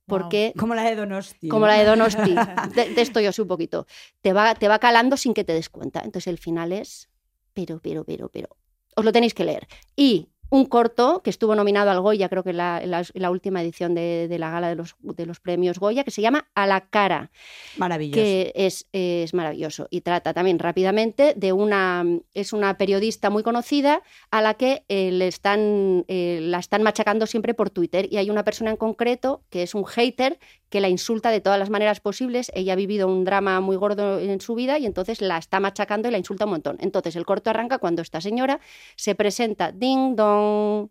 Porque 0.06 0.54
Como 0.58 0.76
la 0.76 0.84
de 0.84 0.96
Donosti. 0.96 1.48
como 1.48 1.66
la 1.66 1.76
de 1.76 1.86
Donosti. 1.86 2.36
De, 2.76 2.94
de 2.94 3.02
esto 3.02 3.20
yo 3.22 3.32
sé 3.32 3.42
un 3.42 3.48
poquito. 3.48 3.88
Te 4.22 4.34
va, 4.34 4.54
te 4.56 4.68
va 4.68 4.80
calando 4.80 5.16
sin 5.18 5.34
que 5.34 5.44
te 5.44 5.54
des 5.54 5.70
cuenta. 5.70 6.02
Entonces 6.02 6.28
el 6.28 6.38
final 6.38 6.72
es, 6.74 7.10
pero, 7.54 7.80
pero, 7.82 8.04
pero, 8.04 8.30
pero. 8.30 8.50
Os 8.96 9.06
lo 9.06 9.12
tenéis 9.12 9.34
que 9.34 9.46
leer. 9.46 9.68
Y 9.96 10.30
un 10.54 10.68
corto 10.68 11.22
que 11.24 11.32
estuvo 11.32 11.56
nominado 11.56 11.90
al 11.90 12.00
Goya, 12.00 12.30
creo 12.30 12.44
que 12.44 12.52
en 12.52 12.58
la, 12.58 13.32
última 13.32 13.64
edición 13.64 13.96
de, 13.96 14.28
de 14.28 14.38
la 14.38 14.52
gala 14.52 14.70
de 14.70 14.76
los, 14.76 14.96
de 15.02 15.26
los 15.26 15.40
premios 15.40 15.80
Goya, 15.80 16.04
que 16.04 16.12
se 16.12 16.22
llama 16.22 16.48
A 16.54 16.68
la 16.68 16.82
cara, 16.82 17.32
Maravilloso. 17.78 18.22
que 18.22 18.54
es, 18.54 18.86
es 18.92 19.34
maravilloso 19.34 19.88
y 19.90 20.02
trata 20.02 20.32
también 20.32 20.60
rápidamente 20.60 21.34
de 21.36 21.54
una 21.54 22.06
es 22.36 22.54
una 22.54 22.78
periodista 22.78 23.32
muy 23.32 23.42
conocida 23.42 24.04
a 24.30 24.44
la 24.44 24.54
que 24.54 24.86
eh, 24.90 25.10
le 25.12 25.28
están 25.28 26.06
eh, 26.08 26.38
la 26.44 26.60
están 26.60 26.84
machacando 26.84 27.26
siempre 27.26 27.56
por 27.56 27.72
Twitter 27.72 28.08
y 28.12 28.18
hay 28.18 28.30
una 28.30 28.44
persona 28.44 28.70
en 28.70 28.78
concreto 28.78 29.42
que 29.50 29.64
es 29.64 29.74
un 29.74 29.86
hater 29.86 30.38
que 30.74 30.82
la 30.82 30.90
insulta 30.90 31.30
de 31.30 31.40
todas 31.40 31.60
las 31.60 31.70
maneras 31.70 32.00
posibles. 32.00 32.52
Ella 32.56 32.74
ha 32.74 32.76
vivido 32.76 33.08
un 33.08 33.24
drama 33.26 33.62
muy 33.62 33.76
gordo 33.76 34.18
en 34.18 34.42
su 34.42 34.56
vida 34.56 34.80
y 34.80 34.88
entonces 34.88 35.22
la 35.22 35.38
está 35.38 35.60
machacando 35.60 36.08
y 36.08 36.12
la 36.12 36.18
insulta 36.18 36.46
un 36.46 36.52
montón. 36.52 36.78
Entonces 36.80 37.16
el 37.16 37.28
corto 37.28 37.52
arranca 37.52 37.78
cuando 37.78 38.02
esta 38.02 38.22
señora 38.22 38.60
se 38.96 39.14
presenta 39.14 39.72
ding 39.72 40.16
dong 40.16 40.90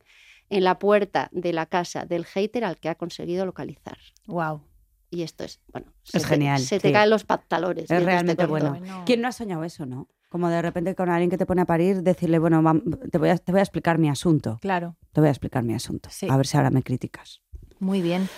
en 0.50 0.62
la 0.62 0.78
puerta 0.78 1.28
de 1.32 1.52
la 1.52 1.66
casa 1.66 2.04
del 2.06 2.24
hater 2.26 2.64
al 2.64 2.76
que 2.78 2.90
ha 2.90 2.94
conseguido 2.94 3.44
localizar. 3.44 3.98
Wow. 4.28 4.62
Y 5.10 5.22
esto 5.22 5.42
es, 5.42 5.58
bueno, 5.72 5.88
Es 6.04 6.12
se 6.12 6.20
te- 6.20 6.26
genial, 6.26 6.60
se 6.60 6.78
te 6.78 6.88
sí. 6.88 6.92
caen 6.92 7.10
los 7.10 7.24
pantalones. 7.24 7.84
Es 7.86 7.90
este 7.90 8.04
realmente 8.04 8.46
bueno. 8.46 8.80
¿Quién 9.04 9.20
no 9.20 9.26
ha 9.26 9.32
soñado 9.32 9.64
eso, 9.64 9.84
no? 9.84 10.06
Como 10.28 10.48
de 10.48 10.62
repente 10.62 10.94
con 10.94 11.10
alguien 11.10 11.28
que 11.28 11.38
te 11.38 11.44
pone 11.44 11.62
a 11.62 11.66
parir, 11.66 12.04
decirle, 12.04 12.38
bueno, 12.38 12.62
te 13.10 13.18
voy 13.18 13.30
a, 13.30 13.36
te 13.36 13.50
voy 13.50 13.58
a 13.58 13.62
explicar 13.64 13.98
mi 13.98 14.08
asunto. 14.08 14.58
Claro. 14.62 14.96
Te 15.12 15.20
voy 15.20 15.26
a 15.26 15.30
explicar 15.32 15.64
mi 15.64 15.74
asunto. 15.74 16.08
Sí. 16.12 16.28
A 16.30 16.36
ver 16.36 16.46
si 16.46 16.56
ahora 16.56 16.70
me 16.70 16.84
criticas. 16.84 17.42
Muy 17.82 18.00
bien. 18.00 18.28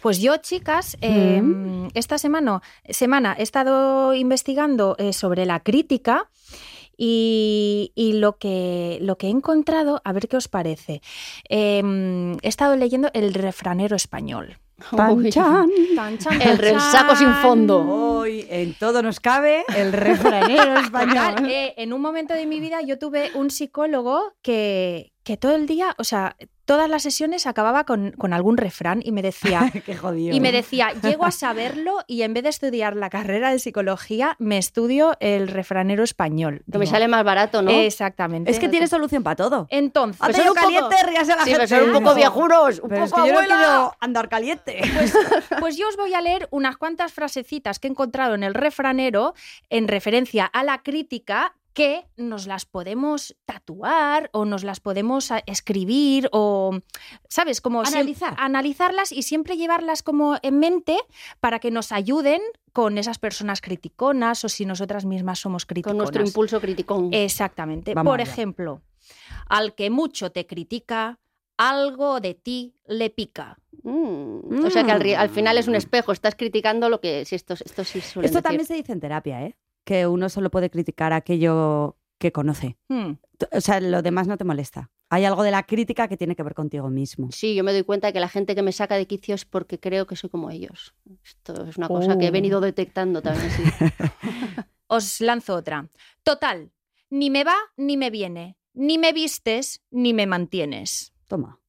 Pues 0.00 0.20
yo, 0.20 0.38
chicas, 0.38 0.96
eh, 1.02 1.42
esta 1.92 2.16
semana, 2.16 2.62
semana 2.88 3.36
he 3.38 3.42
estado 3.42 4.14
investigando 4.14 4.96
eh, 4.98 5.12
sobre 5.12 5.44
la 5.44 5.60
crítica 5.60 6.30
y, 6.96 7.92
y 7.94 8.14
lo, 8.14 8.38
que, 8.38 8.98
lo 9.02 9.18
que 9.18 9.26
he 9.26 9.30
encontrado, 9.30 10.00
a 10.02 10.12
ver 10.14 10.28
qué 10.28 10.38
os 10.38 10.48
parece. 10.48 11.02
Eh, 11.50 11.82
he 12.40 12.48
estado 12.48 12.74
leyendo 12.76 13.10
El 13.12 13.34
refranero 13.34 13.96
español. 13.96 14.56
Chan. 15.30 15.68
Tan, 15.94 16.18
chan, 16.18 16.40
El 16.40 16.56
resaco 16.56 17.16
sin 17.16 17.32
fondo. 17.34 17.80
Hoy 17.80 18.46
en 18.48 18.72
todo 18.74 19.02
nos 19.02 19.20
cabe 19.20 19.64
el 19.76 19.92
refranero 19.92 20.62
Total, 20.74 20.84
español. 20.84 21.50
eh, 21.50 21.74
en 21.76 21.92
un 21.92 22.00
momento 22.00 22.32
de 22.32 22.46
mi 22.46 22.60
vida 22.60 22.80
yo 22.82 22.98
tuve 22.98 23.30
un 23.34 23.50
psicólogo 23.50 24.32
que, 24.42 25.12
que 25.26 25.36
todo 25.36 25.56
el 25.56 25.66
día, 25.66 25.92
o 25.98 26.04
sea, 26.04 26.36
todas 26.66 26.88
las 26.88 27.02
sesiones 27.02 27.48
acababa 27.48 27.82
con, 27.82 28.12
con 28.12 28.32
algún 28.32 28.56
refrán 28.56 29.00
y 29.04 29.10
me 29.10 29.22
decía, 29.22 29.72
Qué 29.84 29.96
jodido. 29.96 30.32
Y 30.34 30.38
me 30.38 30.52
decía, 30.52 30.92
llego 31.02 31.24
a 31.24 31.30
saberlo 31.32 31.98
y 32.06 32.22
en 32.22 32.32
vez 32.32 32.44
de 32.44 32.50
estudiar 32.50 32.94
la 32.94 33.10
carrera 33.10 33.50
de 33.50 33.58
psicología, 33.58 34.36
me 34.38 34.56
estudio 34.56 35.16
el 35.18 35.48
refranero 35.48 36.04
español. 36.04 36.62
Que 36.70 36.78
me 36.78 36.86
sale 36.86 37.08
más 37.08 37.24
barato, 37.24 37.60
¿no? 37.60 37.72
Exactamente. 37.72 38.52
Es 38.52 38.60
que 38.60 38.68
tiene 38.68 38.86
solución 38.86 39.24
para 39.24 39.34
todo. 39.34 39.66
Entonces, 39.70 40.20
un 40.38 40.44
poco- 40.46 40.54
caliente, 40.54 40.96
la 41.12 41.24
Sí, 41.24 41.50
gente. 41.50 41.52
pero 41.52 41.66
son 41.66 41.90
un 41.96 42.02
poco 42.04 42.14
viejuros, 42.14 42.78
un 42.78 42.88
Pero 42.88 43.04
es 43.04 43.10
poco 43.10 43.22
que 43.24 43.28
yo 43.28 43.34
no 43.34 43.40
abuela. 43.40 43.56
quiero 43.56 43.96
andar 44.00 44.28
caliente. 44.28 44.80
pues 45.58 45.76
yo 45.76 45.88
os 45.88 45.96
voy 45.96 46.14
a 46.14 46.20
leer 46.20 46.46
unas 46.52 46.76
cuantas 46.76 47.12
frasecitas 47.12 47.80
que 47.80 47.88
he 47.88 47.90
encontrado 47.90 48.36
en 48.36 48.44
el 48.44 48.54
refranero 48.54 49.34
en 49.70 49.88
referencia 49.88 50.44
a 50.46 50.62
la 50.62 50.82
crítica 50.84 51.56
que 51.76 52.06
nos 52.16 52.46
las 52.46 52.64
podemos 52.64 53.36
tatuar 53.44 54.30
o 54.32 54.46
nos 54.46 54.64
las 54.64 54.80
podemos 54.80 55.30
a- 55.30 55.42
escribir 55.44 56.26
o, 56.32 56.80
¿sabes? 57.28 57.60
Como 57.60 57.82
Analizar. 57.82 58.34
analizarlas 58.38 59.12
y 59.12 59.20
siempre 59.22 59.58
llevarlas 59.58 60.02
como 60.02 60.38
en 60.40 60.58
mente 60.58 60.96
para 61.38 61.58
que 61.58 61.70
nos 61.70 61.92
ayuden 61.92 62.40
con 62.72 62.96
esas 62.96 63.18
personas 63.18 63.60
criticonas 63.60 64.42
o 64.42 64.48
si 64.48 64.64
nosotras 64.64 65.04
mismas 65.04 65.38
somos 65.38 65.66
criticonas. 65.66 65.96
Con 65.96 65.98
nuestro 65.98 66.24
impulso 66.26 66.60
criticón. 66.62 67.10
Exactamente. 67.12 67.92
Vamos 67.92 68.10
Por 68.10 68.22
allá. 68.22 68.32
ejemplo, 68.32 68.80
al 69.46 69.74
que 69.74 69.90
mucho 69.90 70.32
te 70.32 70.46
critica, 70.46 71.18
algo 71.58 72.20
de 72.20 72.32
ti 72.32 72.74
le 72.86 73.10
pica. 73.10 73.58
Mm. 73.82 74.64
O 74.64 74.70
sea 74.70 74.82
que 74.82 75.14
al, 75.14 75.28
final 75.28 75.58
es 75.58 75.68
un 75.68 75.74
espejo, 75.74 76.12
estás 76.12 76.36
criticando 76.36 76.88
lo 76.88 77.02
que... 77.02 77.26
Sí, 77.26 77.34
esto, 77.34 77.52
esto 77.52 77.84
sí 77.84 78.00
suelen 78.00 78.24
Esto 78.30 78.38
decir. 78.38 78.42
también 78.42 78.64
se 78.66 78.74
dice 78.74 78.92
en 78.92 79.00
terapia, 79.00 79.42
¿eh? 79.44 79.54
Que 79.86 80.06
uno 80.06 80.28
solo 80.28 80.50
puede 80.50 80.68
criticar 80.68 81.12
aquello 81.12 81.96
que 82.18 82.32
conoce. 82.32 82.76
Hmm. 82.88 83.12
O 83.52 83.60
sea, 83.60 83.80
lo 83.80 84.02
demás 84.02 84.26
no 84.26 84.36
te 84.36 84.44
molesta. 84.44 84.90
Hay 85.10 85.24
algo 85.24 85.44
de 85.44 85.52
la 85.52 85.62
crítica 85.62 86.08
que 86.08 86.16
tiene 86.16 86.34
que 86.34 86.42
ver 86.42 86.54
contigo 86.54 86.90
mismo. 86.90 87.28
Sí, 87.30 87.54
yo 87.54 87.62
me 87.62 87.72
doy 87.72 87.84
cuenta 87.84 88.08
de 88.08 88.12
que 88.12 88.18
la 88.20 88.28
gente 88.28 88.54
que 88.56 88.62
me 88.62 88.72
saca 88.72 88.96
de 88.96 89.06
quicio 89.06 89.34
es 89.36 89.44
porque 89.44 89.78
creo 89.78 90.06
que 90.06 90.16
soy 90.16 90.28
como 90.28 90.50
ellos. 90.50 90.94
Esto 91.24 91.64
es 91.66 91.76
una 91.76 91.86
cosa 91.88 92.18
que 92.18 92.26
he 92.26 92.28
Oh. 92.30 92.32
venido 92.32 92.60
detectando 92.60 93.22
también. 93.22 93.50
sí. 93.50 93.62
Os 94.88 95.20
lanzo 95.20 95.54
otra. 95.54 95.88
Total, 96.24 96.72
ni 97.10 97.30
me 97.30 97.44
va 97.44 97.54
ni 97.76 97.96
me 97.96 98.10
viene, 98.10 98.56
ni 98.74 98.98
me 98.98 99.12
vistes 99.12 99.82
ni 99.90 100.12
me 100.12 100.26
mantienes. 100.26 101.12
Toma. 101.28 101.60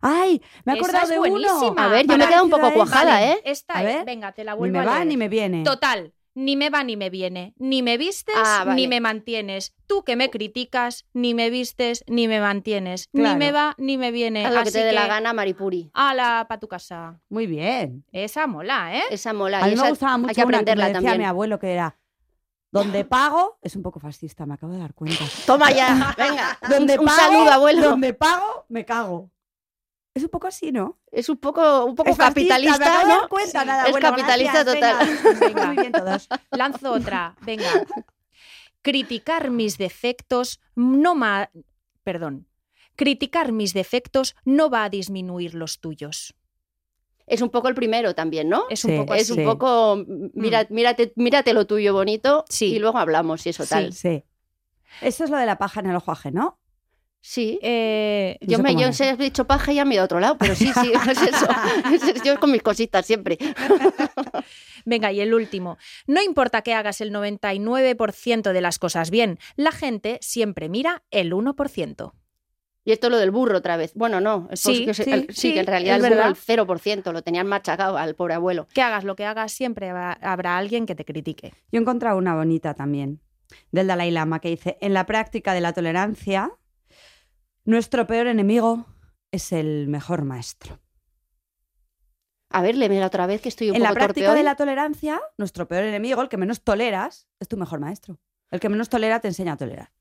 ¡Ay! 0.00 0.40
Me 0.64 0.74
he 0.74 0.76
acordado 0.76 1.04
es 1.04 1.08
de 1.10 1.18
uno. 1.18 1.30
buenísima. 1.30 1.84
A 1.84 1.88
ver, 1.88 2.06
yo 2.06 2.16
me 2.16 2.24
he 2.24 2.28
quedado 2.28 2.44
un 2.44 2.50
poco 2.50 2.72
cuajada. 2.72 3.32
¿eh? 3.32 3.40
Esta 3.44 3.74
A 3.74 3.82
ver, 3.82 4.04
venga, 4.04 4.30
te 4.32 4.44
la 4.44 4.52
Ni 4.52 4.58
vuelvo 4.58 4.72
me 4.74 4.78
a 4.80 4.84
va 4.84 4.94
leer. 4.96 5.06
ni 5.08 5.16
me 5.16 5.28
viene. 5.28 5.64
Total, 5.64 6.12
ni 6.38 6.54
me 6.56 6.70
va 6.70 6.84
ni 6.84 6.96
me 6.96 7.10
viene, 7.10 7.52
ni 7.58 7.82
me 7.82 7.98
vistes 7.98 8.34
Ah, 8.38 8.62
vale. 8.64 8.76
ni 8.80 8.86
me 8.88 9.00
mantienes. 9.00 9.74
Tú 9.88 10.04
que 10.04 10.14
me 10.14 10.30
criticas, 10.30 11.04
ni 11.12 11.34
me 11.34 11.50
vistes 11.50 12.04
ni 12.06 12.28
me 12.28 12.40
mantienes. 12.40 13.08
Ni 13.12 13.34
me 13.34 13.50
va 13.50 13.74
ni 13.78 13.98
me 13.98 14.12
viene. 14.12 14.46
Haz 14.46 14.52
lo 14.54 14.62
que 14.62 14.68
Así 14.68 14.78
te 14.78 14.84
dé 14.84 14.92
la 14.92 15.02
que, 15.02 15.08
gana, 15.08 15.32
Maripuri. 15.32 15.90
ala 15.94 16.46
pa' 16.48 16.58
tu 16.58 16.68
casa. 16.68 17.18
Muy 17.28 17.46
bien. 17.46 18.04
Esa 18.12 18.46
mola, 18.46 18.96
¿eh? 18.96 19.02
Esa 19.10 19.32
mola. 19.32 19.58
A 19.58 19.68
y 19.68 19.70
mí 19.70 19.76
me 19.76 19.82
esa 19.82 19.88
gustaba 19.90 20.16
mucho 20.18 20.28
hay 20.30 20.34
que 20.36 20.42
una 20.44 20.46
que 20.46 20.52
me 20.52 20.56
aprenderla 20.72 20.84
decía 20.86 20.98
también. 21.00 21.18
mi 21.18 21.24
abuelo 21.24 21.58
que 21.58 21.72
era 21.72 21.96
donde 22.70 23.04
pago 23.04 23.58
es 23.62 23.74
un 23.76 23.82
poco 23.82 23.98
fascista, 23.98 24.44
me 24.46 24.54
acabo 24.54 24.74
de 24.74 24.78
dar 24.78 24.92
cuenta. 24.94 25.24
Toma 25.46 25.70
ya, 25.72 26.14
venga. 26.18 26.58
Donde 26.68 26.98
un 26.98 27.06
pago, 27.06 27.18
saludo, 27.18 27.50
abuelo. 27.50 27.82
Donde 27.90 28.12
pago, 28.14 28.66
me 28.68 28.84
cago. 28.84 29.30
Es 30.18 30.24
un 30.24 30.30
poco 30.30 30.48
así, 30.48 30.72
¿no? 30.72 30.98
Es 31.12 31.28
un 31.28 31.36
poco, 31.36 31.84
un 31.84 31.94
poco 31.94 32.10
Es 32.10 32.16
fascista, 32.16 32.56
capitalista, 32.56 32.78
me 32.78 32.98
de 32.98 33.04
¿no? 33.14 33.20
dar 33.20 33.28
cuenta, 33.28 33.60
Sí, 33.60 33.66
nada, 33.66 33.84
es 33.84 33.90
bueno, 33.92 34.10
capitalista 34.10 34.64
gracias, 34.64 34.74
total. 34.74 35.40
venga. 35.40 35.66
Muy 35.66 35.76
bien 35.76 35.92
todos. 35.92 36.28
Lanzo 36.50 36.92
otra, 36.92 37.36
venga. 37.42 37.70
Criticar 38.82 39.50
mis 39.50 39.78
defectos 39.78 40.60
no 40.74 41.14
ma... 41.14 41.50
Perdón. 42.02 42.46
Criticar 42.96 43.52
mis 43.52 43.74
defectos 43.74 44.34
no 44.44 44.70
va 44.70 44.84
a 44.84 44.88
disminuir 44.90 45.54
los 45.54 45.78
tuyos. 45.80 46.34
Es 47.26 47.42
un 47.42 47.50
poco 47.50 47.68
el 47.68 47.74
primero 47.74 48.14
también, 48.14 48.48
¿no? 48.48 48.64
Es 48.70 48.84
un 48.84 48.92
Sí, 48.92 48.96
poco 48.98 49.14
Es 49.14 49.30
un 49.30 49.44
poco, 49.44 50.02
mira, 50.34 50.66
mírate, 50.70 51.12
mírate 51.16 51.52
lo 51.52 51.66
tuyo 51.66 51.92
bonito 51.92 52.44
Sí. 52.48 52.74
y 52.74 52.78
luego 52.78 52.98
hablamos 52.98 53.46
y 53.46 53.50
eso 53.50 53.66
tal. 53.66 53.92
Sí. 53.92 54.24
Eso 55.02 55.24
es 55.24 55.30
lo 55.30 55.36
de 55.36 55.46
la 55.46 55.58
paja 55.58 55.80
en 55.80 55.86
el 55.86 55.96
ojo 55.96 56.10
ajeno. 56.10 56.57
Sí. 57.20 57.58
Eh, 57.62 58.38
Yo 58.40 58.56
sé 58.58 58.62
me 58.62 58.74
yo 58.76 58.88
es. 58.88 59.00
he 59.00 59.16
dicho 59.16 59.46
paja 59.46 59.72
y 59.72 59.76
ya 59.76 59.84
me 59.84 59.92
he 59.92 59.94
ido 59.96 60.02
a 60.02 60.04
otro 60.06 60.20
lado, 60.20 60.36
pero 60.38 60.54
sí, 60.54 60.70
sí, 60.80 60.92
es 61.10 61.22
eso. 61.22 61.46
Es- 61.92 62.22
Yo 62.22 62.38
con 62.40 62.50
mis 62.52 62.62
cositas 62.62 63.04
siempre. 63.04 63.36
Venga, 64.84 65.12
y 65.12 65.20
el 65.20 65.34
último. 65.34 65.76
No 66.06 66.22
importa 66.22 66.62
que 66.62 66.74
hagas 66.74 67.00
el 67.00 67.12
99% 67.12 68.52
de 68.52 68.60
las 68.60 68.78
cosas 68.78 69.10
bien, 69.10 69.38
la 69.56 69.72
gente 69.72 70.18
siempre 70.22 70.68
mira 70.68 71.02
el 71.10 71.32
1%. 71.32 72.12
Y 72.84 72.92
esto 72.92 73.08
es 73.08 73.10
lo 73.10 73.18
del 73.18 73.30
burro 73.30 73.58
otra 73.58 73.76
vez. 73.76 73.92
Bueno, 73.94 74.20
no, 74.20 74.48
es 74.50 74.60
Sí, 74.60 74.86
que 74.86 74.94
sí, 74.94 75.02
el- 75.10 75.26
sí, 75.28 75.34
sí, 75.34 75.52
que 75.54 75.60
en 75.60 75.66
realidad 75.66 75.98
es 75.98 76.04
el 76.04 76.08
burro 76.10 76.22
verdad. 76.22 76.30
el 76.30 76.66
0%, 76.66 77.12
lo 77.12 77.20
tenían 77.22 77.46
machacado 77.46 77.98
al 77.98 78.14
pobre 78.14 78.34
abuelo. 78.34 78.66
Que 78.72 78.80
hagas 78.80 79.04
lo 79.04 79.14
que 79.14 79.26
hagas, 79.26 79.52
siempre 79.52 79.92
va- 79.92 80.12
habrá 80.22 80.56
alguien 80.56 80.86
que 80.86 80.94
te 80.94 81.04
critique. 81.04 81.52
Yo 81.70 81.78
he 81.78 81.82
encontrado 81.82 82.16
una 82.16 82.34
bonita 82.34 82.72
también, 82.72 83.20
del 83.72 83.88
Dalai 83.88 84.10
Lama, 84.10 84.40
que 84.40 84.48
dice, 84.48 84.78
en 84.80 84.94
la 84.94 85.04
práctica 85.04 85.52
de 85.52 85.60
la 85.60 85.74
tolerancia, 85.74 86.50
nuestro 87.68 88.06
peor 88.06 88.26
enemigo 88.28 88.86
es 89.30 89.52
el 89.52 89.88
mejor 89.88 90.24
maestro. 90.24 90.78
A 92.50 92.62
ver, 92.62 92.74
léemela 92.76 93.06
otra 93.06 93.26
vez 93.26 93.42
que 93.42 93.50
estoy 93.50 93.68
un 93.68 93.76
En 93.76 93.82
la 93.82 93.90
poco 93.90 93.98
torpe 94.00 94.06
práctica 94.14 94.30
hoy. 94.32 94.38
de 94.38 94.42
la 94.42 94.54
tolerancia, 94.54 95.20
nuestro 95.36 95.68
peor 95.68 95.84
enemigo, 95.84 96.22
el 96.22 96.30
que 96.30 96.38
menos 96.38 96.62
toleras, 96.62 97.28
es 97.40 97.46
tu 97.46 97.58
mejor 97.58 97.78
maestro. 97.78 98.18
El 98.50 98.58
que 98.58 98.70
menos 98.70 98.88
tolera 98.88 99.20
te 99.20 99.28
enseña 99.28 99.52
a 99.52 99.56
tolerar. 99.58 99.92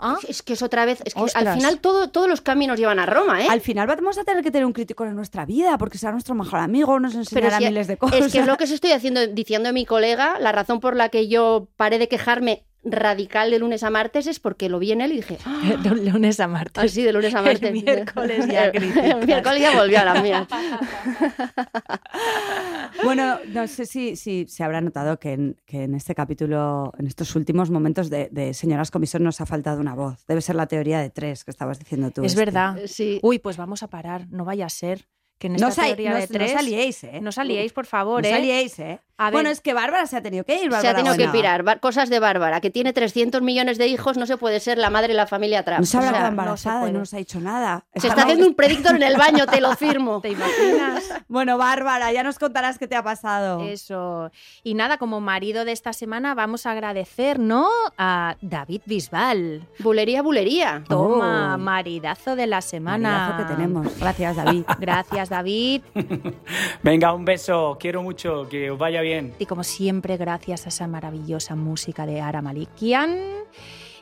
¿Ah? 0.00 0.16
Es 0.28 0.44
que 0.44 0.52
es 0.52 0.62
otra 0.62 0.84
vez, 0.84 1.02
es 1.04 1.12
que 1.12 1.20
al 1.34 1.54
final 1.54 1.80
todo, 1.80 2.08
todos 2.10 2.28
los 2.28 2.40
caminos 2.40 2.78
llevan 2.78 3.00
a 3.00 3.06
Roma, 3.06 3.42
¿eh? 3.42 3.48
Al 3.50 3.60
final 3.60 3.88
vamos 3.88 4.16
a 4.16 4.22
tener 4.22 4.44
que 4.44 4.52
tener 4.52 4.64
un 4.64 4.72
crítico 4.72 5.04
en 5.04 5.16
nuestra 5.16 5.44
vida, 5.44 5.76
porque 5.76 5.98
será 5.98 6.12
nuestro 6.12 6.36
mejor 6.36 6.60
amigo, 6.60 7.00
nos 7.00 7.16
enseñará 7.16 7.58
si- 7.58 7.64
miles 7.64 7.88
de 7.88 7.96
cosas. 7.96 8.20
Es 8.26 8.32
que 8.32 8.38
es 8.38 8.46
lo 8.46 8.56
que 8.56 8.62
os 8.62 8.70
estoy 8.70 8.92
haciendo, 8.92 9.26
diciendo 9.26 9.70
a 9.70 9.72
mi 9.72 9.84
colega, 9.84 10.38
la 10.38 10.52
razón 10.52 10.78
por 10.78 10.94
la 10.94 11.08
que 11.08 11.26
yo 11.26 11.68
paré 11.76 11.98
de 11.98 12.06
quejarme 12.06 12.64
radical 12.92 13.50
de 13.50 13.58
lunes 13.58 13.82
a 13.82 13.90
martes 13.90 14.26
es 14.26 14.40
porque 14.40 14.68
lo 14.68 14.78
vi 14.78 14.92
en 14.92 15.00
él 15.00 15.12
y 15.12 15.16
dije, 15.16 15.38
"Ah, 15.44 15.60
De 15.82 15.90
un 15.90 16.04
lunes 16.04 16.40
a 16.40 16.48
martes. 16.48 16.82
así 16.84 17.02
de 17.02 17.12
lunes 17.12 17.34
a 17.34 17.38
El 17.40 17.44
martes. 17.44 17.72
miércoles 17.72 18.46
ya 18.46 18.64
El- 18.74 19.26
miércoles 19.26 19.60
ya 19.62 19.76
volvió 19.76 20.00
a 20.00 20.04
las 20.04 20.22
mías. 20.22 20.46
Bueno, 23.04 23.38
no 23.48 23.66
sé 23.68 23.86
si, 23.86 24.16
si 24.16 24.46
se 24.48 24.64
habrá 24.64 24.80
notado 24.80 25.18
que 25.18 25.32
en, 25.32 25.56
que 25.66 25.84
en 25.84 25.94
este 25.94 26.14
capítulo, 26.14 26.92
en 26.98 27.06
estos 27.06 27.34
últimos 27.36 27.70
momentos 27.70 28.10
de, 28.10 28.28
de 28.32 28.54
Señoras 28.54 28.90
Comisión, 28.90 29.22
nos 29.22 29.40
ha 29.40 29.46
faltado 29.46 29.80
una 29.80 29.94
voz. 29.94 30.24
Debe 30.26 30.40
ser 30.40 30.56
la 30.56 30.66
teoría 30.66 31.00
de 31.00 31.10
tres 31.10 31.44
que 31.44 31.50
estabas 31.50 31.78
diciendo 31.78 32.10
tú. 32.10 32.22
Es 32.24 32.32
Esti. 32.32 32.38
verdad. 32.44 32.76
Sí. 32.86 33.20
Uy, 33.22 33.38
pues 33.38 33.56
vamos 33.56 33.82
a 33.82 33.88
parar. 33.88 34.26
No 34.30 34.44
vaya 34.44 34.66
a 34.66 34.70
ser 34.70 35.06
que 35.38 35.46
en 35.46 35.54
esta 35.56 35.68
No, 35.68 35.74
teoría 35.74 36.10
no- 36.10 36.16
de 36.16 36.22
no 36.22 36.26
tres... 36.28 36.52
saliéis, 36.52 37.04
¿eh? 37.04 37.20
No 37.22 37.30
saliéis, 37.30 37.72
por 37.72 37.86
favor, 37.86 38.22
No 38.22 38.28
¿eh? 38.28 38.32
saliéis, 38.32 38.78
¿eh? 38.80 39.00
A 39.18 39.24
ver, 39.26 39.32
Bueno, 39.32 39.50
es 39.50 39.60
que 39.60 39.74
Bárbara 39.74 40.06
se 40.06 40.16
ha 40.16 40.22
tenido 40.22 40.44
que 40.44 40.54
ir. 40.54 40.60
Se 40.60 40.66
ha 40.66 40.70
Bárbara 40.92 40.94
tenido 40.96 41.16
que 41.16 41.28
pirar. 41.36 41.80
Cosas 41.80 42.08
de 42.08 42.20
Bárbara, 42.20 42.60
que 42.60 42.70
tiene 42.70 42.92
300 42.92 43.42
millones 43.42 43.76
de 43.76 43.88
hijos, 43.88 44.16
no 44.16 44.26
se 44.26 44.36
puede 44.36 44.60
ser 44.60 44.78
la 44.78 44.90
madre 44.90 45.08
de 45.08 45.14
la 45.14 45.26
familia 45.26 45.64
Trump. 45.64 45.80
No 45.80 45.86
se 45.86 45.96
habrá 45.98 46.10
O 46.10 46.12
sea, 46.12 46.20
quedado 46.20 46.30
no 46.30 46.56
se 46.56 46.68
embarazada 46.68 46.88
y 46.88 46.92
no 46.92 46.98
nos 47.00 47.14
ha 47.14 47.16
dicho 47.16 47.40
nada. 47.40 47.84
se 47.92 47.98
Está 47.98 48.08
está 48.08 48.22
haciendo 48.22 48.46
un 48.46 48.54
predictor 48.54 48.94
en 48.94 49.02
el 49.02 49.16
baño, 49.16 49.46
te 49.46 49.60
lo 49.60 49.74
firmo. 49.74 50.20
¿te 50.22 50.30
imaginas? 50.30 51.04
Bueno, 51.28 51.58
Bárbara, 51.58 52.10
ya 52.12 52.22
nos 52.22 52.38
contarás 52.38 52.78
qué 52.78 52.86
te 52.88 52.96
ha 52.96 53.02
pasado. 53.02 53.60
Eso. 53.64 54.30
Y 54.62 54.74
nada, 54.74 54.96
como 54.98 55.20
marido 55.20 55.64
de 55.66 55.72
esta 55.72 55.92
semana 55.92 56.34
vamos 56.34 56.64
a 56.64 56.70
agradecer, 56.70 57.38
¿no? 57.38 57.68
A 57.98 58.36
David 58.40 58.82
Bisbal. 58.86 59.66
Bulería, 59.80 60.22
bulería. 60.22 60.84
Toma, 60.88 61.54
Oh. 61.54 61.58
maridazo 61.58 62.34
de 62.36 62.46
la 62.46 62.60
semana. 62.62 63.18
Maridazo 63.28 63.36
que 63.48 63.54
tenemos. 63.54 63.98
Gracias, 63.98 64.36
David. 64.36 64.62
Gracias, 64.78 65.28
David. 65.28 65.82
Venga, 66.82 67.12
un 67.12 67.24
beso. 67.24 67.76
Quiero 67.80 68.02
mucho. 68.02 68.48
Que 68.48 68.70
os 68.70 68.78
vaya 68.78 69.00
bien. 69.02 69.07
Y 69.38 69.46
como 69.46 69.64
siempre, 69.64 70.16
gracias 70.16 70.66
a 70.66 70.68
esa 70.70 70.86
maravillosa 70.86 71.54
música 71.56 72.06
de 72.06 72.20
Ara 72.20 72.42
Malikian. 72.42 73.16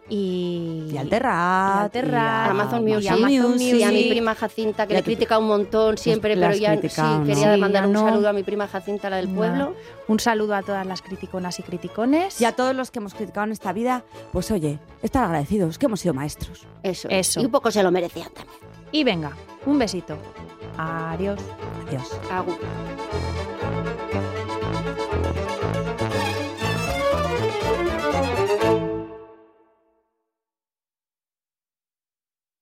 Y, 0.08 0.90
Y 0.92 0.96
al 0.98 1.08
Terrat. 1.08 1.80
Y 1.80 1.82
al 1.82 1.90
Terrat. 1.90 2.46
A 2.46 2.50
Amazon 2.52 2.88
y 2.88 2.92
Music, 2.94 3.10
Amazon 3.10 3.60
y 3.60 3.82
a 3.82 3.88
mi 3.88 3.94
Music. 3.94 4.08
prima 4.10 4.34
Jacinta, 4.36 4.86
que 4.86 4.94
le 4.94 5.02
critica 5.02 5.36
un 5.36 5.48
montón 5.48 5.98
siempre, 5.98 6.36
las 6.36 6.50
pero 6.56 6.60
ya 6.60 6.88
sí, 6.88 7.00
¿no? 7.02 7.24
quería 7.24 7.54
Sí, 7.54 7.60
mandar 7.60 7.82
ya 7.82 7.86
un 7.88 7.92
no. 7.92 8.04
saludo 8.08 8.28
a 8.28 8.32
mi 8.32 8.44
prima 8.44 8.68
Jacinta, 8.68 9.10
la 9.10 9.16
del 9.16 9.28
Nah. 9.30 9.34
pueblo. 9.36 9.74
Un 10.06 10.20
saludo 10.20 10.54
a 10.54 10.62
todas 10.62 10.86
las 10.86 11.02
criticonas 11.02 11.58
y 11.58 11.64
criticones. 11.64 12.40
Y 12.40 12.44
a 12.44 12.52
todos 12.52 12.76
los 12.76 12.92
que 12.92 13.00
hemos 13.00 13.14
criticado 13.14 13.46
en 13.46 13.52
esta 13.52 13.72
vida, 13.72 14.04
pues 14.32 14.48
oye, 14.52 14.78
estar 15.02 15.24
agradecidos, 15.24 15.76
que 15.76 15.86
hemos 15.86 15.98
sido 15.98 16.14
maestros. 16.14 16.64
Eso. 16.84 17.08
Eso. 17.10 17.40
Y 17.40 17.44
un 17.46 17.50
poco 17.50 17.72
se 17.72 17.82
lo 17.82 17.90
merecían 17.90 18.28
también. 18.32 18.58
Y 18.92 19.02
venga, 19.02 19.32
un 19.66 19.76
besito. 19.76 20.16
Adiós. 20.78 21.40
Adiós. 21.88 22.16
Agur. 22.30 22.56